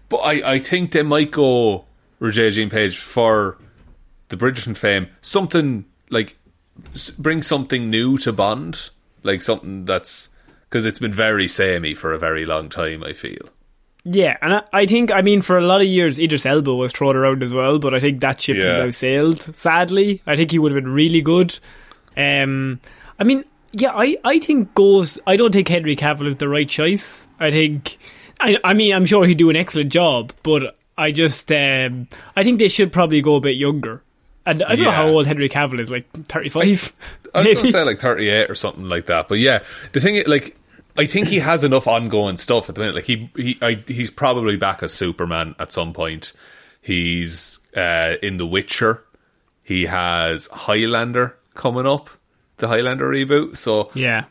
But 0.09 0.19
I, 0.19 0.55
I 0.55 0.59
think 0.59 0.93
they 0.93 1.03
might 1.03 1.31
go 1.31 1.85
Regé-Jean 2.21 2.69
Page 2.69 2.99
for 2.99 3.57
the 4.29 4.37
Bridgerton 4.37 4.77
fame. 4.77 5.09
Something 5.21 5.85
like 6.11 6.37
bring 7.19 7.43
something 7.43 7.89
new 7.91 8.19
to 8.19 8.33
Bond, 8.33 8.91
like 9.23 9.43
something 9.43 9.85
that's 9.85 10.29
because 10.69 10.85
it's 10.85 10.99
been 10.99 11.13
very 11.13 11.49
samey 11.49 11.95
for 11.95 12.13
a 12.13 12.19
very 12.19 12.45
long 12.45 12.69
time. 12.69 13.05
I 13.05 13.13
feel. 13.13 13.49
Yeah, 14.05 14.37
and 14.41 14.55
I, 14.55 14.63
I 14.73 14.87
think, 14.87 15.13
I 15.13 15.21
mean, 15.21 15.43
for 15.43 15.59
a 15.59 15.67
lot 15.67 15.81
of 15.83 15.87
years, 15.87 16.19
Idris 16.19 16.47
Elba 16.47 16.75
was 16.75 16.93
thrown 16.93 17.17
around 17.17 17.43
as 17.43 17.53
well, 17.53 17.79
but 17.79 17.93
I 17.95 18.01
think 18.01 18.21
that 18.21 18.41
ship 18.41 18.57
Yeah. 18.57 18.77
has 18.77 18.85
now 18.87 18.91
sailed. 18.91 19.55
Sadly, 19.57 20.23
I 20.27 20.37
think 20.37 20.51
he 20.53 20.59
would 20.59 20.73
have 20.73 20.83
been 20.83 20.93
really 20.93 21.21
good. 21.21 21.59
Um, 22.17 22.81
I 23.19 23.25
mean, 23.25 23.45
yeah, 23.73 23.93
I, 23.95 24.17
I 24.25 24.39
think 24.39 24.75
goes. 24.75 25.19
I 25.27 25.37
don't 25.37 25.53
think 25.53 25.69
Henry 25.69 25.97
Cavill 25.97 26.27
is 26.27 26.37
the 26.37 26.49
right 26.49 26.69
choice. 26.69 27.27
I 27.39 27.51
think, 27.51 27.99
I, 28.41 28.57
I 28.65 28.75
mean, 28.75 28.95
I'm 28.95 29.05
sure 29.07 29.27
he'd 29.27 29.37
do 29.39 29.51
an 29.51 29.57
excellent 29.57 29.93
job, 29.93 30.33
but 30.43 30.77
I 30.97 31.13
just, 31.13 31.53
um, 31.53 32.09
I 32.35 32.43
think 32.43 32.59
they 32.59 32.69
should 32.69 32.93
probably 32.93 33.21
go 33.23 33.35
a 33.37 33.41
bit 33.41 33.57
younger. 33.57 34.03
And 34.47 34.63
I 34.63 34.75
don't 34.75 34.87
know 34.87 34.91
how 34.91 35.09
old 35.09 35.27
Henry 35.27 35.49
Cavill 35.51 35.79
is, 35.79 35.91
like 35.91 36.11
35? 36.29 36.93
I 37.35 37.39
was 37.39 37.45
Maybe. 37.45 37.55
going 37.55 37.67
to 37.67 37.73
say 37.73 37.83
like 37.85 37.99
thirty 38.01 38.29
eight 38.31 38.51
or 38.51 38.55
something 38.55 38.89
like 38.89 39.07
that. 39.07 39.29
But 39.29 39.39
yeah, 39.39 39.63
the 39.93 40.01
thing 40.01 40.17
is, 40.17 40.27
like. 40.27 40.57
I 40.97 41.07
think 41.07 41.29
he 41.29 41.39
has 41.39 41.65
enough 41.65 41.87
ongoing 41.87 42.37
stuff 42.37 42.69
at 42.69 42.75
the 42.75 42.81
minute. 42.81 42.95
Like 42.97 43.05
he, 43.05 43.31
he, 43.37 43.59
I, 43.63 43.75
he's 43.75 44.11
probably 44.11 44.57
back 44.57 44.83
as 44.83 44.93
Superman 44.93 45.55
at 45.59 45.73
some 45.73 45.93
point. 45.93 46.33
He's 46.83 47.59
uh, 47.77 48.15
in 48.23 48.37
The 48.37 48.47
Witcher. 48.47 49.05
He 49.63 49.87
has 49.87 50.47
Highlander 50.49 51.37
coming 51.55 51.87
up, 51.87 52.11
the 52.57 52.69
Highlander 52.69 53.09
reboot. 53.09 53.57
So 53.57 53.91
Yeah. 53.95 54.25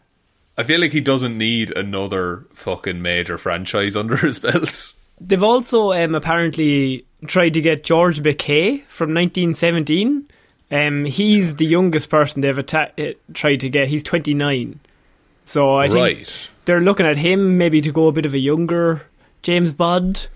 I 0.57 0.63
feel 0.63 0.81
like 0.81 0.91
he 0.91 0.99
doesn't 0.99 1.37
need 1.37 1.71
another 1.77 2.45
fucking 2.53 3.01
major 3.01 3.37
franchise 3.37 3.95
under 3.95 4.17
his 4.17 4.39
belt. 4.39 4.93
They've 5.21 5.43
also 5.43 5.93
um, 5.93 6.15
apparently 6.15 7.05
tried 7.27 7.53
to 7.53 7.61
get 7.61 7.83
George 7.83 8.19
MacKay 8.21 8.79
from 8.89 9.13
1917. 9.13 10.27
Um, 10.71 11.05
he's 11.05 11.55
the 11.55 11.65
youngest 11.65 12.09
person 12.09 12.41
they've 12.41 12.59
atta- 12.59 12.91
uh, 12.97 13.13
tried 13.33 13.61
to 13.61 13.69
get. 13.69 13.87
He's 13.87 14.03
29. 14.03 14.79
So 15.45 15.75
I 15.77 15.87
think 15.87 15.97
Right. 15.97 16.48
They're 16.65 16.81
looking 16.81 17.05
at 17.05 17.17
him 17.17 17.57
maybe 17.57 17.81
to 17.81 17.91
go 17.91 18.07
a 18.07 18.11
bit 18.11 18.25
of 18.25 18.33
a 18.33 18.39
younger 18.39 19.03
James 19.41 19.73
Bond. 19.73 20.27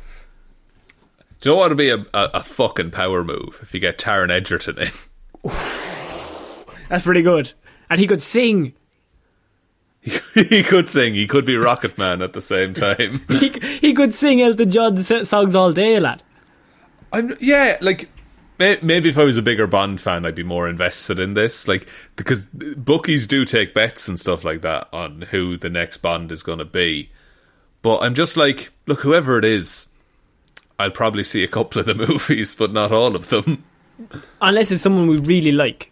Do 1.41 1.49
you 1.49 1.55
know 1.55 1.59
what 1.59 1.69
would 1.69 1.77
be 1.77 1.89
a, 1.89 1.97
a, 2.13 2.29
a 2.35 2.43
fucking 2.43 2.91
power 2.91 3.23
move 3.23 3.59
if 3.61 3.73
you 3.73 3.79
get 3.79 3.97
Taron 3.97 4.31
Egerton 4.31 4.79
in? 4.79 4.87
That's 6.89 7.03
pretty 7.03 7.21
good. 7.21 7.51
And 7.89 7.99
he 7.99 8.07
could 8.07 8.21
sing. 8.21 8.73
he 10.33 10.63
could 10.63 10.89
sing. 10.89 11.13
He 11.15 11.27
could 11.27 11.45
be 11.45 11.57
Rocket 11.57 11.97
Man 11.97 12.21
at 12.21 12.33
the 12.33 12.41
same 12.41 12.73
time. 12.73 13.25
He, 13.29 13.49
he 13.81 13.93
could 13.93 14.13
sing 14.13 14.41
Elton 14.41 14.69
John 14.69 15.03
songs 15.03 15.55
all 15.55 15.73
day, 15.73 15.99
lad. 15.99 16.23
I'm 17.11 17.35
yeah, 17.39 17.77
like 17.81 18.09
maybe 18.81 19.09
if 19.09 19.17
I 19.17 19.23
was 19.23 19.37
a 19.37 19.41
bigger 19.41 19.67
Bond 19.67 19.99
fan, 19.99 20.25
I'd 20.25 20.35
be 20.35 20.43
more 20.43 20.67
invested 20.67 21.19
in 21.19 21.33
this. 21.33 21.67
Like 21.67 21.87
because 22.15 22.47
bookies 22.47 23.27
do 23.27 23.45
take 23.45 23.73
bets 23.73 24.07
and 24.07 24.19
stuff 24.19 24.43
like 24.43 24.61
that 24.61 24.87
on 24.93 25.23
who 25.31 25.57
the 25.57 25.69
next 25.69 25.97
Bond 25.97 26.31
is 26.31 26.43
going 26.43 26.59
to 26.59 26.65
be. 26.65 27.09
But 27.81 27.99
I'm 27.99 28.15
just 28.15 28.37
like, 28.37 28.71
look, 28.87 29.01
whoever 29.01 29.37
it 29.37 29.45
is, 29.45 29.89
I'll 30.79 30.91
probably 30.91 31.23
see 31.23 31.43
a 31.43 31.47
couple 31.47 31.79
of 31.79 31.85
the 31.85 31.95
movies, 32.07 32.55
but 32.55 32.71
not 32.71 32.91
all 32.91 33.15
of 33.15 33.29
them. 33.29 33.63
Unless 34.41 34.71
it's 34.71 34.83
someone 34.83 35.07
we 35.07 35.17
really 35.17 35.51
like. 35.51 35.91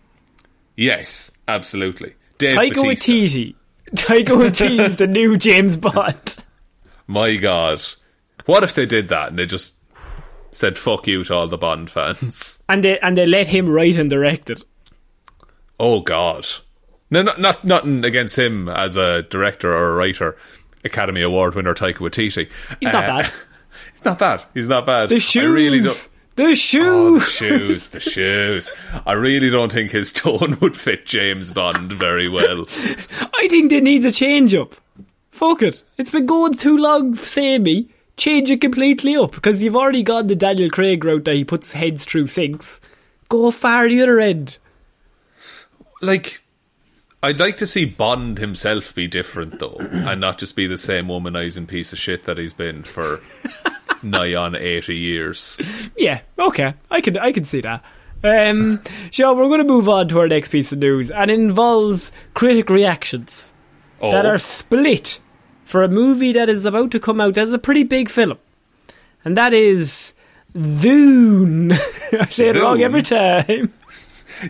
Yes, 0.76 1.32
absolutely. 1.48 2.16
Dave 2.38 2.58
Bautista. 2.74 3.12
Waititi. 3.12 3.56
Taika 3.96 4.28
Waititi 4.28 4.80
is 4.90 4.98
the 4.98 5.08
new 5.08 5.38
James 5.38 5.76
Bond. 5.76 6.44
My 7.08 7.36
God, 7.36 7.84
what 8.46 8.64
if 8.64 8.74
they 8.74 8.86
did 8.86 9.10
that 9.10 9.30
and 9.30 9.38
they 9.38 9.46
just 9.46 9.76
said 10.52 10.78
"fuck 10.78 11.08
you" 11.08 11.24
to 11.26 11.34
all 11.34 11.47
the 11.47 11.58
Bond 11.58 11.89
fans? 11.89 12.64
And 12.70 12.84
they, 12.84 12.99
and 12.99 13.18
they 13.18 13.26
let 13.26 13.47
him 13.47 13.70
write 13.70 13.97
and 13.97 14.10
direct 14.10 14.49
it. 14.49 14.64
Oh 15.80 16.02
God, 16.02 16.45
no, 17.10 17.22
not 17.22 17.39
not 17.39 17.66
nothing 17.66 18.06
against 18.06 18.38
him 18.38 18.70
as 18.70 18.95
a 18.95 19.24
director 19.24 19.72
or 19.76 19.91
a 19.91 19.95
writer. 19.95 20.38
Academy 20.84 21.22
Award 21.22 21.54
winner 21.56 21.76
Taika 21.76 21.97
Waititi. 21.97 22.49
He's 22.80 22.91
not 22.91 23.04
Uh, 23.04 23.22
bad. 23.22 23.32
He's 23.93 24.06
not 24.06 24.20
bad. 24.20 24.43
He's 24.54 24.68
not 24.68 24.86
bad. 24.86 25.10
The 25.10 25.16
I 25.16 25.20
shoes. 25.20 25.52
really 25.54 25.80
don't. 25.82 26.10
The 26.36 26.43
Oh, 26.43 26.47
the 26.47 26.56
shoes. 26.56 27.28
shoes, 27.30 27.89
the 27.89 27.99
shoes. 28.16 28.70
I 29.06 29.12
really 29.14 29.49
don't 29.52 29.72
think 29.72 29.91
his 29.91 30.12
tone 30.14 30.58
would 30.62 30.76
fit 30.78 31.06
James 31.06 31.52
Bond 31.52 31.91
very 31.93 32.28
well. 32.30 32.66
I 33.36 33.47
think 33.49 33.70
they 33.70 33.80
need 33.82 34.06
a 34.06 34.12
change 34.12 34.56
up. 34.56 34.74
Fuck 35.32 35.62
it. 35.62 35.84
It's 35.97 36.10
been 36.12 36.26
going 36.26 36.54
too 36.56 36.78
long, 36.78 37.16
samey. 37.16 37.89
Change 38.18 38.51
it 38.51 38.62
completely 38.62 39.16
up 39.16 39.32
because 39.32 39.64
you've 39.64 39.76
already 39.76 40.03
gone 40.03 40.28
the 40.28 40.36
Daniel 40.36 40.70
Craig 40.70 41.03
route 41.03 41.26
that 41.26 41.36
he 41.36 41.43
puts 41.43 41.74
heads 41.74 42.05
through 42.05 42.28
sinks. 42.28 42.80
Go 43.30 43.49
far 43.51 43.88
the 43.88 44.01
other 44.01 44.20
end. 44.20 44.57
Like, 46.01 46.41
I'd 47.24 47.39
like 47.39 47.57
to 47.57 47.68
see 47.68 47.86
Bond 47.86 48.38
himself 48.39 48.93
be 48.93 49.07
different 49.07 49.59
though, 49.59 49.78
and 49.80 50.20
not 50.20 50.38
just 50.38 50.55
be 50.55 50.68
the 50.68 50.78
same 50.78 51.07
womanizing 51.07 51.68
piece 51.68 51.93
of 51.93 51.99
shit 51.99 52.26
that 52.26 52.38
he's 52.38 52.53
been 52.53 52.84
for 52.84 53.22
nigh 54.03 54.34
on 54.36 54.55
eighty 54.55 54.97
years. 54.97 55.59
Yeah, 55.95 56.22
okay. 56.38 56.74
I 56.89 57.01
can 57.01 57.18
I 57.18 57.32
can 57.32 57.45
see 57.45 57.62
that. 57.62 57.84
Um, 58.24 58.82
Shaun, 59.09 59.36
we're 59.38 59.47
going 59.47 59.59
to 59.62 59.68
move 59.68 59.89
on 59.89 60.07
to 60.09 60.20
our 60.20 60.28
next 60.28 60.49
piece 60.49 60.72
of 60.72 60.78
news, 60.80 61.09
and 61.09 61.32
it 61.32 61.39
involves 61.39 62.12
critic 62.36 62.70
reactions 62.70 63.51
Oh, 63.99 64.12
that 64.12 64.26
are 64.28 64.38
split 64.38 65.20
for 65.72 65.82
a 65.84 65.88
movie 65.88 66.34
that 66.34 66.50
is 66.50 66.66
about 66.66 66.92
to 66.92 67.00
come 67.00 67.22
out 67.22 67.38
as 67.38 67.52
a 67.54 67.58
pretty 67.58 67.84
big 67.84 68.10
film. 68.10 68.38
And 69.24 69.38
that 69.38 69.54
is 69.54 70.12
Dune. 70.54 71.72
I 72.12 72.28
say 72.30 72.50
it 72.50 72.56
wrong 72.58 72.82
every 72.82 73.02
time. 73.02 73.74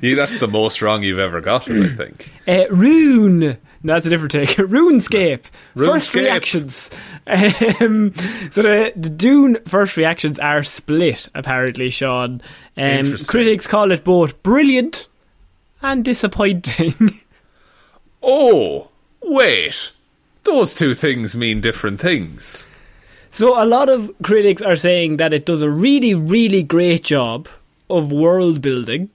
Yeah, 0.01 0.15
that's 0.15 0.39
the 0.39 0.47
most 0.47 0.81
wrong 0.81 1.03
you've 1.03 1.19
ever 1.19 1.41
gotten, 1.41 1.83
I 1.83 1.93
think. 1.93 2.31
Uh, 2.47 2.63
Rune. 2.69 3.39
No, 3.39 3.57
that's 3.83 4.05
a 4.05 4.09
different 4.09 4.31
take. 4.31 4.49
RuneScape. 4.57 5.43
First 5.75 6.13
RuneScape. 6.13 6.21
reactions. 6.21 6.89
Um, 7.27 8.13
so 8.51 8.61
the, 8.61 8.93
the 8.95 9.09
Dune 9.09 9.57
first 9.67 9.97
reactions 9.97 10.39
are 10.39 10.63
split, 10.63 11.27
apparently, 11.35 11.89
Shaun. 11.89 12.41
Um, 12.77 13.17
critics 13.27 13.67
call 13.67 13.91
it 13.91 14.05
both 14.05 14.41
brilliant 14.43 15.07
and 15.81 16.05
disappointing. 16.05 17.19
Oh, 18.23 18.89
wait. 19.21 19.91
Those 20.43 20.75
two 20.75 20.93
things 20.93 21.35
mean 21.35 21.61
different 21.61 21.99
things. 22.01 22.67
so 23.31 23.61
a 23.61 23.65
lot 23.65 23.89
of 23.89 24.11
critics 24.23 24.61
are 24.61 24.75
saying 24.75 25.17
that 25.17 25.33
it 25.33 25.45
does 25.45 25.61
a 25.61 25.69
really, 25.69 26.13
really 26.13 26.63
great 26.63 27.03
job 27.03 27.47
of 27.89 28.11
world 28.11 28.61
building. 28.61 29.09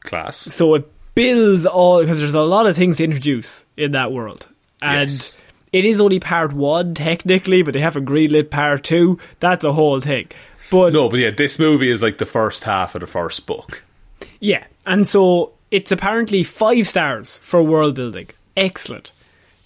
Class. 0.00 0.36
So 0.36 0.74
it 0.74 0.90
builds 1.14 1.66
all 1.66 2.00
because 2.00 2.18
there's 2.18 2.34
a 2.34 2.40
lot 2.42 2.66
of 2.66 2.76
things 2.76 2.98
to 2.98 3.04
introduce 3.04 3.64
in 3.76 3.92
that 3.92 4.12
world, 4.12 4.48
and 4.82 5.10
Yes. 5.10 5.38
it 5.72 5.84
is 5.84 6.00
only 6.00 6.20
part 6.20 6.52
one 6.52 6.94
technically, 6.94 7.62
but 7.62 7.72
they 7.74 7.80
haven't 7.80 8.04
greenlit 8.06 8.50
part 8.50 8.84
two. 8.84 9.18
That's 9.40 9.64
a 9.64 9.72
whole 9.72 10.00
thing. 10.00 10.28
But 10.70 10.92
No, 10.92 11.08
but 11.08 11.20
yeah, 11.20 11.30
this 11.30 11.58
movie 11.58 11.90
is 11.90 12.02
like 12.02 12.18
the 12.18 12.26
first 12.26 12.64
half 12.64 12.94
of 12.94 13.00
the 13.00 13.06
first 13.06 13.46
book. 13.46 13.82
yeah, 14.40 14.64
and 14.84 15.06
so 15.08 15.52
it's 15.70 15.90
apparently 15.92 16.42
five 16.44 16.86
stars 16.88 17.38
for 17.42 17.62
world 17.62 17.94
building. 17.94 18.28
Excellent. 18.56 19.12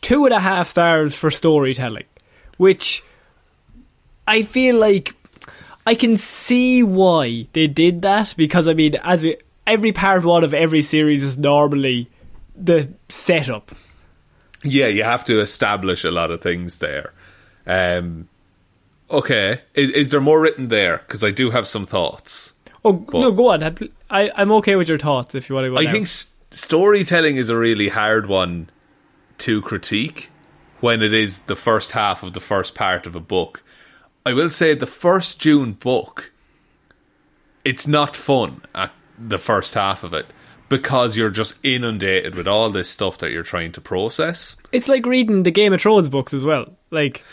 Two 0.03 0.25
and 0.25 0.35
a 0.35 0.41
half 0.41 0.69
stars 0.69 1.15
for 1.15 1.31
storytelling, 1.31 2.07
which 2.57 3.05
I 4.27 4.43
feel 4.43 4.77
like 4.77 5.15
I 5.87 5.95
can 5.95 6.19
see 6.19 6.83
why 6.83 7.49
they 7.53 7.67
did 7.67 8.03
that 8.03 8.35
because 8.37 8.69
I 8.69 8.75
mean, 8.75 8.95
as 9.03 9.23
we, 9.23 9.37
every 9.67 9.93
part 9.93 10.25
one 10.25 10.45
of 10.45 10.55
every 10.55 10.83
series 10.83 11.23
is 11.23 11.39
normally 11.39 12.09
the 12.55 12.93
setup. 13.09 13.73
Yeah, 14.63 14.87
you 14.89 15.05
have 15.05 15.25
to 15.27 15.41
establish 15.41 16.05
a 16.05 16.11
lot 16.11 16.31
of 16.31 16.43
things 16.43 16.79
there. 16.79 17.13
Um, 17.67 18.29
okay, 19.11 19.63
is, 19.75 19.91
is 19.91 20.11
there 20.11 20.21
more 20.21 20.41
written 20.41 20.69
there? 20.69 20.99
Because 20.99 21.25
I 21.25 21.31
do 21.31 21.51
have 21.51 21.67
some 21.67 21.87
thoughts. 21.87 22.55
Oh 22.85 23.05
no, 23.13 23.33
go 23.33 23.49
on. 23.49 23.63
I, 24.11 24.31
I'm 24.35 24.53
okay 24.53 24.77
with 24.77 24.89
your 24.89 24.99
thoughts 24.99 25.35
if 25.35 25.49
you 25.49 25.55
want 25.55 25.67
to 25.67 25.71
go. 25.71 25.77
I 25.79 25.85
now. 25.85 25.93
think 25.93 26.05
s- 26.05 26.33
storytelling 26.51 27.37
is 27.37 27.51
a 27.51 27.57
really 27.57 27.89
hard 27.89 28.27
one 28.27 28.69
to 29.41 29.61
critique 29.63 30.31
when 30.81 31.03
it 31.03 31.13
is 31.13 31.41
the 31.41 31.57
first 31.57 31.93
half 31.93 32.23
of 32.23 32.33
the 32.33 32.41
first 32.41 32.75
part 32.75 33.07
of 33.07 33.15
a 33.15 33.21
book. 33.21 33.63
I 34.25 34.33
will 34.33 34.49
say 34.49 34.75
the 34.75 34.87
first 34.87 35.41
Dune 35.41 35.73
book, 35.73 36.33
it's 37.65 37.87
not 37.87 38.15
fun 38.17 38.63
at 38.75 38.93
the 39.19 39.39
first 39.39 39.75
half 39.75 40.03
of 40.03 40.15
it 40.15 40.27
because 40.69 41.17
you're 41.17 41.31
just 41.31 41.55
inundated 41.63 42.35
with 42.35 42.47
all 42.47 42.71
this 42.71 42.89
stuff 42.89 43.19
that 43.19 43.31
you're 43.31 43.43
trying 43.43 43.73
to 43.73 43.81
process. 43.81 44.57
It's 44.73 44.89
like 44.89 45.05
reading 45.05 45.43
the 45.43 45.51
Game 45.51 45.73
of 45.73 45.81
Thrones 45.83 46.09
books 46.09 46.33
as 46.33 46.45
well. 46.45 46.77
Like, 46.91 47.25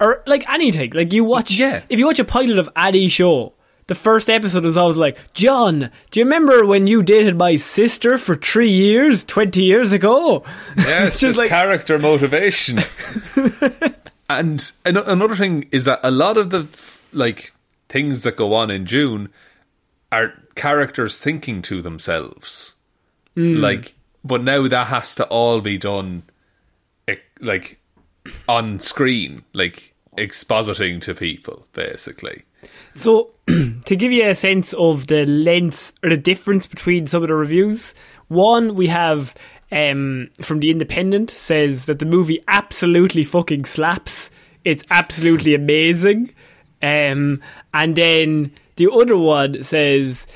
or 0.00 0.22
like 0.26 0.48
anything. 0.48 0.92
Like 0.92 1.12
you 1.12 1.24
watch, 1.24 1.52
Yeah. 1.52 1.82
If 1.88 1.98
you 1.98 2.06
watch 2.06 2.18
a 2.18 2.24
pilot 2.24 2.58
of 2.58 2.68
any 2.76 3.08
show, 3.08 3.54
the 3.92 3.98
first 4.00 4.30
episode 4.30 4.64
is 4.64 4.76
always 4.76 4.96
like, 4.96 5.18
John, 5.34 5.90
do 6.10 6.18
you 6.20 6.24
remember 6.24 6.64
when 6.64 6.86
you 6.86 7.02
dated 7.02 7.36
my 7.36 7.56
sister 7.56 8.16
for 8.16 8.36
three 8.36 8.70
years, 8.70 9.22
twenty 9.24 9.62
years 9.64 9.92
ago? 9.92 10.44
Yeah, 10.76 11.04
It's 11.04 11.16
it's 11.16 11.20
just 11.20 11.20
just 11.20 11.38
like- 11.38 11.48
character 11.50 11.98
motivation. 11.98 12.80
and 14.30 14.72
an- 14.86 14.96
another 14.96 15.36
thing 15.36 15.68
is 15.70 15.84
that 15.84 16.00
a 16.02 16.10
lot 16.10 16.38
of 16.38 16.50
the 16.50 16.66
like 17.12 17.52
things 17.88 18.22
that 18.22 18.36
go 18.36 18.54
on 18.54 18.70
in 18.70 18.84
Dune 18.84 19.28
are 20.10 20.32
characters 20.54 21.20
thinking 21.20 21.60
to 21.62 21.82
themselves. 21.82 22.74
Hmm. 23.34 23.56
Like, 23.56 23.94
but 24.24 24.42
now 24.42 24.66
that 24.68 24.86
has 24.86 25.14
to 25.16 25.26
all 25.26 25.60
be 25.60 25.76
done, 25.78 26.22
like 27.40 27.78
on 28.48 28.80
screen, 28.80 29.42
like 29.52 29.94
expositing 30.16 31.00
to 31.02 31.14
people, 31.14 31.66
basically. 31.74 32.44
So, 32.94 33.30
to 33.46 33.96
give 33.96 34.12
you 34.12 34.28
a 34.28 34.34
sense 34.34 34.72
of 34.74 35.06
the 35.06 35.26
length 35.26 35.92
or 36.02 36.10
the 36.10 36.16
difference 36.16 36.66
between 36.66 37.06
some 37.06 37.22
of 37.22 37.28
the 37.28 37.34
reviews, 37.34 37.94
one 38.28 38.74
we 38.74 38.88
have 38.88 39.34
um, 39.70 40.30
from 40.42 40.60
The 40.60 40.70
Independent 40.70 41.30
says 41.30 41.86
that 41.86 41.98
the 41.98 42.06
movie 42.06 42.40
absolutely 42.46 43.24
fucking 43.24 43.64
slaps. 43.64 44.30
It's 44.64 44.84
absolutely 44.90 45.54
amazing. 45.54 46.34
Um, 46.82 47.40
and 47.72 47.96
then 47.96 48.52
the 48.76 48.90
other 48.92 49.16
one 49.16 49.64
says, 49.64 50.26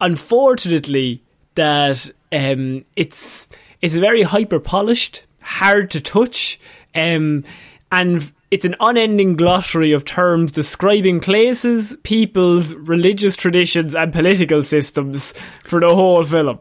unfortunately, 0.00 1.22
that 1.54 2.10
um, 2.32 2.84
it's 2.94 3.48
it's 3.80 3.94
very 3.94 4.22
hyper 4.22 4.60
polished, 4.60 5.24
hard 5.40 5.90
to 5.92 6.00
touch, 6.00 6.60
um, 6.94 7.44
and 7.90 8.32
it's 8.56 8.64
an 8.64 8.74
unending 8.80 9.36
glossary 9.36 9.92
of 9.92 10.06
terms 10.06 10.50
describing 10.50 11.20
places, 11.20 11.94
peoples, 12.04 12.74
religious 12.74 13.36
traditions, 13.36 13.94
and 13.94 14.14
political 14.14 14.62
systems 14.62 15.34
for 15.62 15.78
the 15.78 15.94
whole 15.94 16.24
film. 16.24 16.58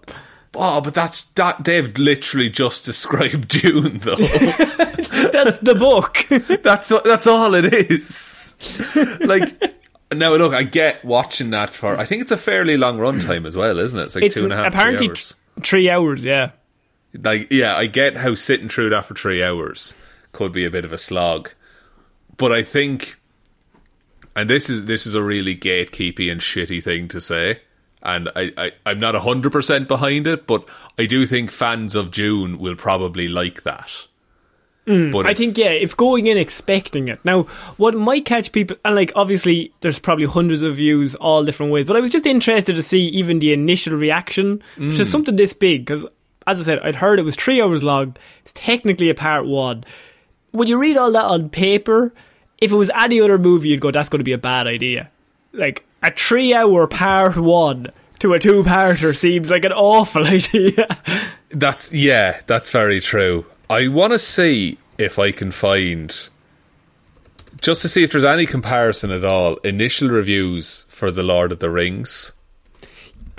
Oh, 0.53 0.81
but 0.81 0.93
that's 0.93 1.21
that 1.35 1.63
they've 1.63 1.97
literally 1.97 2.49
just 2.49 2.83
described 2.83 3.47
Dune, 3.61 3.99
though. 3.99 4.15
That's 5.31 5.59
the 5.59 5.75
book. 5.79 6.25
That's 6.63 6.89
that's 6.89 7.27
all 7.27 7.53
it 7.53 7.73
is. 7.73 8.55
like 9.21 9.73
now, 10.13 10.35
look, 10.35 10.53
I 10.53 10.63
get 10.63 11.03
watching 11.05 11.51
that 11.51 11.69
for. 11.73 11.97
I 11.97 12.05
think 12.05 12.21
it's 12.23 12.31
a 12.31 12.37
fairly 12.37 12.75
long 12.75 12.97
runtime 12.97 13.45
as 13.45 13.55
well, 13.55 13.79
isn't 13.79 13.97
it? 13.97 14.03
It's 14.03 14.15
like 14.15 14.23
it's 14.25 14.35
two 14.35 14.43
and 14.43 14.51
a 14.53 14.57
half, 14.57 14.67
apparently 14.73 15.07
three 15.07 15.09
hours. 15.09 15.35
t- 15.55 15.61
three 15.61 15.89
hours. 15.89 16.25
Yeah. 16.25 16.51
like, 17.13 17.49
yeah, 17.51 17.77
I 17.77 17.85
get 17.87 18.17
how 18.17 18.35
sitting 18.35 18.67
through 18.67 18.89
that 18.89 19.05
for 19.05 19.13
three 19.13 19.41
hours 19.41 19.93
could 20.33 20.51
be 20.51 20.65
a 20.65 20.69
bit 20.69 20.83
of 20.85 20.91
a 20.93 20.97
slog, 20.97 21.51
but 22.37 22.51
I 22.51 22.63
think, 22.63 23.17
and 24.35 24.49
this 24.49 24.69
is 24.69 24.85
this 24.85 25.05
is 25.07 25.15
a 25.15 25.23
really 25.23 25.55
gatekeepy 25.55 26.31
and 26.31 26.41
shitty 26.41 26.83
thing 26.83 27.07
to 27.09 27.21
say. 27.21 27.59
And 28.01 28.29
I, 28.35 28.51
I, 28.55 28.71
I'm 28.85 28.99
not 28.99 29.15
100% 29.15 29.87
behind 29.87 30.27
it, 30.27 30.45
but 30.45 30.69
I 30.99 31.07
do 31.07 31.25
think 31.25 31.49
fans 31.49 31.95
of 31.95 32.11
Dune 32.11 32.59
will 32.59 32.75
probably 32.75 33.27
like 33.27 33.63
that. 33.63 34.05
but 34.85 34.91
Mm, 34.93 35.25
I 35.27 35.31
if- 35.31 35.37
think 35.39 35.57
yeah, 35.57 35.69
if 35.71 35.97
going 35.97 36.27
in 36.27 36.37
expecting 36.37 37.07
it. 37.07 37.19
Now, 37.25 37.43
what 37.77 37.95
might 37.95 38.23
catch 38.25 38.51
people, 38.51 38.77
and 38.85 38.95
like 38.95 39.11
obviously, 39.15 39.73
there's 39.81 39.97
probably 39.97 40.25
hundreds 40.27 40.61
of 40.61 40.75
views 40.75 41.15
all 41.15 41.43
different 41.43 41.71
ways. 41.71 41.87
But 41.87 41.95
I 41.95 41.99
was 41.99 42.11
just 42.11 42.27
interested 42.27 42.75
to 42.75 42.83
see 42.83 43.07
even 43.07 43.39
the 43.39 43.53
initial 43.53 43.97
reaction 43.97 44.61
Mm. 44.77 44.95
to 44.97 45.03
something 45.03 45.35
this 45.35 45.53
big 45.53 45.85
because, 45.87 46.05
as 46.45 46.59
I 46.59 46.63
said, 46.63 46.79
I'd 46.83 46.97
heard 46.97 47.17
it 47.17 47.23
was 47.25 47.35
three 47.35 47.59
hours 47.59 47.83
long. 47.83 48.15
It's 48.43 48.53
technically 48.53 49.09
a 49.09 49.15
part 49.15 49.47
one. 49.47 49.83
When 50.55 50.67
you 50.67 50.77
read 50.77 50.97
all 50.97 51.11
that 51.11 51.25
on 51.25 51.49
paper, 51.49 52.13
if 52.59 52.71
it 52.71 52.75
was 52.75 52.89
any 52.95 53.19
other 53.21 53.37
movie, 53.37 53.69
you'd 53.69 53.81
go, 53.81 53.91
"That's 53.91 54.09
going 54.09 54.19
to 54.19 54.23
be 54.23 54.31
a 54.33 54.37
bad 54.37 54.67
idea." 54.67 55.09
Like 55.53 55.85
a 56.01 56.11
three-hour 56.11 56.87
part 56.87 57.37
one 57.37 57.87
to 58.19 58.33
a 58.33 58.39
two-parter 58.39 59.15
seems 59.15 59.51
like 59.51 59.65
an 59.65 59.71
awful 59.73 60.25
idea. 60.27 60.97
That's 61.49 61.93
yeah, 61.93 62.41
that's 62.47 62.71
very 62.71 62.99
true. 63.01 63.45
I 63.69 63.87
want 63.87 64.13
to 64.13 64.19
see 64.19 64.77
if 64.97 65.19
I 65.19 65.31
can 65.31 65.51
find 65.51 66.29
just 67.61 67.81
to 67.81 67.89
see 67.89 68.03
if 68.03 68.11
there's 68.11 68.23
any 68.23 68.45
comparison 68.45 69.11
at 69.11 69.25
all. 69.25 69.55
Initial 69.57 70.09
reviews 70.09 70.85
for 70.87 71.11
the 71.11 71.23
Lord 71.23 71.51
of 71.51 71.59
the 71.59 71.69
Rings. 71.69 72.31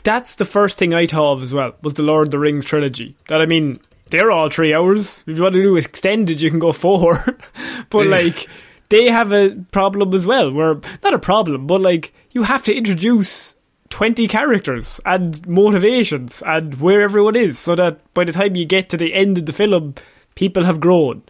that's 0.05 0.35
the 0.37 0.45
first 0.45 0.79
thing 0.79 0.95
I 0.95 1.07
thought 1.07 1.35
of 1.35 1.43
as 1.43 1.53
well 1.53 1.75
was 1.83 1.95
the 1.95 2.03
Lord 2.03 2.29
of 2.29 2.31
the 2.31 2.39
Rings 2.39 2.65
trilogy. 2.65 3.17
That 3.29 3.41
I 3.41 3.47
mean, 3.47 3.81
they're 4.11 4.31
all 4.31 4.49
three 4.49 4.75
hours. 4.75 5.23
If 5.27 5.37
you 5.37 5.43
want 5.43 5.55
to 5.55 5.63
do 5.63 5.77
extended, 5.77 6.41
you 6.41 6.51
can 6.51 6.59
go 6.59 6.73
four. 6.73 7.25
but 7.91 8.07
like, 8.07 8.49
they 8.89 9.11
have 9.11 9.33
a 9.33 9.57
problem 9.73 10.15
as 10.15 10.27
well. 10.27 10.53
Where 10.53 10.81
not 11.03 11.15
a 11.15 11.19
problem, 11.19 11.67
but 11.67 11.81
like 11.81 12.13
you 12.31 12.45
have 12.45 12.63
to 12.65 12.75
introduce 12.75 13.55
twenty 13.89 14.29
characters 14.29 15.01
and 15.05 15.47
motivations 15.47 16.43
and 16.47 16.81
where 16.81 17.03
everyone 17.03 17.37
is, 17.37 17.59
so 17.59 17.75
that 17.75 18.01
by 18.15 18.25
the 18.25 18.33
time 18.33 18.57
you 18.57 18.65
get 18.65 18.89
to 18.91 18.97
the 18.97 19.15
end 19.15 19.39
of 19.39 19.47
the 19.47 19.53
film, 19.53 19.95
people 20.35 20.65
have 20.65 20.81
grown. 20.81 21.23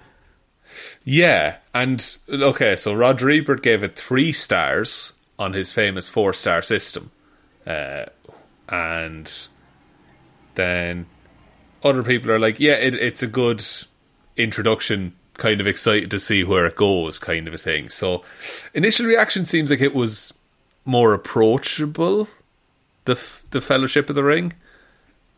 Yeah, 1.05 1.57
and 1.73 2.17
okay, 2.29 2.77
so 2.77 2.93
Roger 2.93 3.31
Ebert 3.31 3.63
gave 3.63 3.83
it 3.83 3.97
three 3.97 4.33
stars 4.33 5.13
on 5.39 5.53
his 5.53 5.73
famous 5.73 6.09
four 6.09 6.35
star 6.35 6.61
system, 6.61 7.11
uh, 7.67 8.07
and 8.69 9.49
then 10.55 11.07
other 11.83 12.03
people 12.03 12.31
are 12.31 12.39
like, 12.39 12.61
yeah, 12.61 12.75
it, 12.75 12.95
it's 12.95 13.23
a 13.23 13.27
good 13.27 13.63
introduction. 14.37 15.15
Kind 15.35 15.61
of 15.61 15.67
excited 15.67 16.11
to 16.13 16.19
see 16.19 16.45
where 16.45 16.65
it 16.65 16.77
goes, 16.77 17.19
kind 17.19 17.47
of 17.47 17.53
a 17.53 17.59
thing. 17.59 17.91
So, 17.91 18.25
initial 18.73 19.05
reaction 19.05 19.45
seems 19.45 19.69
like 19.71 19.83
it 19.83 19.95
was 19.95 20.33
more 20.87 21.13
approachable. 21.13 22.29
The 23.05 23.13
f- 23.13 23.45
the 23.51 23.61
Fellowship 23.61 24.09
of 24.09 24.17
the 24.17 24.25
Ring. 24.25 24.55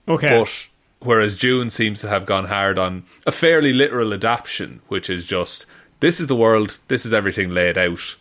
Okay. 0.07 0.29
But 0.29 0.69
whereas 1.01 1.37
Dune 1.37 1.69
seems 1.69 2.01
to 2.01 2.09
have 2.09 2.27
gone 2.27 2.47
hard 2.47 2.79
on 2.79 3.05
a 3.27 3.33
fairly 3.33 3.73
literal 3.73 4.13
adaptation, 4.13 4.81
which 4.89 5.11
is 5.11 5.25
just 5.25 5.67
this 6.01 6.21
is 6.21 6.29
the 6.29 6.37
world. 6.37 6.79
This 6.89 7.05
is 7.05 7.13
everything 7.13 7.51
laid 7.51 7.77
out. 7.77 8.15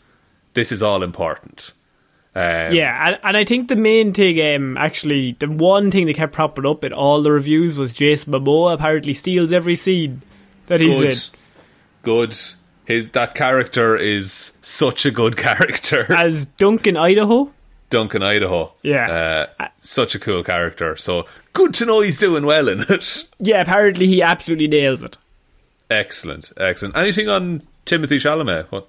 This 0.54 0.72
is 0.72 0.82
all 0.82 1.04
important. 1.04 1.74
Um, 2.38 2.74
Yeah, 2.76 3.08
and, 3.08 3.20
and 3.24 3.38
I 3.38 3.46
think 3.46 3.68
the 3.68 3.76
main 3.76 4.14
thing, 4.14 4.40
um, 4.56 4.78
actually, 4.78 5.36
the 5.40 5.48
one 5.48 5.90
thing 5.92 6.06
that 6.08 6.16
kept 6.16 6.34
propping 6.34 6.66
up 6.66 6.84
in 6.84 6.94
all 6.94 7.22
the 7.24 7.32
reviews 7.32 7.76
was 7.76 7.94
Jason 7.94 8.34
Momoa 8.34 8.74
apparently 8.76 9.14
steals 9.14 9.52
every 9.52 9.76
scene 9.76 10.22
that 10.68 10.82
he's 10.82 11.00
good, 11.00 11.14
in. 11.14 11.20
good. 12.04 12.38
His 12.86 13.10
that 13.10 13.36
character 13.36 13.98
is 13.98 14.58
such 14.62 15.06
a 15.06 15.12
good 15.12 15.36
character. 15.48 16.06
As 16.16 16.46
Duncan 16.46 16.96
Idaho. 16.96 17.52
Duncan 17.90 18.22
Idaho. 18.24 18.74
Yeah. 18.82 19.48
uh, 19.60 19.68
such 19.80 20.14
a 20.16 20.20
cool 20.20 20.44
character. 20.44 20.96
So 20.98 21.26
good 21.54 21.74
to 21.76 21.86
know 21.86 22.02
he's 22.02 22.20
doing 22.20 22.46
well 22.46 22.68
in 22.70 22.82
it. 22.88 23.26
Yeah, 23.40 23.62
apparently 23.62 24.08
he 24.08 24.22
absolutely 24.22 24.68
nails 24.68 25.02
it. 25.04 25.18
excellent, 25.90 26.52
excellent. 26.58 26.96
Anything 26.98 27.30
on 27.30 27.64
Timothée 27.86 28.20
Chalamet? 28.20 28.66
What? 28.72 28.88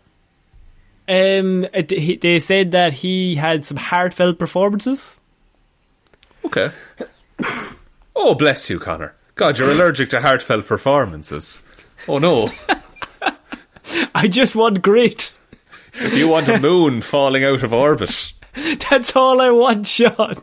Um, 1.09 1.67
it, 1.73 1.91
he, 1.91 2.17
they 2.17 2.39
said 2.39 2.73
that 2.73 2.93
he 2.93 3.37
had 3.37 3.65
some 3.65 3.79
heartfelt 3.79 4.39
performances. 4.39 5.17
Okay. 6.45 6.71
oh, 8.15 8.35
bless 8.35 8.69
you, 8.69 8.79
Connor. 8.79 9.15
God, 9.35 9.59
you're 9.59 9.71
allergic 9.71 10.11
to 10.11 10.21
heartfelt 10.21 10.67
performances. 10.67 11.63
Oh 12.07 12.19
no. 12.19 12.51
I 14.15 14.29
just 14.29 14.55
want 14.55 14.83
great. 14.83 15.33
You 16.13 16.29
want 16.29 16.49
a 16.49 16.59
moon 16.59 17.01
falling 17.01 17.45
out 17.45 17.63
of 17.63 17.73
orbit. 17.73 18.33
That's 18.91 19.15
all 19.15 19.41
I 19.41 19.51
want, 19.51 19.87
Shaun. 19.87 20.43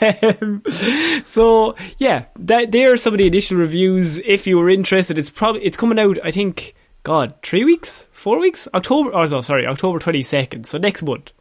um, 0.00 0.62
so 1.26 1.76
yeah, 1.98 2.24
that 2.38 2.72
there 2.72 2.92
are 2.92 2.96
some 2.96 3.14
of 3.14 3.18
the 3.18 3.26
initial 3.26 3.58
reviews. 3.58 4.18
If 4.18 4.46
you 4.46 4.58
were 4.58 4.70
interested, 4.70 5.18
it's 5.18 5.30
probably 5.30 5.62
it's 5.62 5.76
coming 5.76 5.98
out. 5.98 6.18
I 6.24 6.30
think, 6.30 6.74
God, 7.02 7.32
three 7.42 7.64
weeks, 7.64 8.06
four 8.12 8.38
weeks, 8.38 8.68
October. 8.74 9.10
Oh 9.14 9.24
no, 9.24 9.40
sorry, 9.40 9.66
October 9.66 9.98
twenty 9.98 10.22
second. 10.22 10.66
So 10.66 10.78
next 10.78 11.02
month. 11.02 11.32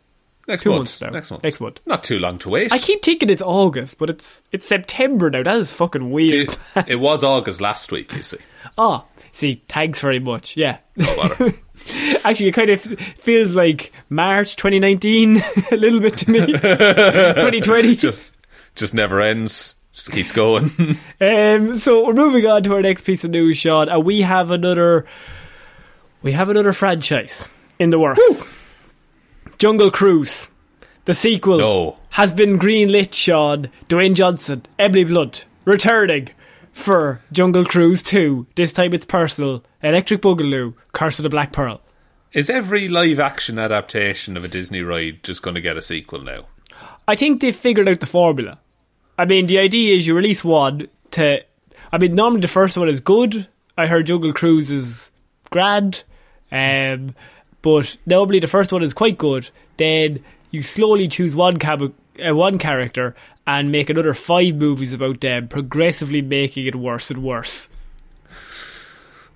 Next 0.48 0.64
Two 0.64 0.70
month. 0.72 0.80
months 0.80 1.02
now. 1.02 1.10
Next 1.12 1.30
month. 1.32 1.44
Next 1.44 1.60
month. 1.62 1.80
Not 1.86 2.04
too 2.04 2.18
long 2.18 2.40
to 2.40 2.50
wait. 2.50 2.72
I 2.74 2.80
keep 2.80 3.04
thinking 3.04 3.30
it's 3.30 3.42
August, 3.42 3.98
but 4.00 4.10
it's 4.10 4.42
it's 4.52 4.66
September 4.68 5.30
now. 5.30 5.44
That 5.44 5.58
is 5.58 5.72
fucking 5.74 6.02
See, 6.02 6.08
weird. 6.46 6.58
it 6.88 6.96
was 6.96 7.24
August 7.24 7.62
last 7.62 7.92
week, 7.92 8.14
you 8.14 8.24
see. 8.24 8.38
Ah, 8.78 9.04
see, 9.32 9.64
thanks 9.70 10.00
very 10.02 10.20
much. 10.20 10.56
Yeah. 10.58 10.78
No. 10.96 11.06
Actually, 12.24 12.50
it 12.50 12.54
kind 12.54 12.70
of 12.70 12.82
feels 12.82 13.56
like 13.56 13.92
March 14.10 14.56
2019 14.58 15.38
a 15.72 15.76
little 15.78 16.00
bit 16.00 16.18
to 16.20 16.32
me. 16.32 16.46
2020. 16.48 17.96
just 17.96 18.36
just 18.76 18.94
never 18.94 19.22
ends. 19.22 19.76
Just 19.94 20.12
keeps 20.12 20.32
going. 20.34 20.72
Um, 21.20 21.78
so 21.78 22.06
we're 22.06 22.14
moving 22.14 22.46
on 22.46 22.64
to 22.64 22.74
our 22.76 22.82
next 22.82 23.04
piece 23.04 23.24
of 23.24 23.32
news, 23.32 23.58
Shaun, 23.58 23.90
and 23.90 24.04
we 24.06 24.22
have 24.22 24.52
another. 24.52 25.06
We 26.22 26.34
have 26.34 26.50
another 26.50 26.74
franchise 26.74 27.48
in 27.78 27.90
the 27.92 28.00
works. 28.00 28.22
Jungle 29.58 29.92
Cruise, 29.92 30.48
the 31.06 31.14
sequel, 31.14 31.58
No. 31.60 31.98
has 32.12 32.34
been 32.34 32.58
greenlit. 32.60 33.14
Sean 33.14 33.70
Dwayne 33.88 34.14
Johnson, 34.16 34.64
Emily 34.78 35.04
Blunt, 35.06 35.46
returning 35.66 36.30
for 36.72 37.22
Jungle 37.32 37.66
Cruise 37.66 38.04
2. 38.04 38.48
This 38.56 38.74
time 38.74 38.94
it's 38.94 39.06
personal. 39.06 39.64
Electric 39.82 40.22
Boogaloo, 40.22 40.74
Curse 40.94 41.20
of 41.20 41.24
the 41.24 41.30
Black 41.30 41.52
Pearl. 41.54 41.82
Is 42.34 42.50
every 42.50 42.88
live 42.90 43.20
action 43.20 43.58
adaptation 43.58 44.38
of 44.38 44.44
a 44.44 44.48
Disney 44.50 44.82
ride 44.82 45.24
just 45.24 45.42
going 45.42 45.56
to 45.56 45.62
get 45.62 45.78
a 45.78 45.82
sequel 45.82 46.22
now? 46.22 46.46
I 47.08 47.16
think 47.16 47.42
they've 47.42 47.56
figured 47.56 47.88
out 47.90 48.02
the 48.02 48.06
formula. 48.06 48.60
I 49.18 49.26
mean, 49.26 49.48
the 49.48 49.58
idea 49.58 49.96
is 49.98 50.06
you 50.06 50.14
release 50.16 50.44
one 50.44 50.88
to. 51.12 51.44
I 51.92 51.98
mean, 51.98 52.14
normally 52.14 52.42
the 52.42 52.48
first 52.48 52.78
one 52.78 52.88
is 52.88 53.00
good. 53.00 53.48
I 53.78 53.88
heard 53.88 54.06
Jungle 54.06 54.32
Cruise 54.34 54.70
is 54.70 55.10
grand, 55.50 56.04
um, 56.52 57.16
but 57.62 57.98
normally 58.06 58.40
the 58.40 58.48
first 58.48 58.72
one 58.72 58.84
is 58.84 58.94
quite 58.94 59.18
good. 59.18 59.50
Then 59.78 60.24
you 60.52 60.64
slowly 60.64 61.08
choose 61.08 61.36
one 61.36 61.58
cab- 61.58 61.94
uh, 62.26 62.36
one 62.36 62.58
character 62.58 63.16
and 63.46 63.72
make 63.72 63.90
another 63.90 64.14
five 64.14 64.56
movies 64.56 64.94
about 64.94 65.22
them, 65.22 65.48
progressively 65.48 66.22
making 66.22 66.66
it 66.66 66.76
worse 66.76 67.10
and 67.10 67.24
worse. 67.24 67.70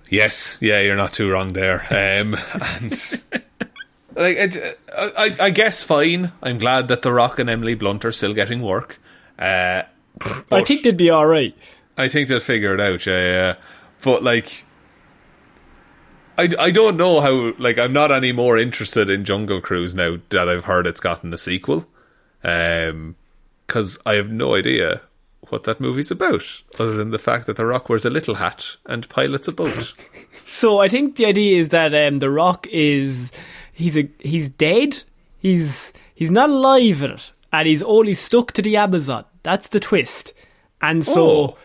Yes, 0.08 0.58
yeah, 0.60 0.80
you're 0.80 0.96
not 0.96 1.12
too 1.12 1.30
wrong 1.30 1.52
there. 1.52 1.80
Um, 1.90 2.36
and 2.52 2.92
like, 4.14 4.36
it, 4.36 4.80
I, 4.96 5.36
I 5.40 5.50
guess 5.50 5.82
fine. 5.82 6.32
I'm 6.42 6.58
glad 6.58 6.88
that 6.88 7.02
The 7.02 7.12
Rock 7.12 7.38
and 7.38 7.50
Emily 7.50 7.74
Blunt 7.74 8.04
are 8.04 8.12
still 8.12 8.34
getting 8.34 8.62
work. 8.62 9.00
Uh, 9.38 9.82
I 10.52 10.62
think 10.62 10.82
they'd 10.82 10.96
be 10.96 11.10
all 11.10 11.26
right. 11.26 11.56
I 11.96 12.08
think 12.08 12.28
they'll 12.28 12.40
figure 12.40 12.74
it 12.74 12.80
out. 12.80 13.04
Yeah, 13.06 13.24
yeah. 13.24 13.54
But 14.02 14.22
like, 14.22 14.63
I, 16.36 16.48
I 16.58 16.70
don't 16.70 16.96
know 16.96 17.20
how. 17.20 17.52
Like, 17.58 17.78
I'm 17.78 17.92
not 17.92 18.10
any 18.12 18.32
more 18.32 18.58
interested 18.58 19.08
in 19.10 19.24
Jungle 19.24 19.60
Cruise 19.60 19.94
now 19.94 20.16
that 20.30 20.48
I've 20.48 20.64
heard 20.64 20.86
it's 20.86 21.00
gotten 21.00 21.32
a 21.34 21.38
sequel. 21.38 21.86
Um, 22.42 23.16
because 23.66 23.98
I 24.04 24.14
have 24.14 24.30
no 24.30 24.54
idea 24.54 25.00
what 25.48 25.64
that 25.64 25.80
movie's 25.80 26.10
about, 26.10 26.62
other 26.78 26.92
than 26.96 27.10
the 27.10 27.18
fact 27.18 27.46
that 27.46 27.56
The 27.56 27.64
Rock 27.66 27.88
wears 27.88 28.04
a 28.04 28.10
little 28.10 28.34
hat 28.36 28.76
and 28.86 29.08
pilots 29.08 29.48
a 29.48 29.52
boat. 29.52 29.92
So 30.46 30.78
I 30.78 30.88
think 30.88 31.16
the 31.16 31.26
idea 31.26 31.60
is 31.60 31.70
that 31.70 31.92
um, 31.94 32.18
the 32.18 32.30
Rock 32.30 32.68
is 32.70 33.32
he's 33.72 33.96
a 33.98 34.08
he's 34.20 34.48
dead. 34.48 35.02
He's 35.40 35.92
he's 36.14 36.30
not 36.30 36.48
alive 36.48 37.02
in 37.02 37.10
it, 37.12 37.32
and 37.52 37.66
he's 37.66 37.82
only 37.82 38.14
stuck 38.14 38.52
to 38.52 38.62
the 38.62 38.76
Amazon. 38.76 39.24
That's 39.42 39.68
the 39.68 39.80
twist. 39.80 40.32
And 40.80 41.04
so 41.04 41.26
Oh. 41.28 41.56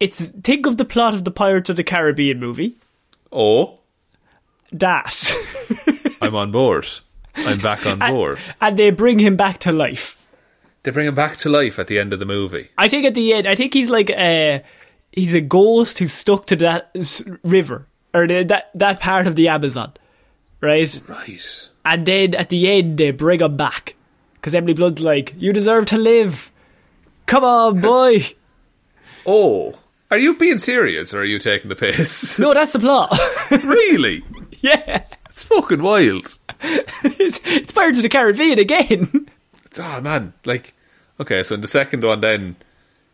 it's 0.00 0.20
think 0.20 0.66
of 0.66 0.76
the 0.76 0.84
plot 0.84 1.14
of 1.14 1.24
the 1.24 1.30
Pirates 1.30 1.70
of 1.70 1.76
the 1.76 1.84
Caribbean 1.84 2.38
movie. 2.38 2.76
oh, 3.32 3.78
That 4.72 5.34
I'm 6.20 6.34
on 6.34 6.50
board. 6.52 6.86
I'm 7.34 7.58
back 7.58 7.86
on 7.86 7.98
board. 7.98 8.38
and 8.60 8.76
they 8.78 8.90
bring 8.90 9.18
him 9.18 9.36
back 9.36 9.58
to 9.60 9.72
life. 9.72 10.26
They 10.82 10.90
bring 10.90 11.06
him 11.06 11.14
back 11.14 11.36
to 11.38 11.48
life 11.48 11.78
at 11.78 11.86
the 11.88 11.98
end 11.98 12.12
of 12.12 12.20
the 12.20 12.26
movie. 12.26 12.70
I 12.78 12.88
think 12.88 13.04
at 13.04 13.14
the 13.14 13.32
end, 13.34 13.46
I 13.46 13.54
think 13.54 13.74
he's 13.74 13.90
like 13.90 14.10
a 14.10 14.62
he's 15.12 15.34
a 15.34 15.40
ghost 15.40 15.98
who's 15.98 16.12
stuck 16.12 16.46
to 16.46 16.56
that 16.56 16.90
river 17.42 17.86
or 18.14 18.26
the, 18.26 18.44
that 18.44 18.70
that 18.74 19.00
part 19.00 19.26
of 19.26 19.36
the 19.36 19.48
Amazon, 19.48 19.92
right? 20.60 21.00
Right. 21.06 21.68
And 21.84 22.06
then 22.06 22.34
at 22.34 22.48
the 22.48 22.68
end, 22.70 22.98
they 22.98 23.10
bring 23.10 23.40
him 23.40 23.56
back. 23.56 23.94
Because 24.34 24.54
Emily 24.54 24.74
Blunt's 24.74 25.00
like, 25.02 25.34
You 25.36 25.52
deserve 25.52 25.86
to 25.86 25.98
live. 25.98 26.52
Come 27.26 27.42
on, 27.44 27.80
boy. 27.80 28.26
Oh, 29.26 29.78
are 30.10 30.18
you 30.18 30.36
being 30.36 30.58
serious 30.58 31.12
or 31.12 31.20
are 31.20 31.24
you 31.24 31.40
taking 31.40 31.68
the 31.68 31.74
piss? 31.74 32.38
no, 32.38 32.54
that's 32.54 32.72
the 32.72 32.78
plot. 32.78 33.18
really? 33.64 34.22
yeah. 34.86 35.02
It's 35.28 35.44
fucking 35.44 35.82
wild. 35.82 36.38
It's, 36.60 37.40
it's 37.44 37.72
Pirates 37.72 37.98
of 37.98 38.02
the 38.02 38.08
Caribbean 38.08 38.58
again. 38.58 39.28
It's, 39.64 39.78
oh 39.78 40.00
man, 40.00 40.32
like 40.44 40.74
okay, 41.20 41.42
so 41.42 41.54
in 41.54 41.60
the 41.60 41.68
second 41.68 42.02
one, 42.02 42.20
then 42.20 42.56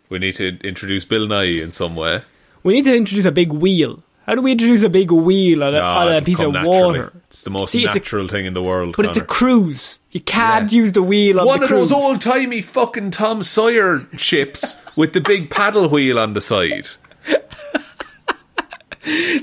we 0.08 0.18
need 0.18 0.34
to 0.36 0.58
introduce 0.66 1.04
Bill 1.04 1.26
Nighy 1.26 1.60
in 1.62 1.70
some 1.70 1.96
way. 1.96 2.22
We 2.62 2.74
need 2.74 2.84
to 2.84 2.94
introduce 2.96 3.24
a 3.24 3.32
big 3.32 3.52
wheel. 3.52 4.02
How 4.26 4.36
do 4.36 4.42
we 4.42 4.52
introduce 4.52 4.82
a 4.84 4.88
big 4.88 5.10
wheel 5.10 5.64
on 5.64 5.74
a, 5.74 5.78
Ah, 5.80 6.02
on 6.06 6.12
a 6.14 6.22
piece 6.22 6.38
of 6.38 6.52
naturally. 6.52 7.00
water? 7.00 7.12
It's 7.26 7.42
the 7.42 7.50
most 7.50 7.72
See, 7.72 7.82
it's 7.84 7.96
a- 7.96 7.98
natural 7.98 8.28
thing 8.28 8.46
in 8.46 8.54
the 8.54 8.62
world. 8.62 8.94
But 8.96 9.06
it's 9.06 9.16
a 9.16 9.24
cruise. 9.24 9.98
You 10.12 10.20
can't 10.20 10.70
Yeah. 10.70 10.78
use 10.82 10.92
the 10.92 11.02
wheel 11.02 11.40
on 11.40 11.46
one 11.46 11.58
the 11.58 11.64
of 11.64 11.70
those 11.70 11.90
old 11.90 12.20
timey 12.22 12.60
fucking 12.62 13.10
Tom 13.10 13.42
Sawyer 13.42 14.06
ships 14.16 14.76
with 14.96 15.12
the 15.12 15.20
big 15.20 15.50
paddle 15.50 15.88
wheel 15.88 16.20
on 16.20 16.34
the 16.34 16.40
side. 16.40 16.86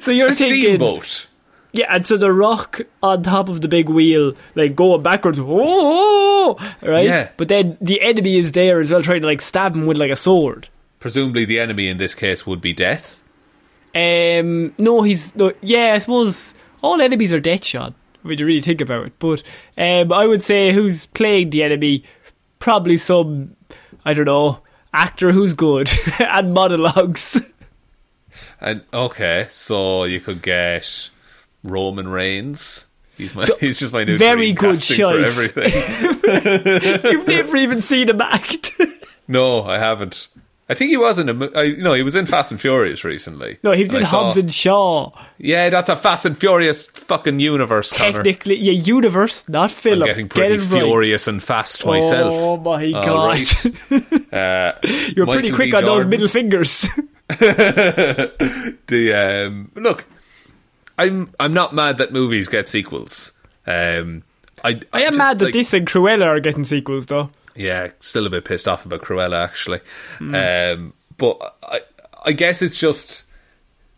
so 0.02 0.12
you're 0.12 0.30
A 0.30 0.34
thinking, 0.34 0.64
steamboat. 0.64 1.28
Yeah, 1.72 1.86
and 1.90 2.08
so 2.08 2.18
the 2.18 2.32
rock 2.32 2.82
on 3.04 3.24
top 3.24 3.48
of 3.50 3.62
the 3.62 3.68
big 3.68 3.90
wheel, 3.90 4.34
like 4.56 4.76
going 4.76 5.04
backwards, 5.04 5.40
oh, 5.42 6.58
right? 6.82 7.06
Yeah. 7.06 7.30
But 7.38 7.48
then 7.48 7.78
the 7.80 8.02
enemy 8.02 8.38
is 8.38 8.54
there 8.54 8.80
as 8.80 8.90
well, 8.90 9.02
trying 9.02 9.22
to 9.22 9.28
like 9.28 9.42
stab 9.42 9.76
him 9.76 9.86
with 9.86 9.98
like 9.98 10.12
a 10.12 10.16
sword. 10.16 10.70
Presumably, 11.00 11.46
the 11.46 11.60
enemy 11.60 11.88
in 11.88 11.98
this 11.98 12.16
case 12.16 12.48
would 12.48 12.60
be 12.60 12.74
death. 12.74 13.24
Um, 13.96 14.74
no, 14.78 15.02
he's 15.04 15.36
no. 15.36 15.54
Yeah, 15.62 15.94
I 15.94 16.00
suppose 16.00 16.54
all 16.82 17.02
enemies 17.02 17.34
are 17.34 17.40
dead 17.40 17.64
shot 17.64 17.94
when 18.24 18.38
you 18.38 18.46
really 18.46 18.62
think 18.62 18.82
about 18.82 19.08
it. 19.08 19.14
But 19.20 19.44
um, 19.78 20.12
I 20.12 20.26
would 20.26 20.44
say 20.44 20.74
who's 20.74 21.06
playing 21.08 21.52
the 21.52 21.64
enemy, 21.64 22.04
probably 22.60 22.98
some 22.98 23.56
I 24.04 24.14
don't 24.14 24.26
know 24.26 24.60
actor 24.94 25.32
who's 25.32 25.54
good 25.54 25.90
and 26.20 26.54
monologues. 26.54 27.42
And 28.60 28.84
okay, 28.94 29.48
so 29.50 30.04
you 30.04 30.20
could 30.20 30.42
get 30.42 31.10
Roman 31.64 32.08
Reigns. 32.08 32.86
He's 33.18 33.36
my. 33.36 33.46
So, 33.46 33.56
he's 33.60 33.80
just 33.80 33.94
my 33.94 34.04
new 34.06 34.18
very 34.18 34.54
good 34.54 34.80
choice. 34.80 34.98
for 34.98 35.20
everything. 35.20 35.72
You've 37.12 37.28
never 37.28 37.58
even 37.58 37.82
seen 37.82 38.10
him 38.10 38.22
act. 38.22 38.72
no, 39.28 39.64
I 39.64 39.78
haven't. 39.78 40.30
I 40.72 40.76
think 40.76 40.92
he 40.92 40.98
was 40.98 41.18
in 41.18 41.28
a. 41.30 41.52
I, 41.56 41.64
you 41.64 41.82
know, 41.84 41.96
he 41.96 42.04
was 42.04 42.16
in 42.16 42.28
Fast 42.28 42.52
and 42.52 42.62
Furious 42.62 43.04
recently. 43.04 43.58
no, 43.64 43.72
he 43.72 43.84
was 43.84 43.94
in 43.94 44.02
I 44.02 44.06
saw- 44.06 44.26
Hobbs 44.26 44.38
and 44.38 44.54
Shaw. 44.54 45.12
Yeah, 45.40 45.70
that's 45.72 45.90
a 45.90 45.96
Fast 45.98 46.28
and 46.28 46.38
Furious 46.38 46.86
fucking 46.86 47.40
universe. 47.40 47.92
Connor. 47.92 48.24
Technically, 48.24 48.56
yeah, 48.58 48.74
universe, 48.74 49.50
not 49.50 49.72
I'm 49.72 49.76
film. 49.76 50.06
getting 50.06 50.28
Get 50.28 50.36
pretty 50.36 50.58
right. 50.60 50.70
furious 50.84 51.28
and 51.28 51.42
fast 51.42 51.84
myself. 51.86 52.34
Oh 52.36 52.58
my 52.58 52.92
god, 52.92 53.42
right. 53.92 54.32
Uh, 54.32 54.74
you're 55.16 55.26
pretty 55.26 55.52
quick 55.52 55.74
on 55.74 55.84
those 55.86 56.06
middle 56.06 56.28
fingers. 56.28 56.88
the 57.30 59.14
um, 59.48 59.72
look, 59.76 60.06
I'm 61.00 61.32
I'm 61.40 61.54
not 61.54 61.74
mad 61.74 61.98
that 61.98 62.12
movies 62.12 62.48
get 62.48 62.68
sequels. 62.68 63.32
Um, 63.66 64.24
I 64.64 64.80
I 64.94 65.04
am 65.04 65.14
just, 65.14 65.18
mad 65.18 65.40
that 65.40 65.46
like- 65.46 65.54
this 65.54 65.74
and 65.74 65.88
Cruella 65.88 66.26
are 66.26 66.40
getting 66.40 66.64
sequels, 66.66 67.06
though. 67.08 67.30
Yeah, 67.56 67.90
still 68.00 68.26
a 68.26 68.30
bit 68.30 68.46
pissed 68.46 68.68
off 68.68 68.86
about 68.86 69.02
Cruella 69.02 69.44
actually. 69.44 69.80
Um, 70.20 70.94
but 71.18 71.56
I 71.64 71.82
I 72.26 72.32
guess 72.34 72.62
it's 72.62 72.78
just 72.78 73.24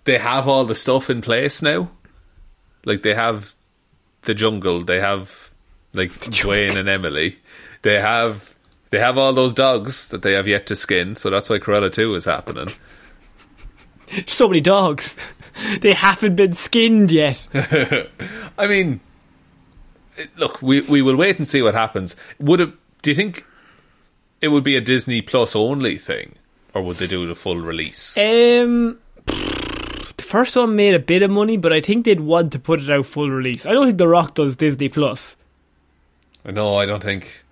they 0.05 0.17
have 0.17 0.47
all 0.47 0.65
the 0.65 0.75
stuff 0.75 1.09
in 1.09 1.21
place 1.21 1.61
now. 1.61 1.89
Like 2.85 3.03
they 3.03 3.13
have 3.13 3.53
the 4.23 4.33
jungle, 4.33 4.83
they 4.83 4.99
have 4.99 5.51
like 5.93 6.11
Dwayne 6.11 6.75
and 6.77 6.89
Emily. 6.89 7.37
They 7.83 7.99
have 7.99 8.55
they 8.89 8.99
have 8.99 9.17
all 9.17 9.33
those 9.33 9.53
dogs 9.53 10.09
that 10.09 10.21
they 10.21 10.33
have 10.33 10.47
yet 10.47 10.65
to 10.67 10.75
skin, 10.75 11.15
so 11.15 11.29
that's 11.29 11.49
why 11.49 11.59
Cruella 11.59 11.91
2 11.91 12.15
is 12.15 12.25
happening. 12.25 12.67
So 14.27 14.47
many 14.49 14.59
dogs. 14.59 15.15
they 15.81 15.93
haven't 15.93 16.35
been 16.35 16.53
skinned 16.53 17.11
yet. 17.11 17.47
I 18.57 18.67
mean, 18.67 18.99
look, 20.37 20.61
we 20.61 20.81
we 20.81 21.01
will 21.01 21.15
wait 21.15 21.37
and 21.37 21.47
see 21.47 21.61
what 21.61 21.73
happens. 21.73 22.15
Would 22.39 22.61
it? 22.61 22.69
Do 23.01 23.09
you 23.09 23.15
think 23.15 23.45
it 24.41 24.49
would 24.49 24.63
be 24.63 24.75
a 24.75 24.81
Disney 24.81 25.21
Plus 25.21 25.55
only 25.55 25.97
thing, 25.97 26.35
or 26.73 26.81
would 26.81 26.97
they 26.97 27.07
do 27.07 27.27
the 27.27 27.35
full 27.35 27.57
release? 27.57 28.17
Um, 28.17 28.99
the 29.25 30.23
first 30.25 30.55
one 30.55 30.75
made 30.75 30.93
a 30.93 30.99
bit 30.99 31.21
of 31.21 31.31
money, 31.31 31.57
but 31.57 31.73
I 31.73 31.81
think 31.81 32.05
they'd 32.05 32.19
want 32.19 32.51
to 32.53 32.59
put 32.59 32.81
it 32.81 32.89
out 32.89 33.05
full 33.05 33.29
release. 33.29 33.65
I 33.65 33.71
don't 33.73 33.85
think 33.85 33.97
The 33.97 34.07
Rock 34.07 34.35
does 34.35 34.55
Disney 34.55 34.89
Plus. 34.89 35.35
no, 36.45 36.77
I 36.77 36.85
don't 36.85 37.03
think. 37.03 37.43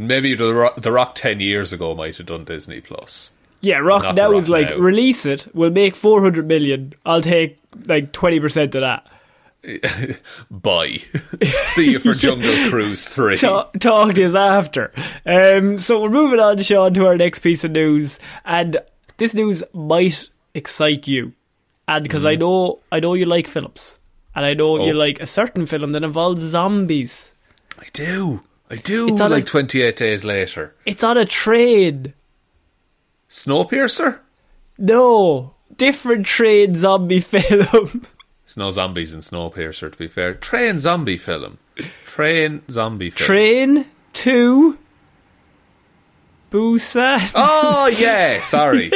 Maybe 0.00 0.36
the 0.36 0.54
Rock, 0.54 0.80
the 0.80 0.92
Rock 0.92 1.16
ten 1.16 1.40
years 1.40 1.72
ago 1.72 1.94
might 1.94 2.16
have 2.18 2.26
done 2.26 2.44
Disney 2.44 2.80
Plus. 2.80 3.32
Yeah, 3.60 3.78
Rock 3.78 4.02
Not 4.04 4.14
now 4.14 4.30
Rock 4.32 4.42
is 4.42 4.48
like 4.48 4.70
now. 4.70 4.76
release 4.76 5.26
it. 5.26 5.46
We'll 5.54 5.70
make 5.70 5.96
four 5.96 6.22
hundred 6.22 6.46
million. 6.46 6.94
I'll 7.04 7.22
take 7.22 7.58
like 7.86 8.12
twenty 8.12 8.38
percent 8.40 8.74
of 8.76 8.82
that. 8.82 9.06
Bye. 10.50 11.00
See 11.66 11.92
you 11.92 11.98
for 11.98 12.14
Jungle 12.14 12.54
Cruise 12.70 13.06
three. 13.06 13.36
talk, 13.36 13.78
talk 13.80 14.14
to 14.14 14.24
us 14.24 14.34
after. 14.34 14.92
Um, 15.26 15.78
so 15.78 16.00
we're 16.00 16.10
moving 16.10 16.40
on, 16.40 16.62
Shaun, 16.62 16.94
to 16.94 17.06
our 17.06 17.16
next 17.16 17.40
piece 17.40 17.64
of 17.64 17.72
news, 17.72 18.18
and 18.44 18.78
this 19.16 19.34
news 19.34 19.64
might 19.72 20.28
excite 20.54 21.06
you, 21.08 21.32
and 21.88 22.02
because 22.02 22.24
I 22.24 22.36
know 22.36 22.78
I 22.92 23.00
know 23.00 23.14
you 23.14 23.26
like 23.26 23.48
films, 23.48 23.98
and 24.34 24.44
I 24.44 24.54
know 24.54 24.76
you 24.76 24.82
Mm-hmm. 24.92 24.96
Oh. 24.96 24.98
like 25.00 25.20
a 25.20 25.26
certain 25.26 25.66
film 25.66 25.92
that 25.92 26.04
involves 26.04 26.42
zombies. 26.42 27.32
I 27.80 27.86
do. 27.92 28.42
I 28.70 28.76
do. 28.76 29.08
It's 29.08 29.20
like 29.20 29.42
a- 29.42 29.46
twenty 29.46 29.82
eight 29.82 29.96
days 29.96 30.24
later. 30.24 30.74
It's 30.86 31.02
on 31.02 31.18
a 31.18 31.24
train. 31.24 32.14
Snowpiercer. 33.30 34.20
No, 34.78 35.54
different 35.76 36.26
train 36.26 36.74
zombie 36.76 37.20
film. 37.20 38.06
There's 38.44 38.56
no 38.56 38.70
zombies 38.70 39.12
in 39.12 39.20
Snowpiercer. 39.20 39.92
To 39.92 39.98
be 39.98 40.08
fair, 40.08 40.34
train 40.34 40.78
zombie 40.78 41.18
film. 41.18 41.58
Train 42.06 42.62
zombie 42.70 43.10
film. 43.10 43.26
train 43.26 43.86
to 44.14 44.78
Busan. 46.50 47.30
Oh 47.34 47.86
yeah, 47.88 48.42
sorry. 48.42 48.90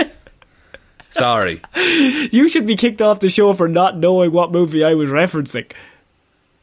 sorry. 1.11 1.61
You 1.77 2.49
should 2.49 2.67
be 2.67 2.77
kicked 2.77 3.03
off 3.03 3.21
the 3.21 3.29
show 3.31 3.53
for 3.53 3.69
not 3.69 3.99
knowing 3.99 4.33
what 4.33 4.51
movie 4.53 4.83
I 4.85 4.95
was 4.95 5.11
referencing. 5.11 5.71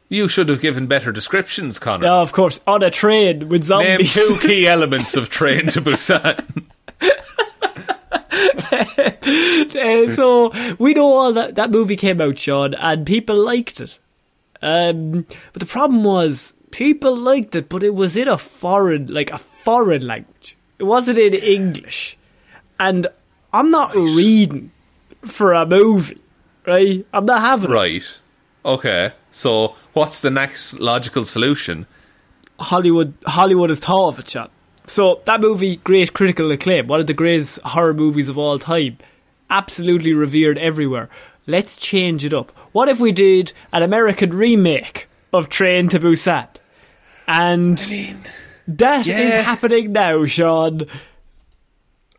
You 0.08 0.26
should 0.28 0.48
have 0.48 0.60
given 0.60 0.88
better 0.88 1.12
descriptions, 1.12 1.78
Connor. 1.78 2.08
No, 2.08 2.20
of 2.20 2.32
course, 2.32 2.58
on 2.66 2.82
a 2.82 2.90
train 2.90 3.48
with 3.48 3.62
zombies. 3.62 4.16
Name 4.16 4.26
two 4.26 4.38
key 4.40 4.66
elements 4.66 5.16
of 5.16 5.30
Train 5.30 5.68
to 5.68 5.80
Busan. 5.80 6.64
Uh, 9.70 10.10
so 10.12 10.52
we 10.78 10.92
know 10.94 11.12
all 11.12 11.32
that 11.32 11.54
that 11.54 11.70
movie 11.70 11.96
came 11.96 12.20
out, 12.20 12.38
Shaun, 12.38 12.74
and 12.74 13.06
people 13.06 13.36
liked 13.36 13.80
it. 13.80 13.98
Um, 14.62 15.26
but 15.52 15.60
the 15.60 15.66
problem 15.66 16.04
was 16.04 16.52
people 16.70 17.16
liked 17.16 17.54
it, 17.54 17.68
but 17.68 17.82
it 17.82 17.94
was 17.94 18.16
in 18.16 18.28
a 18.28 18.36
foreign, 18.36 19.06
like 19.06 19.30
a 19.30 19.38
foreign 19.38 20.06
language. 20.06 20.56
It 20.78 20.84
wasn't 20.84 21.18
in 21.18 21.34
English, 21.34 22.18
and 22.78 23.06
I'm 23.52 23.70
not 23.70 23.94
reading 23.94 24.72
for 25.26 25.52
a 25.52 25.64
movie, 25.66 26.20
right? 26.66 27.06
I'm 27.12 27.24
not 27.24 27.40
having 27.40 27.70
it. 27.70 27.74
right. 27.74 28.18
Okay. 28.64 29.12
So, 29.30 29.76
what's 29.92 30.20
the 30.22 30.30
next 30.30 30.80
logical 30.80 31.24
solution? 31.24 31.86
Hollywood. 32.58 33.14
Hollywood 33.26 33.70
has 33.70 33.80
thought 33.80 34.08
of 34.08 34.18
it, 34.18 34.28
Shaun. 34.30 34.50
So 34.90 35.20
that 35.24 35.40
movie, 35.40 35.76
great 35.76 36.14
critical 36.14 36.50
acclaim, 36.50 36.88
one 36.88 36.98
of 36.98 37.06
the 37.06 37.14
greatest 37.14 37.60
horror 37.60 37.94
movies 37.94 38.28
of 38.28 38.36
all 38.36 38.58
time, 38.58 38.98
absolutely 39.48 40.12
revered 40.12 40.58
everywhere. 40.58 41.08
Let's 41.46 41.76
change 41.76 42.24
it 42.24 42.34
up. 42.34 42.50
What 42.72 42.88
if 42.88 42.98
we 42.98 43.12
did 43.12 43.52
an 43.72 43.84
American 43.84 44.30
remake 44.30 45.08
of 45.32 45.48
Train 45.48 45.88
to 45.90 46.00
Busan? 46.00 46.48
And 47.28 47.78
that 48.66 49.02
is 49.02 49.06
yeah. 49.06 49.42
happening 49.42 49.92
now, 49.92 50.26
Shaun. 50.26 50.86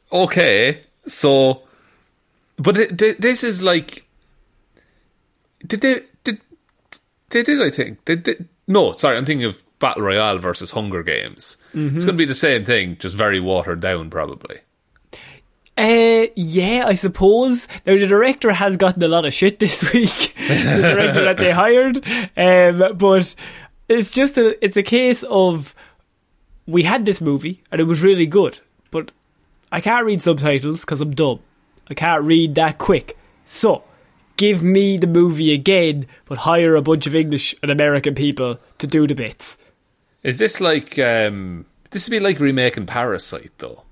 Okay. 0.10 0.84
So, 1.08 1.64
but 2.56 2.78
it, 2.78 2.98
th- 2.98 3.18
this 3.18 3.44
is 3.44 3.62
like, 3.62 4.06
did 5.68 5.82
they 5.82 6.04
did 6.24 6.40
they 7.32 7.44
did 7.44 7.62
I 7.62 7.70
think 7.70 8.06
they 8.06 8.16
did? 8.16 8.48
No, 8.66 8.94
sorry, 8.94 9.18
I'm 9.18 9.26
thinking 9.26 9.44
of 9.46 9.62
Battle 9.82 10.04
Royale 10.04 10.38
versus 10.38 10.72
Hunger 10.72 11.04
Games. 11.04 11.58
It's 11.74 12.06
going 12.06 12.16
to 12.16 12.22
be 12.22 12.26
the 12.26 12.34
same 12.34 12.64
thing, 12.64 12.98
just 12.98 13.18
very 13.18 13.42
watered 13.42 13.82
down, 13.82 14.10
probably. 14.10 14.60
Uh, 15.78 16.28
yeah, 16.36 16.84
I 16.86 16.96
suppose. 16.96 17.68
Now, 17.86 17.98
the 17.98 18.08
director 18.08 18.52
has 18.54 18.78
gotten 18.78 19.02
a 19.04 19.08
lot 19.08 19.26
of 19.26 19.34
shit 19.34 19.60
this 19.60 19.82
week. 19.94 20.36
the 20.48 20.94
director 20.96 21.26
that 21.26 21.38
they 21.38 21.52
hired. 21.52 21.98
Um, 22.38 22.96
but 22.98 23.36
it's 23.90 24.14
just 24.14 24.38
a, 24.38 24.64
it's 24.64 24.78
a 24.78 24.84
case 24.84 25.24
of, 25.24 25.74
we 26.68 26.84
had 26.84 27.04
this 27.06 27.20
movie 27.20 27.64
and 27.72 27.82
it 27.82 27.86
was 27.86 28.02
really 28.02 28.28
good, 28.28 28.60
but 28.92 29.12
I 29.72 29.82
can't 29.82 30.06
read 30.06 30.22
subtitles 30.22 30.82
because 30.82 31.02
I'm 31.02 31.16
dumb. 31.16 31.40
I 31.90 31.94
can't 31.96 32.24
read 32.24 32.56
that 32.56 32.78
quick. 32.78 33.18
So, 33.46 33.84
give 34.38 34.62
me 34.62 34.98
the 34.98 35.08
movie 35.08 35.52
again, 35.54 36.06
but 36.26 36.40
hire 36.40 36.76
a 36.76 36.82
bunch 36.82 37.08
of 37.08 37.16
English 37.16 37.56
and 37.64 37.72
American 37.72 38.14
people 38.14 38.60
to 38.78 38.88
do 38.88 39.08
the 39.08 39.16
bits. 39.16 39.58
Is 40.24 40.40
this 40.40 40.62
like 40.62 40.98
um 41.00 41.66
this 41.92 42.08
would 42.08 42.12
be 42.16 42.20
like 42.20 42.40
remaking 42.40 42.86
Parasite 42.86 43.52
though? 43.58 43.84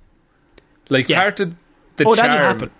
Like 0.89 1.09
Yeah. 1.09 1.21
part 1.21 1.39
of 1.39 1.55
the 1.97 2.05
Oh, 2.05 2.15
charm. 2.15 2.29
happen. 2.29 2.71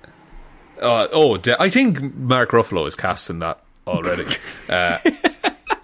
Uh, 0.82 1.08
oh, 1.12 1.38
de- 1.38 1.62
I 1.62 1.70
think 1.70 2.16
Mark 2.16 2.52
Ruffalo 2.52 2.88
is 2.88 2.95
casting 2.95 3.39
that 3.39 3.62
already. 3.88 4.26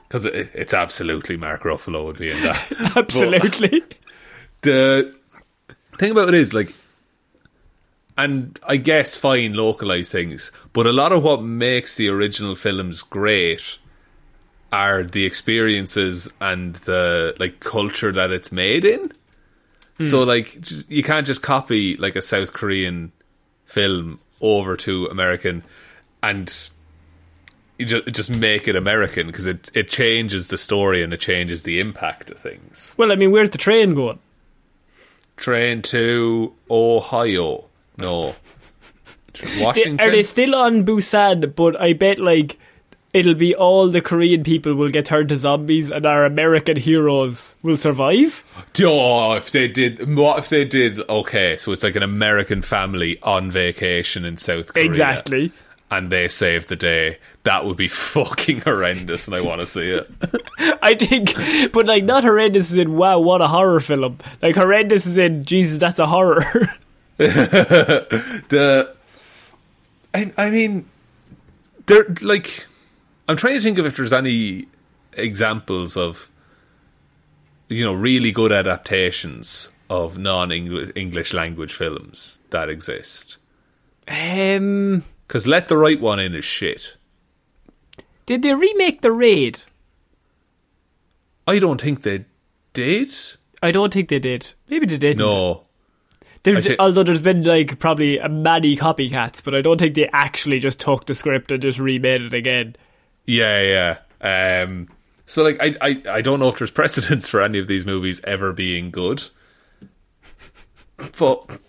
Because 0.07 0.26
it, 0.26 0.51
it's 0.53 0.74
absolutely 0.74 1.36
Mark 1.36 1.63
Ruffalo 1.63 2.05
would 2.05 2.18
be 2.20 2.30
in 2.30 2.41
that. 2.43 2.93
Absolutely. 2.95 3.84
the 4.61 5.13
thing 5.97 6.11
about 6.11 6.30
it 6.30 6.36
is 6.36 6.53
like 6.53 6.72
and 8.18 8.57
I 8.66 8.78
guess 8.78 9.18
fine 9.18 9.53
localized 9.55 10.11
things, 10.11 10.51
but 10.72 10.88
a 10.88 10.93
lot 10.93 11.11
of 11.11 11.24
what 11.24 11.41
makes 11.43 11.95
the 11.97 12.07
original 12.07 12.55
films 12.55 13.01
great 13.01 13.78
are 14.76 15.03
the 15.03 15.26
experiences 15.26 16.30
and 16.41 16.76
the 16.84 17.34
like 17.39 17.61
culture 17.61 18.11
that 18.11 18.30
it's 18.30 18.51
made 18.51 18.84
in. 18.84 19.09
Hmm. 19.97 20.03
So 20.03 20.23
like 20.23 20.59
you 20.89 21.01
can't 21.01 21.26
just 21.26 21.41
copy 21.41 21.95
like 21.95 22.17
a 22.17 22.21
South 22.21 22.51
Korean 22.51 23.13
film 23.65 24.19
over 24.41 24.76
to 24.76 25.05
American 25.05 25.63
and 26.21 26.69
you 27.80 27.86
just 27.86 28.05
just 28.07 28.30
make 28.30 28.67
it 28.67 28.76
American 28.76 29.28
because 29.28 29.47
it 29.47 29.71
it 29.73 29.88
changes 29.88 30.49
the 30.49 30.57
story 30.57 31.01
and 31.01 31.13
it 31.13 31.21
changes 31.21 31.63
the 31.63 31.80
impact 31.80 32.30
of 32.30 32.38
things. 32.38 32.93
well, 32.97 33.13
I 33.13 33.15
mean, 33.15 33.32
where's 33.32 33.51
the 33.51 33.57
train 33.57 33.93
going? 33.93 34.19
Train 35.38 35.84
to 35.84 36.53
Ohio. 36.69 37.63
No. 37.97 38.36
Washington. 39.57 40.01
Are 40.01 40.11
they 40.11 40.23
still 40.23 40.53
on 40.53 40.86
Busan? 40.86 41.55
But 41.55 41.80
I 41.80 41.93
bet 41.93 42.19
like 42.19 42.57
it'll 43.16 43.34
be 43.34 43.55
all 43.55 43.89
the 43.89 44.01
Korean 44.01 44.43
people 44.43 44.76
will 44.76 44.89
get 44.91 45.05
turned 45.05 45.30
to 45.30 45.38
zombies, 45.38 45.89
and 45.89 46.05
our 46.05 46.26
American 46.26 46.76
heroes 46.76 47.55
will 47.63 47.78
survive. 47.78 48.43
Oh, 48.84 49.36
if 49.36 49.51
they 49.51 49.70
did, 49.70 50.16
what 50.16 50.38
if 50.38 50.49
they 50.49 50.66
did? 50.66 50.99
Okay, 51.09 51.55
so 51.55 51.72
it's 51.72 51.82
like 51.82 51.95
an 51.95 52.03
American 52.03 52.61
family 52.61 53.18
on 53.22 53.49
vacation 53.49 54.26
in 54.26 54.36
South 54.36 54.74
Korea. 54.74 54.86
Exactly. 54.86 55.53
And 55.89 56.11
they 56.11 56.28
saved 56.28 56.68
the 56.68 56.76
day. 56.76 57.20
That 57.43 57.63
would 57.63 57.78
be 57.78 57.88
fucking 57.88 58.61
horrendous, 58.61 59.28
and 59.28 59.36
I 59.36 59.41
want 59.41 59.61
to 59.61 59.68
see 59.68 59.91
it. 59.91 60.11
I 60.84 60.95
think, 60.95 61.72
but 61.72 61.86
like 61.86 62.03
not 62.03 62.26
horrendous 62.26 62.72
is 62.72 62.78
in 62.78 62.97
wow, 62.97 63.20
what 63.20 63.41
a 63.41 63.47
horror 63.47 63.80
film. 63.80 64.20
Like 64.41 64.55
horrendous 64.55 65.05
is 65.05 65.18
in 65.18 65.45
Jesus, 65.45 65.80
that's 65.80 65.99
a 65.99 66.07
horror. 66.07 66.43
the, 67.18 68.93
I, 70.13 70.34
I 70.38 70.49
mean, 70.49 70.89
they're 71.86 72.13
like, 72.22 72.66
I'm 73.28 73.38
trying 73.38 73.55
to 73.55 73.61
think 73.61 73.78
of 73.78 73.86
if 73.86 73.97
there's 73.97 74.13
any 74.13 74.67
examples 75.13 75.97
of, 75.97 76.30
you 77.69 77.84
know, 77.84 77.93
really 77.93 78.32
good 78.32 78.51
adaptations 78.51 79.71
of 79.89 80.17
non-English 80.17 81.34
language 81.34 81.73
films 81.73 82.39
that 82.51 82.69
exist. 82.69 83.38
um, 84.07 85.03
Because 85.28 85.47
Let 85.47 85.67
the 85.67 85.78
Right 85.78 85.99
One 85.99 86.19
In 86.19 86.36
is 86.36 86.45
shit. 86.45 86.95
Did 88.26 88.41
they 88.41 88.53
remake 88.53 89.01
The 89.01 89.11
Raid? 89.11 89.59
I 91.47 91.59
don't 91.59 91.80
think 91.80 92.01
they 92.01 92.26
did. 92.73 93.09
I 93.61 93.71
don't 93.71 93.93
think 93.93 94.09
they 94.09 94.19
did. 94.19 94.53
Maybe 94.69 94.86
they 94.88 94.97
did. 94.97 95.17
No. 95.17 95.63
There's, 96.43 96.57
I 96.65 96.69
thi- 96.69 96.76
although 96.80 97.03
there's 97.03 97.21
been 97.21 97.43
like 97.43 97.80
probably 97.80 98.17
a 98.19 98.30
many 98.30 98.76
copycats, 98.78 99.43
but 99.43 99.55
I 99.55 99.61
don't 99.61 99.80
think 99.80 99.95
they 99.95 100.09
actually 100.13 100.59
just 100.59 100.80
took 100.80 101.05
the 101.05 101.15
script 101.15 101.51
and 101.51 101.61
just 101.61 101.80
remade 101.80 102.21
it 102.21 102.34
again. 102.34 102.76
Yeah, 103.26 103.97
yeah. 104.21 104.61
Um, 104.61 104.89
so 105.26 105.43
like, 105.43 105.57
I, 105.61 105.76
I, 105.82 106.01
I 106.09 106.21
don't 106.21 106.39
know 106.39 106.49
if 106.49 106.57
there's 106.57 106.71
precedence 106.71 107.30
for 107.30 107.41
any 107.41 107.59
of 107.59 107.67
these 107.67 107.86
movies 107.86 108.21
ever 108.23 108.53
being 108.53 108.91
good, 108.91 109.23
but 111.17 111.59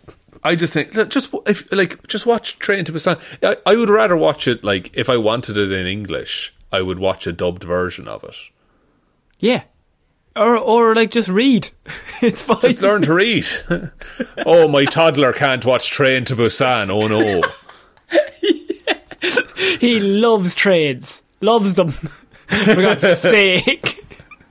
I 0.46 0.54
just 0.54 0.74
think 0.74 0.92
just 1.08 1.34
if 1.46 1.70
like 1.72 2.06
just 2.06 2.24
watch 2.24 2.58
Train 2.58 2.84
to 2.84 2.92
Busan. 2.92 3.20
I, 3.42 3.56
I 3.66 3.76
would 3.76 3.88
rather 3.88 4.16
watch 4.16 4.46
it 4.46 4.62
like 4.62 4.90
if 4.94 5.08
I 5.08 5.16
wanted 5.16 5.56
it 5.56 5.72
in 5.72 5.86
English, 5.86 6.54
I 6.72 6.82
would 6.82 6.98
watch 6.98 7.26
a 7.26 7.32
dubbed 7.32 7.64
version 7.64 8.06
of 8.06 8.22
it. 8.22 8.36
Yeah. 9.38 9.64
Or 10.36 10.56
or 10.56 10.94
like 10.94 11.10
just 11.10 11.28
read. 11.28 11.70
it's 12.22 12.42
fine. 12.42 12.60
Just 12.60 12.82
learn 12.82 13.02
to 13.02 13.14
read. 13.14 13.46
oh, 14.46 14.68
my 14.68 14.84
toddler 14.84 15.32
can't 15.32 15.64
watch 15.64 15.90
Train 15.90 16.24
to 16.26 16.36
Busan. 16.36 16.90
Oh 16.90 17.08
no. 17.08 17.42
he 19.80 19.98
loves 19.98 20.54
trains. 20.54 21.22
Loves 21.40 21.74
them. 21.74 21.90
For 21.90 22.74
God's 22.74 23.18
sake. 23.18 24.06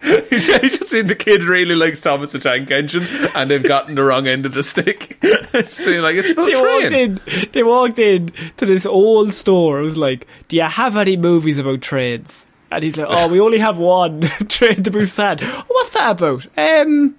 he 0.30 0.40
just 0.40 0.92
kid 1.20 1.44
really 1.44 1.74
likes 1.74 2.00
Thomas 2.00 2.32
the 2.32 2.40
Tank 2.40 2.70
Engine, 2.70 3.08
and 3.36 3.50
they've 3.50 3.64
gotten 3.64 3.96
the 3.96 4.04
wrong 4.04 4.28
end 4.28 4.46
of 4.46 4.54
the 4.54 4.62
stick. 4.62 5.18
saying 5.70 6.02
like 6.02 6.16
it's 6.16 6.32
about 6.32 6.46
They 6.46 6.62
walked 6.62 6.94
in 6.94 7.50
they 7.54 7.64
walked 7.64 8.00
in 8.00 8.32
to 8.58 8.66
this 8.68 8.86
old 8.86 9.34
store. 9.34 9.80
It 9.80 9.84
was 9.84 9.98
like, 9.98 10.28
Do 10.48 10.58
you 10.58 10.64
have 10.64 10.96
any 10.96 11.18
movies 11.18 11.58
about 11.58 11.82
trains? 11.82 12.46
And 12.70 12.84
he's 12.84 12.98
like, 12.98 13.08
Oh, 13.10 13.30
we 13.30 13.40
only 13.40 13.58
have 13.58 13.80
one, 13.80 14.22
Train 14.48 14.84
to 14.84 14.92
Busan. 14.92 15.40
Oh, 15.42 15.64
what's 15.70 15.92
that 15.92 16.12
about? 16.12 16.46
Um 16.58 17.16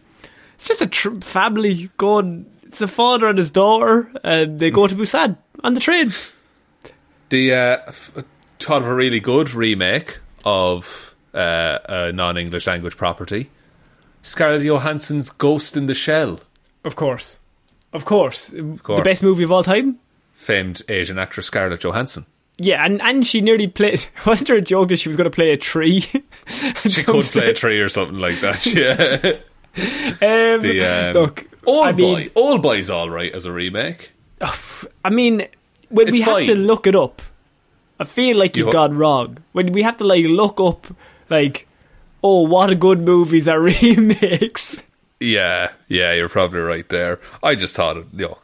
it's 0.55 0.69
just 0.69 0.83
a 0.83 0.87
tr- 0.87 1.21
family 1.21 1.91
going 1.97 2.47
it's 2.63 2.81
a 2.81 2.89
father 2.89 3.27
and 3.27 3.39
his 3.39 3.51
daughter 3.51 4.13
and 4.23 4.61
they 4.61 4.71
go 4.71 4.87
to 4.87 4.95
Busan 4.95 5.37
on 5.65 5.75
the 5.75 5.81
train. 5.81 6.13
The 7.31 7.53
uh, 7.53 7.79
f- 7.89 8.13
thought 8.59 8.83
of 8.83 8.89
a 8.89 8.95
really 8.95 9.21
good 9.21 9.53
remake 9.55 10.19
of 10.45 11.15
uh, 11.35 11.79
a 11.89 12.13
non-English 12.13 12.67
language 12.67 12.97
property, 12.97 13.51
Scarlett 14.23 14.63
Johansson's 14.63 15.31
Ghost 15.31 15.77
in 15.77 15.87
the 15.87 15.95
Shell. 15.95 16.41
Of 16.85 16.97
course. 16.97 17.39
Of 17.93 18.05
course. 18.05 18.53
course. 18.83 18.99
The 18.99 19.05
best 19.05 19.23
movie 19.23 19.45
of 19.45 19.53
all 19.53 19.63
time? 19.65 19.99
Famed 20.35 20.83
Asian 20.89 21.19
actress 21.19 21.47
Scarlett 21.47 21.81
Johansson. 21.81 22.27
Yeah, 22.59 22.85
and, 22.85 23.03
and 23.03 23.27
she 23.27 23.41
nearly 23.41 23.67
played. 23.67 24.07
Wasn't 24.27 24.49
there 24.49 24.57
a 24.57 24.61
joke 24.63 24.89
that 24.89 24.99
she 24.99 25.09
was 25.09 25.17
going 25.17 25.31
to 25.31 25.35
play 25.35 25.51
a 25.53 25.57
tree? 25.57 26.05
She 26.89 27.03
could 27.03 27.25
play 27.25 27.51
a 27.51 27.55
tree 27.55 27.81
or 27.81 27.89
something 27.89 28.19
like 28.19 28.41
that. 28.41 28.65
Yeah. 28.67 29.41
Um, 30.23 30.63
The, 30.63 30.85
um, 31.09 31.13
look, 31.15 31.47
Old 31.67 31.87
I 31.89 31.93
Boy. 31.93 32.17
mean, 32.17 32.31
Old 32.35 32.63
Boy's 32.63 32.89
all 32.89 33.11
right 33.11 33.33
as 33.35 33.45
a 33.45 33.53
remake. 33.53 34.13
I 34.41 35.11
mean, 35.11 35.47
when 35.91 36.11
we 36.11 36.19
It's 36.21 36.27
have 36.27 36.47
to 36.47 36.55
look 36.55 36.87
it 36.87 36.95
up, 36.95 37.21
I 37.99 38.05
feel 38.05 38.37
like 38.37 38.57
you've 38.57 38.67
You- 38.69 38.73
gone 38.73 38.97
wrong. 38.97 39.39
When 39.53 39.73
we 39.73 39.83
have 39.83 39.97
to 39.99 40.05
like 40.05 40.25
look 40.27 40.61
up, 40.61 40.87
like, 41.31 41.67
oh, 42.23 42.43
what 42.43 42.71
a 42.71 42.75
good 42.75 43.01
movies 43.01 43.49
are 43.49 43.61
remakes. 43.61 44.83
Yeah, 45.21 45.71
yeah, 45.89 46.13
you're 46.13 46.29
probably 46.29 46.61
right 46.61 46.89
there. 46.91 47.19
I 47.43 47.55
just 47.55 47.75
thought, 47.75 47.97
you 48.13 48.27
know, 48.29 48.39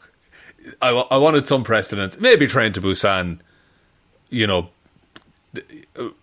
I, 0.81 0.89
I 0.91 1.17
wanted 1.19 1.47
some 1.47 1.65
precedence. 1.65 2.19
Maybe 2.19 2.47
Train 2.47 2.73
to 2.73 2.81
Busan, 2.81 3.41
you 4.31 4.47
know, 4.47 4.71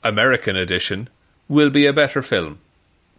American 0.03 0.55
edition 0.55 1.09
will 1.47 1.69
be 1.69 1.86
a 1.86 1.93
better 1.93 2.21
film. 2.23 2.59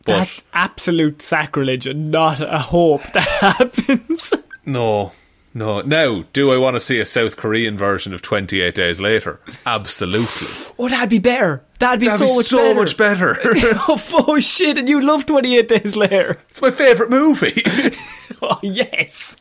But 0.04 0.18
That's 0.18 0.42
absolute 0.54 1.20
sacrilege 1.22 1.86
and 1.86 2.10
not 2.10 2.40
a 2.40 2.58
hope 2.58 3.02
that 3.12 3.28
happens. 3.40 4.32
no, 4.64 5.12
no. 5.54 5.80
Now, 5.80 6.24
do 6.32 6.52
I 6.52 6.56
want 6.58 6.76
to 6.76 6.80
see 6.80 7.00
a 7.00 7.04
South 7.04 7.36
Korean 7.36 7.76
version 7.76 8.14
of 8.14 8.22
28 8.22 8.74
Days 8.74 9.00
Later? 9.00 9.40
Absolutely. 9.66 10.74
oh, 10.78 10.88
that'd 10.88 11.10
be 11.10 11.18
better. 11.18 11.62
That'd 11.78 12.00
be 12.00 12.06
That'd 12.06 12.20
so 12.28 12.32
be 12.32 12.36
much 12.36 12.46
so 12.46 12.56
better. 12.58 12.74
much 12.80 12.96
better. 12.96 13.36
oh, 13.88 14.24
oh, 14.28 14.38
shit, 14.40 14.76
and 14.78 14.88
you 14.88 15.00
love 15.00 15.26
28 15.26 15.68
Days 15.68 15.96
Later. 15.96 16.38
it's 16.50 16.60
my 16.62 16.70
favourite 16.70 17.10
movie. 17.10 17.62
Oh, 18.42 18.58
yes. 18.62 19.36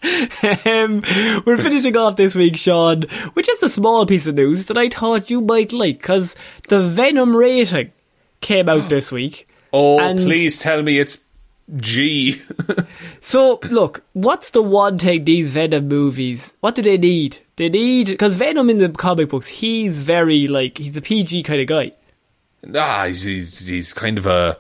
Um, 0.66 1.02
we're 1.46 1.56
finishing 1.58 1.96
off 1.96 2.18
this 2.18 2.36
week, 2.36 2.58
Shaun, 2.58 3.06
with 3.34 3.46
just 3.46 3.64
a 3.64 3.70
small 3.70 4.06
piece 4.06 4.28
of 4.28 4.36
news 4.36 4.66
that 4.66 4.78
I 4.78 4.90
thought 4.90 5.30
you 5.30 5.40
might 5.40 5.72
like, 5.72 6.00
because 6.00 6.36
the 6.68 6.82
Venom 6.82 7.34
rating 7.34 7.94
came 8.42 8.68
out 8.68 8.90
this 8.90 9.10
week. 9.10 9.48
oh, 9.72 10.00
And- 10.02 10.20
please 10.20 10.60
tell 10.60 10.82
me 10.82 11.00
it's 11.00 11.24
G. 11.78 12.42
So, 13.22 13.60
look, 13.70 14.04
what's 14.14 14.52
the 14.52 14.62
one 14.62 14.98
thing 14.98 15.26
these 15.26 15.52
Venom 15.52 15.90
movies, 15.90 16.54
what 16.62 16.74
do 16.74 16.82
they 16.82 16.98
need? 16.98 17.40
They 17.58 17.68
need, 17.68 18.08
because 18.08 18.34
Venom 18.34 18.70
in 18.70 18.78
the 18.78 18.90
comic 18.90 19.30
books, 19.30 19.48
he's 19.48 20.00
very, 20.00 20.48
like, 20.48 20.78
he's 20.78 20.96
a 20.96 21.02
PG 21.02 21.44
kind 21.44 21.60
of 21.62 21.68
guy. 21.68 21.92
Ah, 22.76 23.06
he's, 23.08 23.24
he's 23.24 23.68
he's 23.68 23.94
kind 23.94 24.18
of 24.18 24.26
a 24.26 24.58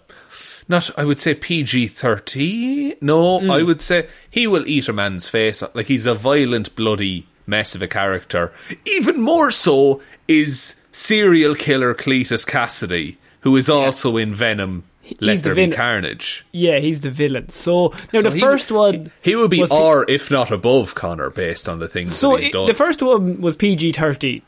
not. 0.67 0.89
I 0.97 1.03
would 1.03 1.19
say 1.19 1.35
PG 1.35 1.87
30. 1.87 2.95
No, 3.01 3.51
I 3.51 3.63
would 3.63 3.81
say 3.81 4.07
he 4.29 4.47
will 4.47 4.67
eat 4.67 4.87
a 4.87 4.93
man's 4.93 5.27
face. 5.27 5.63
Like 5.73 5.87
he's 5.87 6.05
a 6.05 6.13
violent, 6.13 6.75
bloody 6.75 7.27
mess 7.45 7.75
of 7.75 7.81
a 7.81 7.87
character. 7.87 8.51
Even 8.85 9.19
more 9.19 9.51
so 9.51 10.01
is 10.27 10.75
serial 10.91 11.55
killer 11.55 11.93
Cletus 11.93 12.47
Kasady, 12.47 13.17
who 13.41 13.55
is 13.57 13.69
also 13.69 14.15
in 14.17 14.33
Venom. 14.33 14.83
Let 15.19 15.37
the 15.37 15.41
there 15.43 15.55
be 15.55 15.61
villain. 15.65 15.77
carnage. 15.77 16.45
Yeah, 16.51 16.79
he's 16.79 17.01
the 17.01 17.09
villain. 17.09 17.49
So, 17.49 17.93
now 18.13 18.21
So 18.21 18.29
the 18.29 18.35
he- 18.35 18.39
first 18.39 18.71
one. 18.71 19.11
he, 19.21 19.31
he 19.31 19.35
would 19.35 19.49
be 19.51 19.61
was 19.61 19.69
P- 19.69 19.75
R, 19.75 20.05
if 20.07 20.29
not 20.31 20.51
above 20.51 20.95
Connor, 20.95 21.29
based 21.29 21.67
on 21.69 21.79
the 21.79 21.87
things 21.87 22.15
So, 22.15 22.31
that 22.31 22.39
he's 22.39 22.49
it- 22.49 22.53
done. 22.53 22.65
the 22.67 22.73
first 22.73 23.01
one 23.01 23.41
was 23.41 23.55
PG 23.55 23.93
13. 23.93 24.41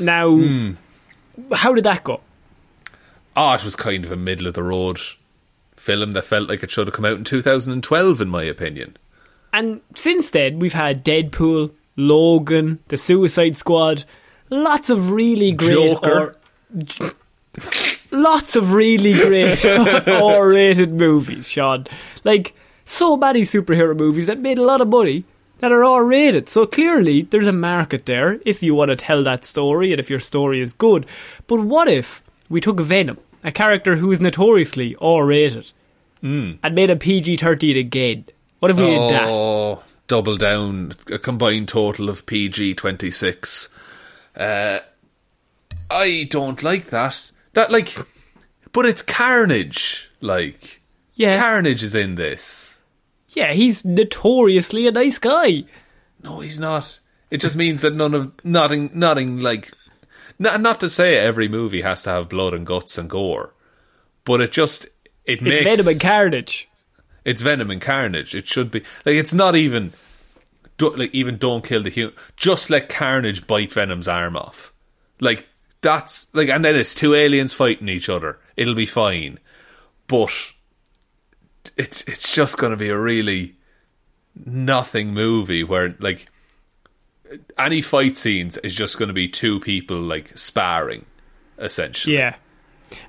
Now, 0.00 0.30
Hmm. 0.30 0.70
how 1.52 1.74
did 1.74 1.84
that 1.84 2.04
go? 2.04 2.20
Ah, 3.36 3.54
it 3.54 3.64
was 3.64 3.76
kind 3.76 4.04
of 4.04 4.10
a 4.12 4.16
middle 4.16 4.46
of 4.46 4.54
the 4.54 4.62
road 4.62 4.98
film 5.76 6.12
that 6.12 6.22
felt 6.24 6.48
like 6.48 6.62
it 6.62 6.70
should 6.70 6.86
have 6.88 6.94
come 6.94 7.04
out 7.04 7.18
in 7.18 7.24
2012, 7.24 8.20
in 8.20 8.28
my 8.28 8.42
opinion. 8.42 8.96
And 9.52 9.80
since 9.94 10.30
then, 10.30 10.58
we've 10.58 10.72
had 10.72 11.04
Deadpool, 11.04 11.70
Logan, 11.96 12.80
The 12.88 12.98
Suicide 12.98 13.56
Squad, 13.56 14.04
lots 14.50 14.90
of 14.90 15.10
really 15.10 15.52
great. 15.52 15.72
Joker. 15.74 16.34
Or, 16.34 16.34
lots 18.10 18.56
of 18.56 18.72
really 18.72 19.12
great 19.12 19.64
R 20.08 20.48
rated 20.48 20.92
movies, 20.92 21.48
Shaun. 21.48 21.86
Like, 22.24 22.54
so 22.84 23.16
many 23.16 23.42
superhero 23.42 23.96
movies 23.96 24.26
that 24.26 24.38
made 24.38 24.58
a 24.58 24.64
lot 24.64 24.80
of 24.80 24.88
money 24.88 25.24
that 25.58 25.72
are 25.72 25.84
R 25.84 26.04
rated. 26.04 26.48
So 26.48 26.66
clearly, 26.66 27.22
there's 27.22 27.46
a 27.46 27.52
market 27.52 28.06
there 28.06 28.40
if 28.44 28.62
you 28.62 28.74
want 28.74 28.90
to 28.90 28.96
tell 28.96 29.22
that 29.24 29.44
story 29.44 29.92
and 29.92 30.00
if 30.00 30.10
your 30.10 30.20
story 30.20 30.60
is 30.60 30.72
good. 30.74 31.06
But 31.46 31.60
what 31.60 31.88
if 31.88 32.22
we 32.48 32.60
took 32.60 32.80
Venom, 32.80 33.18
a 33.44 33.52
character 33.52 33.96
who 33.96 34.10
is 34.12 34.20
notoriously 34.20 34.96
R 35.00 35.26
rated, 35.26 35.70
and 36.62 36.74
made 36.74 36.90
a 36.90 36.96
PG 36.96 37.36
13 37.38 37.76
again? 37.76 38.24
What 38.60 38.70
if 38.70 38.76
we 38.76 38.86
did 38.86 39.10
that? 39.10 39.28
Oh, 39.28 39.82
double 40.08 40.36
down, 40.36 40.92
a 41.10 41.18
combined 41.18 41.68
total 41.68 42.08
of 42.08 42.26
PG 42.26 42.74
26. 42.74 43.68
Uh, 44.36 44.78
I 45.90 46.26
don't 46.30 46.62
like 46.62 46.90
that. 46.90 47.30
That, 47.58 47.72
like, 47.72 47.92
but 48.70 48.86
it's 48.86 49.02
Carnage. 49.02 50.08
Like, 50.20 50.80
Yeah. 51.14 51.40
Carnage 51.40 51.82
is 51.82 51.96
in 51.96 52.14
this. 52.14 52.78
Yeah, 53.30 53.52
he's 53.52 53.84
notoriously 53.84 54.86
a 54.86 54.92
nice 54.92 55.18
guy. 55.18 55.64
No, 56.22 56.38
he's 56.38 56.60
not. 56.60 57.00
It 57.32 57.40
just 57.40 57.56
means 57.56 57.82
that 57.82 57.96
none 57.96 58.14
of, 58.14 58.32
nothing, 58.44 58.90
nothing 58.94 59.38
like, 59.40 59.72
not, 60.38 60.60
not 60.60 60.78
to 60.78 60.88
say 60.88 61.16
every 61.16 61.48
movie 61.48 61.80
has 61.80 62.04
to 62.04 62.10
have 62.10 62.28
blood 62.28 62.54
and 62.54 62.64
guts 62.64 62.96
and 62.96 63.10
gore, 63.10 63.54
but 64.24 64.40
it 64.40 64.52
just, 64.52 64.84
it 65.24 65.40
It's 65.40 65.42
makes. 65.42 65.64
Venom 65.64 65.88
and 65.88 66.00
Carnage. 66.00 66.68
It's 67.24 67.42
Venom 67.42 67.72
and 67.72 67.80
Carnage. 67.82 68.36
It 68.36 68.46
should 68.46 68.70
be 68.70 68.84
like 69.04 69.16
it's 69.16 69.34
not 69.34 69.56
even 69.56 69.94
do, 70.76 70.94
like 70.94 71.12
even 71.12 71.38
don't 71.38 71.64
kill 71.66 71.82
the 71.82 71.90
human. 71.90 72.14
Just 72.36 72.70
let 72.70 72.88
Carnage 72.88 73.48
bite 73.48 73.72
Venom's 73.72 74.06
arm 74.06 74.36
off. 74.36 74.72
Like 75.20 75.48
that's 75.80 76.32
like, 76.34 76.48
and 76.48 76.64
then 76.64 76.76
it's 76.76 76.94
two 76.94 77.14
aliens 77.14 77.54
fighting 77.54 77.88
each 77.88 78.08
other. 78.08 78.38
It'll 78.56 78.74
be 78.74 78.86
fine, 78.86 79.38
but 80.06 80.32
it's 81.76 82.02
it's 82.02 82.32
just 82.32 82.58
going 82.58 82.70
to 82.70 82.76
be 82.76 82.88
a 82.88 82.98
really 82.98 83.54
nothing 84.44 85.12
movie 85.12 85.64
where 85.64 85.94
like 85.98 86.26
any 87.58 87.82
fight 87.82 88.16
scenes 88.16 88.56
is 88.58 88.74
just 88.74 88.98
going 88.98 89.08
to 89.08 89.14
be 89.14 89.28
two 89.28 89.60
people 89.60 89.98
like 89.98 90.36
sparring, 90.36 91.04
essentially. 91.58 92.16
Yeah. 92.16 92.36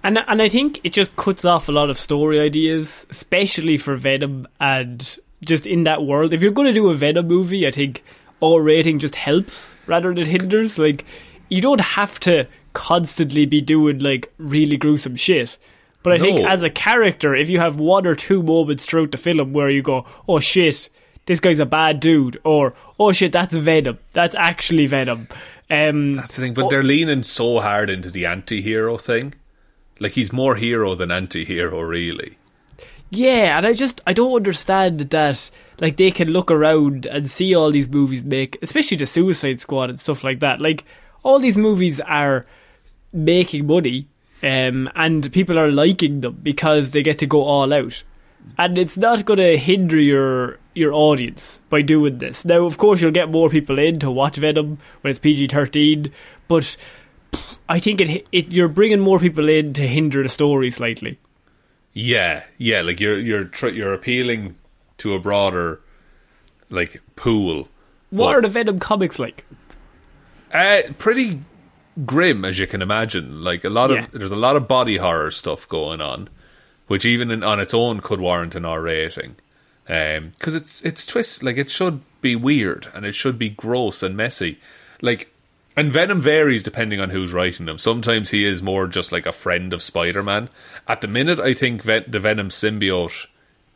And 0.04 0.20
and 0.28 0.42
I 0.42 0.50
think 0.50 0.80
it 0.84 0.94
just 0.94 1.16
cuts 1.16 1.46
off 1.46 1.70
a 1.70 1.72
lot 1.72 1.90
of 1.90 1.98
story 1.98 2.40
ideas, 2.40 3.08
especially 3.10 3.78
for 3.78 3.96
Venom 3.96 4.48
and 4.60 5.18
just 5.42 5.66
in 5.66 5.86
that 5.86 6.04
world. 6.04 6.34
If 6.34 6.42
you're 6.42 6.52
going 6.52 6.68
to 6.68 6.74
do 6.74 6.90
a 6.90 6.96
Venom 6.96 7.28
movie, 7.28 7.66
I 7.66 7.72
think 7.72 8.04
R 8.42 8.62
rating 8.62 9.00
just 9.00 9.16
helps 9.16 9.76
rather 9.88 10.14
than 10.14 10.26
hinders. 10.26 10.78
Like 10.78 11.06
you 11.50 11.62
don't 11.62 11.82
have 11.82 12.20
to 12.22 12.48
constantly 12.74 13.46
be 13.46 13.62
doing 13.62 14.00
like 14.00 14.32
really 14.38 14.78
gruesome 14.78 15.16
shit. 15.16 15.58
But 16.02 16.14
I 16.14 16.22
think 16.22 16.40
as 16.48 16.64
a 16.64 16.70
character, 16.70 17.36
if 17.36 17.50
you 17.50 17.60
have 17.60 17.78
one 17.78 18.08
or 18.08 18.16
two 18.16 18.42
moments 18.42 18.86
throughout 18.86 19.12
the 19.12 19.18
film 19.18 19.52
where 19.52 19.70
you 19.70 19.82
go, 19.82 20.06
"Oh 20.28 20.40
shit, 20.40 20.90
this 21.26 21.42
guy's 21.42 21.60
a 21.60 21.66
bad 21.66 22.00
dude," 22.00 22.40
or 22.46 22.74
"Oh 22.98 23.12
shit, 23.12 23.34
that's 23.34 23.54
Venom. 23.54 24.00
That's 24.14 24.36
actually 24.36 24.88
Venom." 24.88 25.28
Um, 25.72 26.14
That's 26.14 26.36
the 26.36 26.42
thing, 26.42 26.54
but 26.56 26.70
they're 26.70 26.82
leaning 26.82 27.22
so 27.22 27.60
hard 27.60 27.92
into 27.92 28.10
the 28.10 28.26
anti-hero 28.26 28.98
thing. 28.98 29.36
Like 30.00 30.14
he's 30.14 30.34
more 30.34 30.56
hero 30.56 30.96
than 30.96 31.12
anti-hero, 31.12 31.82
really. 31.82 32.38
Yeah, 33.12 33.58
and 33.58 33.68
I 33.68 33.74
just 33.74 34.02
I 34.08 34.14
don't 34.14 34.36
understand 34.36 35.00
that 35.00 35.52
like 35.80 35.98
they 35.98 36.10
can 36.12 36.30
look 36.30 36.50
around 36.50 37.06
and 37.06 37.30
see 37.30 37.54
all 37.54 37.72
these 37.72 37.90
movies 37.90 38.24
make, 38.24 38.58
especially 38.64 38.98
the 38.98 39.06
Suicide 39.06 39.60
Squad 39.60 39.90
and 39.90 40.00
stuff 40.00 40.24
like 40.24 40.40
that. 40.40 40.60
Like 40.62 40.86
all 41.22 41.40
these 41.40 41.58
movies 41.58 42.00
are 42.02 42.46
making 43.14 43.68
money, 43.68 44.08
um, 44.44 44.90
and 44.96 45.32
people 45.32 45.58
are 45.60 45.72
liking 45.72 46.22
them 46.22 46.40
because 46.44 46.92
they 46.92 47.04
get 47.04 47.20
to 47.20 47.26
go 47.26 47.44
all 47.44 47.74
out, 47.74 48.04
and 48.58 48.78
it's 48.78 48.98
not 48.98 49.26
going 49.26 49.40
to 49.40 49.58
hinder 49.58 49.98
your 50.00 50.58
your 50.74 50.94
audience 50.94 51.62
by 51.70 51.82
doing 51.82 52.20
this. 52.20 52.46
Now, 52.46 52.64
of 52.66 52.78
course, 52.78 53.02
you'll 53.02 53.12
get 53.12 53.30
more 53.30 53.50
people 53.50 53.80
in 53.80 54.00
to 54.00 54.10
watch 54.12 54.38
Venom 54.38 54.78
when 55.02 55.12
it's 55.12 55.20
PG 55.20 55.48
thirteen, 55.48 56.12
but 56.48 56.78
I 57.68 57.80
think 57.80 58.02
it 58.02 58.26
it 58.32 58.52
you're 58.52 58.68
bringing 58.70 59.00
more 59.00 59.20
people 59.20 59.50
in 59.50 59.74
to 59.74 59.88
hinder 59.88 60.24
the 60.24 60.30
story 60.30 60.72
slightly. 60.72 61.20
Yeah, 61.94 62.44
yeah. 62.58 62.82
Like 62.82 63.00
you're 63.00 63.20
you're 63.20 63.46
tr- 63.46 63.70
you're 63.70 63.94
appealing 63.94 64.56
to 65.00 65.16
a 65.16 65.20
broader 65.20 65.82
like 66.70 67.02
pool. 67.16 67.68
What 68.12 68.28
But- 68.28 68.36
are 68.36 68.42
the 68.44 68.48
Venom 68.50 68.80
comics 68.80 69.20
like? 69.20 69.46
Uh, 70.54 70.82
pretty 70.98 71.42
grim, 72.06 72.46
as 72.46 72.60
you 72.60 72.68
can 72.68 72.82
imagine. 72.82 73.44
Like 73.44 73.64
a 73.64 73.70
lot 73.70 73.90
Yeah. 73.92 74.06
of 74.06 74.12
there's 74.12 74.32
a 74.32 74.36
lot 74.36 74.56
of 74.56 74.68
body 74.68 74.98
horror 74.98 75.32
stuff 75.32 75.68
going 75.68 76.02
on, 76.02 76.30
which 76.88 77.06
even 77.06 77.32
in, 77.32 77.44
on 77.44 77.60
its 77.60 77.74
own 77.74 78.00
could 78.02 78.20
warrant 78.20 78.56
an 78.56 78.66
R 78.66 78.82
rating. 78.82 79.36
Um, 79.88 80.30
because 80.38 80.54
it's 80.56 80.82
it's 80.82 81.06
twist 81.06 81.42
like 81.44 81.58
it 81.58 81.70
should 81.70 82.02
be 82.22 82.36
weird 82.36 82.88
and 82.94 83.06
it 83.06 83.14
should 83.16 83.40
be 83.40 83.50
gross 83.50 84.04
and 84.04 84.16
messy. 84.16 84.60
Like, 85.02 85.34
and 85.76 85.92
Venom 85.92 86.22
varies 86.22 86.62
depending 86.64 87.00
on 87.00 87.10
who's 87.10 87.34
writing 87.34 87.66
them. 87.66 87.78
Sometimes 87.78 88.30
he 88.30 88.46
is 88.46 88.62
more 88.62 88.86
just 88.88 89.12
like 89.12 89.26
a 89.26 89.32
friend 89.32 89.74
of 89.74 89.82
Spider 89.82 90.22
Man. 90.22 90.50
At 90.88 91.02
the 91.02 91.08
minute, 91.08 91.40
I 91.40 91.54
think 91.54 91.82
Ven- 91.82 92.06
the 92.08 92.20
Venom 92.20 92.50
symbiote 92.50 93.26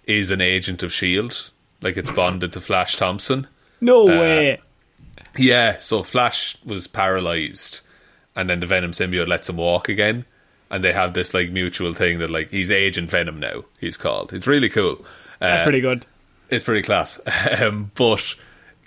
is 0.05 0.29
an 0.29 0.41
agent 0.41 0.83
of 0.83 0.93
Shield. 0.93 1.49
Like 1.81 1.97
it's 1.97 2.11
bonded 2.11 2.53
to 2.53 2.61
Flash 2.61 2.95
Thompson. 2.97 3.47
No 3.81 4.03
uh, 4.03 4.19
way. 4.19 4.61
Yeah, 5.37 5.79
so 5.79 6.03
Flash 6.03 6.57
was 6.63 6.85
paralyzed, 6.87 7.81
and 8.35 8.49
then 8.49 8.59
the 8.59 8.65
Venom 8.67 8.91
symbiote 8.91 9.27
lets 9.27 9.49
him 9.49 9.57
walk 9.57 9.89
again, 9.89 10.25
and 10.71 10.83
they 10.83 10.93
have 10.93 11.13
this 11.13 11.33
like 11.33 11.51
mutual 11.51 11.93
thing 11.93 12.19
that 12.19 12.29
like 12.29 12.49
he's 12.51 12.71
Agent 12.71 13.09
Venom 13.09 13.39
now. 13.39 13.65
He's 13.79 13.97
called. 13.97 14.33
It's 14.33 14.47
really 14.47 14.69
cool. 14.69 15.05
That's 15.39 15.61
Uh, 15.61 15.63
pretty 15.63 15.81
good. 15.81 16.05
It's 16.49 16.63
pretty 16.63 16.81
class. 16.83 17.19
um, 17.61 17.91
but 17.95 18.35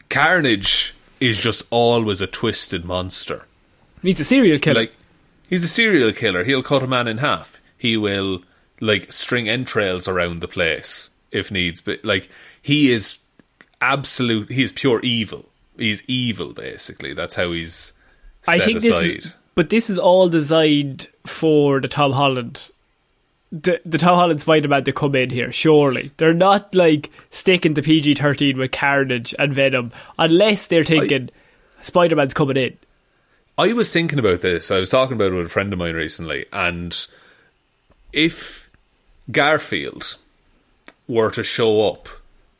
Carnage 0.08 0.94
is 1.20 1.38
just 1.40 1.62
always 1.70 2.20
a 2.20 2.26
twisted 2.26 2.84
monster. 2.84 3.46
He's 4.02 4.20
a 4.20 4.24
serial 4.24 4.58
killer. 4.58 4.80
Like 4.80 4.92
he's 5.48 5.64
a 5.64 5.68
serial 5.68 6.12
killer. 6.12 6.44
He'll 6.44 6.62
cut 6.62 6.82
a 6.82 6.86
man 6.86 7.08
in 7.08 7.18
half. 7.18 7.60
He 7.78 7.96
will 7.96 8.42
like 8.80 9.12
string 9.12 9.48
entrails 9.48 10.06
around 10.06 10.40
the 10.40 10.48
place 10.48 11.10
if 11.32 11.50
needs. 11.50 11.80
But 11.80 12.04
like 12.04 12.28
he 12.60 12.92
is 12.92 13.18
absolute. 13.80 14.50
He 14.50 14.62
is 14.62 14.72
pure 14.72 15.00
evil. 15.00 15.46
He's 15.76 16.02
evil 16.06 16.52
basically. 16.52 17.14
That's 17.14 17.34
how 17.34 17.52
he's 17.52 17.92
I 18.46 18.58
think 18.58 18.78
aside. 18.78 18.90
this 18.90 19.24
is, 19.26 19.32
but 19.54 19.70
this 19.70 19.90
is 19.90 19.98
all 19.98 20.28
designed 20.28 21.08
for 21.26 21.80
the 21.80 21.88
Tom 21.88 22.12
Holland, 22.12 22.70
the 23.50 23.80
the 23.84 23.98
Tom 23.98 24.16
Holland 24.16 24.40
Spider 24.40 24.68
Man 24.68 24.84
to 24.84 24.92
come 24.92 25.14
in 25.14 25.30
here. 25.30 25.52
Surely 25.52 26.10
they're 26.16 26.34
not 26.34 26.74
like 26.74 27.10
sticking 27.30 27.74
to 27.74 27.82
PG 27.82 28.14
thirteen 28.14 28.58
with 28.58 28.72
Carnage 28.72 29.34
and 29.38 29.54
Venom 29.54 29.92
unless 30.18 30.68
they're 30.68 30.84
thinking 30.84 31.30
Spider 31.82 32.16
Man's 32.16 32.34
coming 32.34 32.56
in. 32.56 32.76
I 33.58 33.72
was 33.72 33.92
thinking 33.92 34.18
about 34.18 34.42
this. 34.42 34.70
I 34.70 34.78
was 34.78 34.90
talking 34.90 35.14
about 35.14 35.32
it 35.32 35.36
with 35.36 35.46
a 35.46 35.50
friend 35.50 35.72
of 35.72 35.78
mine 35.78 35.94
recently, 35.94 36.44
and 36.52 37.06
if 38.12 38.70
Garfield 39.30 40.16
were 41.08 41.30
to 41.30 41.42
show 41.42 41.88
up 41.88 42.08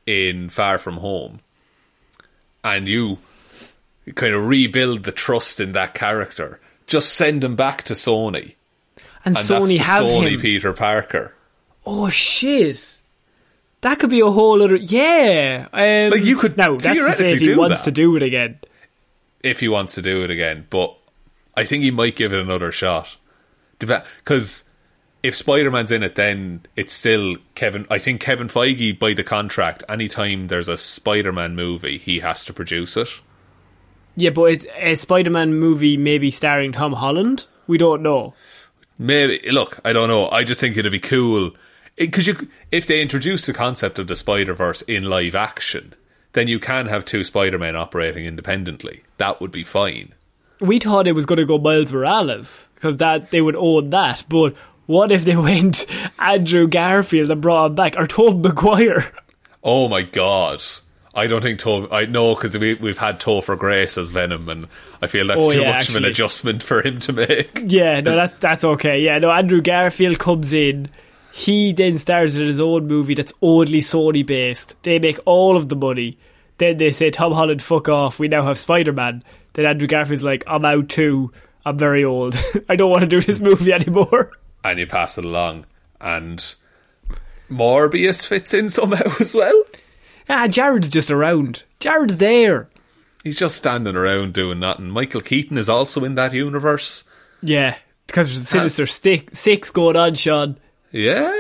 in 0.07 0.49
Far 0.49 0.79
From 0.79 0.99
Home, 0.99 1.41
and 2.65 2.89
you 2.89 3.19
kind 4.15 4.35
of 4.35 4.47
rebuild 4.47 5.05
the 5.05 5.13
trust 5.13 5.61
in 5.61 5.73
that 5.73 5.95
character, 5.95 6.61
just 6.87 7.13
send 7.15 7.43
him 7.43 7.57
back 7.57 7.83
to 7.85 7.95
Sony, 7.95 8.55
And, 9.25 9.37
and 9.37 9.47
Sony 9.47 9.79
have 9.79 10.03
Sony 10.05 10.33
him. 10.35 10.41
Peter 10.41 10.73
Parker. 10.73 11.35
Oh 11.85 12.09
shit. 12.09 12.99
That 13.83 13.99
could 13.99 14.11
be 14.11 14.21
a 14.21 14.31
whole 14.31 14.63
other 14.63 14.77
yeah. 14.77 15.69
Um, 15.73 16.11
Like, 16.11 16.25
you 16.25 16.37
could 16.37 16.57
now. 16.57 16.77
That's 16.77 16.99
to 16.99 17.13
say 17.13 17.33
if 17.33 17.41
he 17.41 17.55
wants 17.55 17.79
that. 17.79 17.85
to 17.85 17.91
do 17.93 18.17
it 18.17 18.23
again. 18.23 18.59
if 19.43 19.61
he 19.61 19.69
wants 19.69 19.95
to 19.95 20.03
do 20.03 20.23
it 20.25 20.31
again. 20.31 20.67
But 20.71 20.97
I 21.57 21.65
think 21.65 21.85
he 21.85 21.91
might 21.91 22.17
give 22.17 22.33
it 22.33 22.41
another 22.41 22.73
shot. 22.73 23.17
Because 23.79 24.65
if 25.23 25.37
Spider 25.37 25.71
Man's 25.71 25.93
in 25.93 26.03
it, 26.03 26.15
then 26.15 26.65
it's 26.75 26.93
still 26.93 27.37
Kevin. 27.55 27.87
I 27.91 27.99
think 27.99 28.21
Kevin 28.21 28.49
Feige, 28.49 28.99
by 28.99 29.13
the 29.15 29.23
contract, 29.25 29.85
anytime 29.89 30.49
there's 30.49 30.69
a 30.69 30.77
Spider 30.79 31.33
Man 31.33 31.55
movie, 31.55 31.99
he 31.99 32.21
has 32.21 32.45
to 32.47 32.53
produce 32.53 32.97
it. 32.97 33.09
Yeah, 34.17 34.31
but 34.31 34.45
it's 34.45 34.67
a 34.77 34.95
Spider 34.97 35.31
Man 35.31 35.55
movie 35.55 35.97
maybe 35.97 36.31
starring 36.31 36.73
Tom 36.73 36.95
Holland. 36.95 37.47
We 37.67 37.79
don't 37.79 38.03
know. 38.03 38.35
Maybe 38.99 39.41
look, 39.51 39.79
I 39.85 39.93
don't 39.93 40.09
know. 40.09 40.29
I 40.31 40.43
just 40.45 40.61
think 40.61 40.77
it'd 40.77 40.91
be 40.91 40.99
cool 40.99 41.53
because 41.97 42.27
you, 42.27 42.49
if 42.73 42.87
they 42.87 43.01
introduce 43.03 43.47
the 43.47 43.53
concept 43.53 43.99
of 43.99 44.07
the 44.07 44.17
Spider 44.17 44.55
Verse 44.55 44.83
in 44.83 45.03
live 45.05 45.35
action, 45.35 45.95
then 46.33 46.49
you 46.49 46.59
can 46.59 46.87
have 46.87 47.05
two 47.05 47.25
Spider 47.25 47.59
Men 47.59 47.77
operating 47.77 48.25
independently. 48.25 49.03
That 49.19 49.41
would 49.41 49.51
be 49.53 49.65
fine. 49.65 50.15
we 50.61 50.79
thought 50.79 51.07
it 51.07 51.13
was 51.13 51.27
going 51.27 51.39
to 51.39 51.45
go 51.47 51.59
Miles 51.59 51.93
Morales 51.93 52.69
because 52.75 52.97
that 52.99 53.31
they 53.31 53.43
would 53.43 53.57
own 53.57 53.91
that. 53.91 54.25
But 54.31 54.55
what 54.87 55.13
if 55.13 55.25
they 55.27 55.37
went 55.51 55.85
Andrew 56.19 56.67
Garfield 56.67 57.31
and 57.31 57.43
brought 57.43 57.67
him 57.67 57.75
back 57.75 57.97
or 57.99 58.07
Tobey 58.07 58.49
Maguire? 58.49 59.13
Oh 59.63 59.89
my 59.89 60.03
god. 60.03 60.63
I 61.17 61.27
don't 61.27 61.41
think 61.43 61.59
Toe. 61.59 61.89
I 61.91 62.05
know 62.07 62.35
because 62.35 62.57
we 62.59 62.75
we've 62.75 62.99
had 62.99 63.19
Topher 63.19 63.59
Grace 63.59 63.97
as 63.99 64.11
Venom, 64.11 64.49
and 64.49 64.69
I 65.03 65.07
feel 65.07 65.27
that's 65.27 65.41
Oh, 65.41 65.51
too 65.51 65.63
yeah, 65.63 65.73
much 65.73 65.89
of 65.89 65.97
an 65.97 66.05
adjustment 66.05 66.63
for 66.63 66.83
him 66.83 66.99
to 67.01 67.13
make. 67.13 67.63
Yeah, 67.67 68.01
no, 68.01 68.15
that 68.17 68.39
that's 68.39 68.65
okay. 68.65 69.01
Yeah, 69.01 69.19
no, 69.19 69.31
Andrew 69.31 69.61
Garfield 69.63 70.19
comes 70.19 70.53
in. 70.53 70.89
He 71.33 71.73
then 71.73 71.99
stars 71.99 72.37
in 72.37 72.47
his 72.47 72.61
own 72.61 72.87
movie 72.87 73.15
that's 73.15 73.33
only 73.43 73.81
Sony 73.81 74.25
based. 74.25 74.81
They 74.85 74.99
make 74.99 75.19
all 75.25 75.57
of 75.57 75.69
the 75.69 75.77
money. 75.77 76.19
Then 76.59 76.77
they 76.79 76.93
say, 76.93 77.11
Tom 77.11 77.33
Holland, 77.33 77.61
fuck 77.63 77.89
off. 77.91 78.19
We 78.19 78.29
now 78.29 78.43
have 78.45 78.59
Spider 78.59 78.93
Man. 78.93 79.23
Then 79.53 79.67
Andrew 79.67 79.87
Garfield's 79.89 80.23
like, 80.25 80.45
I'm 80.47 80.65
out 80.65 80.89
too. 80.89 81.33
I'm 81.67 81.77
very 81.79 82.05
old. 82.05 82.35
I 82.69 82.77
don't 82.77 82.91
want 82.91 83.03
to 83.03 83.07
do 83.07 83.21
this 83.21 83.41
movie 83.41 83.73
anymore. 83.73 84.33
and 84.65 84.79
you 84.79 84.87
pass 84.87 85.19
it 85.19 85.25
along, 85.27 85.67
and 86.01 86.55
Morbius 87.51 88.27
fits 88.27 88.55
in 88.55 88.69
somehow 88.69 89.11
as 89.21 89.35
well. 89.35 89.63
Ah, 90.29 90.49
Jared's 90.49 90.89
just 90.89 91.11
around. 91.11 91.63
Jared's 91.81 92.17
there. 92.19 92.69
He's 93.23 93.39
just 93.39 93.57
standing 93.57 93.97
around 93.97 94.35
doing 94.35 94.61
nothing. 94.61 94.89
Michael 94.91 95.21
Keaton 95.21 95.59
is 95.59 95.69
also 95.69 96.05
in 96.05 96.15
that 96.17 96.33
universe. 96.33 97.05
Yeah, 97.43 97.77
because 98.07 98.29
there's 98.29 98.41
a 98.43 98.45
Sinister 98.45 98.87
That's- 98.87 99.39
Six 99.39 99.71
going 99.71 99.97
on, 99.97 100.15
Shaun. 100.15 100.59
Yeah, 100.97 101.31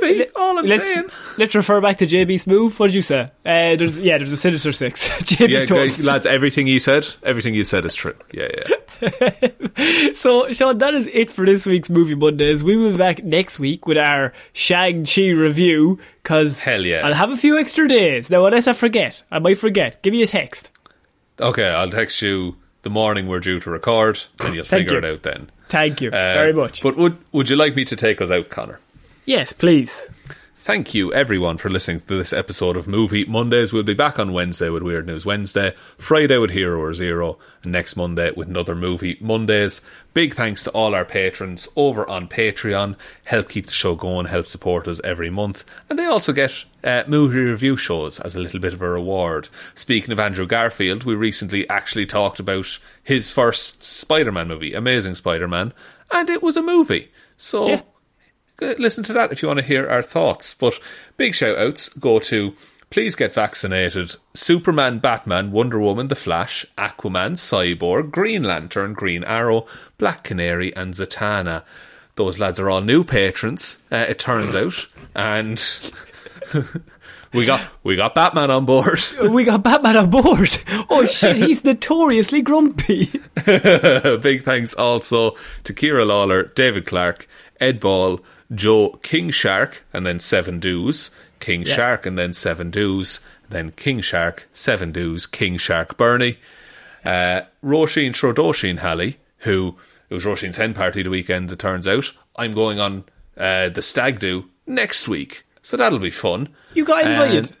maybe. 0.00 0.26
All 0.36 0.58
I'm 0.58 0.66
let's, 0.66 0.84
saying. 0.84 1.08
let's 1.36 1.54
refer 1.54 1.80
back 1.80 1.98
to 1.98 2.06
JB 2.06 2.34
Smoove. 2.44 2.78
What 2.78 2.86
did 2.88 2.94
you 2.94 3.02
say? 3.02 3.22
Uh, 3.44 3.74
there's 3.76 3.98
yeah, 3.98 4.18
there's 4.18 4.32
a 4.32 4.36
Sinister 4.36 4.72
Six. 4.72 5.08
JB's 5.20 5.50
Yeah, 5.52 5.64
guys, 5.64 6.04
lads, 6.04 6.26
everything 6.26 6.66
you 6.68 6.78
said, 6.78 7.08
everything 7.24 7.54
you 7.54 7.64
said 7.64 7.84
is 7.84 7.94
true. 7.94 8.14
Yeah, 8.32 8.48
yeah. 8.56 8.70
So, 10.14 10.52
Shaun, 10.52 10.78
that 10.78 10.92
is 10.94 11.08
it 11.12 11.30
for 11.30 11.46
this 11.46 11.64
week's 11.66 11.88
Movie 11.88 12.14
Mondays. 12.14 12.62
We 12.62 12.76
will 12.76 12.92
be 12.92 12.98
back 12.98 13.24
next 13.24 13.58
week 13.58 13.86
with 13.86 13.96
our 13.96 14.32
Shang-Chi 14.52 15.30
review, 15.30 15.98
because 16.22 16.62
Hell 16.62 16.82
yeah. 16.84 17.06
I'll 17.06 17.14
have 17.14 17.30
a 17.30 17.36
few 17.36 17.58
extra 17.58 17.88
days. 17.88 18.28
Now, 18.30 18.44
unless 18.44 18.66
I 18.66 18.74
forget, 18.74 19.22
I 19.30 19.38
might 19.38 19.58
forget. 19.58 20.02
Give 20.02 20.12
me 20.12 20.22
a 20.22 20.26
text. 20.26 20.70
Okay, 21.40 21.66
I'll 21.68 21.88
text 21.90 22.20
you 22.20 22.56
the 22.82 22.90
morning 22.90 23.26
we're 23.26 23.40
due 23.40 23.58
to 23.60 23.70
record, 23.70 24.22
and 24.40 24.54
you'll 24.54 24.64
figure 24.66 24.92
you. 24.92 24.98
it 24.98 25.04
out 25.04 25.22
then. 25.22 25.50
Thank 25.68 26.00
you 26.02 26.08
Uh, 26.10 26.34
very 26.34 26.52
much. 26.52 26.82
But 26.82 26.96
would 26.96 27.16
would 27.32 27.48
you 27.48 27.56
like 27.56 27.74
me 27.76 27.84
to 27.86 27.96
take 27.96 28.20
us 28.20 28.30
out, 28.30 28.50
Connor? 28.50 28.80
Yes, 29.30 29.52
please. 29.52 30.08
Thank 30.56 30.92
you, 30.92 31.12
everyone, 31.14 31.56
for 31.56 31.70
listening 31.70 32.00
to 32.00 32.18
this 32.18 32.32
episode 32.32 32.76
of 32.76 32.88
Movie 32.88 33.24
Mondays. 33.24 33.72
We'll 33.72 33.84
be 33.84 33.94
back 33.94 34.18
on 34.18 34.32
Wednesday 34.32 34.68
with 34.68 34.82
Weird 34.82 35.06
News 35.06 35.24
Wednesday, 35.24 35.72
Friday 35.96 36.36
with 36.36 36.50
Hero 36.50 36.78
or 36.80 36.92
Zero, 36.92 37.38
and 37.62 37.72
next 37.72 37.96
Monday 37.96 38.32
with 38.32 38.48
another 38.48 38.74
Movie 38.74 39.16
Mondays. 39.20 39.80
Big 40.14 40.34
thanks 40.34 40.64
to 40.64 40.70
all 40.72 40.94
our 40.94 41.04
patrons 41.04 41.68
over 41.76 42.06
on 42.10 42.28
Patreon. 42.28 42.96
Help 43.24 43.48
keep 43.48 43.66
the 43.66 43.72
show 43.72 43.94
going, 43.94 44.26
help 44.26 44.46
support 44.46 44.86
us 44.88 45.00
every 45.04 45.30
month. 45.30 45.64
And 45.88 45.98
they 45.98 46.04
also 46.04 46.32
get 46.32 46.64
uh, 46.82 47.04
movie 47.06 47.38
review 47.38 47.76
shows 47.76 48.18
as 48.20 48.34
a 48.34 48.40
little 48.40 48.60
bit 48.60 48.74
of 48.74 48.82
a 48.82 48.90
reward. 48.90 49.48
Speaking 49.76 50.12
of 50.12 50.18
Andrew 50.18 50.46
Garfield, 50.46 51.04
we 51.04 51.14
recently 51.14 51.68
actually 51.70 52.04
talked 52.04 52.40
about 52.40 52.78
his 53.02 53.30
first 53.30 53.84
Spider 53.84 54.32
Man 54.32 54.48
movie, 54.48 54.74
Amazing 54.74 55.14
Spider 55.14 55.48
Man, 55.48 55.72
and 56.10 56.28
it 56.28 56.42
was 56.42 56.56
a 56.56 56.62
movie. 56.62 57.12
So. 57.36 57.68
Yeah. 57.68 57.82
Uh, 58.60 58.74
listen 58.78 59.04
to 59.04 59.12
that 59.12 59.32
if 59.32 59.42
you 59.42 59.48
want 59.48 59.58
to 59.60 59.64
hear 59.66 59.88
our 59.88 60.02
thoughts. 60.02 60.54
But 60.54 60.78
big 61.16 61.34
shout 61.34 61.58
outs 61.58 61.88
go 61.90 62.18
to 62.20 62.54
Please 62.90 63.14
Get 63.14 63.32
Vaccinated, 63.32 64.16
Superman, 64.34 64.98
Batman, 64.98 65.52
Wonder 65.52 65.78
Woman, 65.78 66.08
The 66.08 66.16
Flash, 66.16 66.66
Aquaman, 66.76 67.32
Cyborg, 67.32 68.10
Green 68.10 68.42
Lantern, 68.42 68.94
Green 68.94 69.22
Arrow, 69.22 69.66
Black 69.96 70.24
Canary, 70.24 70.74
and 70.74 70.92
Zatanna. 70.92 71.62
Those 72.16 72.40
lads 72.40 72.58
are 72.58 72.68
all 72.68 72.80
new 72.80 73.04
patrons, 73.04 73.78
uh, 73.92 74.04
it 74.08 74.18
turns 74.18 74.54
out, 74.56 74.86
and 75.14 75.62
we 77.32 77.46
got 77.46 77.62
we 77.84 77.94
got 77.94 78.16
Batman 78.16 78.50
on 78.50 78.66
board. 78.66 79.00
We 79.30 79.44
got 79.44 79.62
Batman 79.62 79.96
on 79.96 80.10
board. 80.10 80.58
Oh 80.90 81.06
shit, 81.06 81.36
he's 81.36 81.64
notoriously 81.64 82.42
grumpy. 82.42 83.06
Big 83.46 84.44
thanks 84.44 84.74
also 84.74 85.36
to 85.62 85.72
Ciara 85.72 86.04
Lawler, 86.04 86.42
David 86.42 86.86
Clarke, 86.86 87.28
Ed 87.60 87.78
Ball, 87.78 88.20
Joe 88.54 88.98
King 89.02 89.30
Shark, 89.30 89.84
and 89.92 90.04
then 90.06 90.18
Seven 90.20 90.58
Doos, 90.60 91.10
King 91.38 91.62
Yeah. 91.62 91.74
Shark, 91.76 92.06
and 92.06 92.18
then 92.18 92.32
Seven 92.32 92.70
Doos, 92.70 93.20
then 93.48 93.72
King 93.72 94.00
Shark, 94.00 94.48
Seven 94.52 94.92
Doos, 94.92 95.26
King 95.26 95.56
Shark 95.56 95.96
Bernie, 95.96 96.38
uh, 97.04 97.42
Róisín 97.64 98.10
Schrödóisìn 98.12 98.78
Hally, 98.78 99.18
who 99.38 99.76
it 100.08 100.14
was 100.14 100.24
Róisín's 100.24 100.56
hen 100.56 100.74
party 100.74 101.02
the 101.02 101.10
weekend, 101.10 101.50
it 101.52 101.58
turns 101.58 101.86
out. 101.88 102.12
I'm 102.36 102.52
going 102.52 102.78
on 102.80 103.04
uh, 103.36 103.68
the 103.68 103.82
stag 103.82 104.18
do 104.18 104.46
next 104.66 105.08
week, 105.08 105.44
so 105.62 105.76
that'll 105.76 105.98
be 105.98 106.10
fun. 106.10 106.48
You 106.74 106.84
got 106.84 107.06
invited. 107.06 107.46
And 107.48 107.56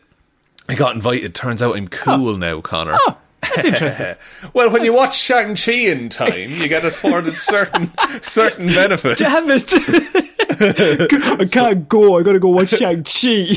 I 0.68 0.74
got 0.74 0.94
invited. 0.94 1.34
Turns 1.34 1.62
out 1.62 1.76
I'm 1.76 1.88
cool 1.88 2.36
now, 2.36 2.60
Connor. 2.60 2.96
Oh, 2.96 3.16
that's 3.40 3.64
interesting. 3.64 4.14
well, 4.54 4.70
when 4.70 4.84
you 4.84 4.94
watch 4.94 5.16
Shang 5.18 5.56
Chi 5.56 5.72
in 5.72 6.08
time, 6.08 6.50
you 6.50 6.68
get 6.68 6.84
afforded 6.84 7.36
certain 7.38 7.90
certain 8.22 8.66
benefits. 8.68 9.18
Damn 9.20 9.50
it! 9.50 10.29
I 10.50 11.46
can't 11.50 11.88
go. 11.88 12.18
I 12.18 12.22
gotta 12.22 12.38
go 12.38 12.48
watch 12.48 12.70
Shang 12.70 13.04
Chi. 13.04 13.54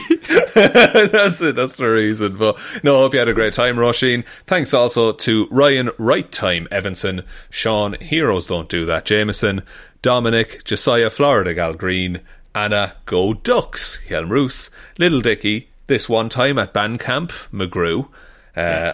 that's 0.54 1.42
it. 1.42 1.56
That's 1.56 1.78
the 1.78 1.90
reason. 1.90 2.38
But 2.38 2.60
no, 2.84 2.96
I 2.96 3.00
hope 3.00 3.14
you 3.14 3.20
had 3.20 3.28
a 3.28 3.34
great 3.34 3.54
time, 3.54 3.78
Róisín. 3.78 4.26
Thanks 4.46 4.74
also 4.74 5.12
to 5.14 5.48
Ryan 5.50 5.90
Right 5.98 6.32
Time 6.32 6.68
Evanson, 6.72 7.24
Shaun 7.50 7.94
Heroes 8.00 8.48
Don't 8.48 8.70
Do 8.70 8.86
That 8.86 9.06
Jamieson, 9.06 9.64
Dominic 10.02 10.64
Jessiah 10.64 11.10
Florida 11.10 11.54
Gal 11.54 11.74
Green, 11.74 12.22
Anna 12.54 12.96
Go 13.06 13.34
Ducks 13.34 14.00
Hjelmroos, 14.08 14.70
Little 14.98 15.22
Dicky. 15.22 15.70
This 15.88 16.08
one 16.08 16.30
time 16.30 16.60
at 16.60 16.74
band 16.74 17.00
camp 17.00 17.32
McGrew. 17.52 18.08
Uh, 18.56 18.94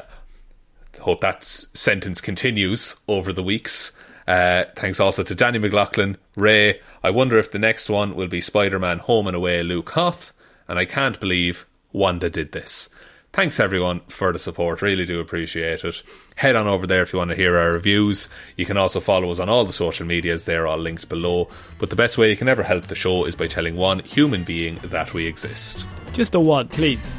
hope 1.01 1.21
that 1.21 1.43
sentence 1.43 2.21
continues 2.21 2.95
over 3.07 3.31
the 3.31 3.43
weeks. 3.43 3.91
Uh, 4.29 4.65
thanks 4.75 4.99
also 4.99 5.23
to 5.23 5.33
Danny 5.33 5.57
McLaughlin, 5.57 6.15
Ray. 6.35 6.79
I 7.03 7.09
wonder 7.09 7.39
if 7.39 7.49
the 7.49 7.57
next 7.57 7.89
one 7.89 8.15
will 8.15 8.27
be 8.27 8.41
Spider 8.41 8.77
Man 8.77 8.99
Home 8.99 9.25
and 9.25 9.35
Away, 9.35 9.63
Luke 9.63 9.89
Hoth. 9.89 10.33
And 10.67 10.77
I 10.77 10.85
can't 10.85 11.19
believe 11.19 11.65
Wanda 11.91 12.29
did 12.29 12.51
this. 12.51 12.89
Thanks 13.33 13.59
everyone 13.59 14.01
for 14.07 14.31
the 14.31 14.37
support. 14.37 14.83
Really 14.83 15.07
do 15.07 15.19
appreciate 15.19 15.83
it. 15.83 16.03
Head 16.35 16.55
on 16.55 16.67
over 16.67 16.85
there 16.85 17.01
if 17.01 17.11
you 17.11 17.17
want 17.17 17.31
to 17.31 17.35
hear 17.35 17.57
our 17.57 17.71
reviews. 17.71 18.29
You 18.55 18.67
can 18.67 18.77
also 18.77 18.99
follow 18.99 19.31
us 19.31 19.39
on 19.39 19.49
all 19.49 19.65
the 19.65 19.73
social 19.73 20.05
medias. 20.05 20.45
They're 20.45 20.67
all 20.67 20.77
linked 20.77 21.09
below. 21.09 21.49
But 21.79 21.89
the 21.89 21.95
best 21.95 22.19
way 22.19 22.29
you 22.29 22.37
can 22.37 22.49
ever 22.49 22.61
help 22.61 22.85
the 22.85 22.93
show 22.93 23.25
is 23.25 23.35
by 23.35 23.47
telling 23.47 23.75
one 23.75 23.99
human 23.99 24.43
being 24.43 24.75
that 24.83 25.11
we 25.11 25.25
exist. 25.25 25.87
Just 26.13 26.35
a 26.35 26.39
one, 26.39 26.67
please. 26.67 27.17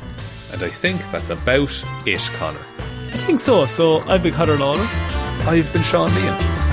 And 0.52 0.62
I 0.62 0.68
think 0.68 1.00
that's 1.10 1.30
about 1.30 1.84
it, 2.06 2.30
Connor. 2.34 2.64
I 3.12 3.16
think 3.18 3.40
so. 3.40 3.66
So 3.66 3.98
I've 4.00 4.22
been 4.22 4.34
Connor 4.34 4.58
Lawler, 4.58 4.86
I've 5.48 5.72
been 5.72 5.82
Sean 5.82 6.14
Leon. 6.14 6.69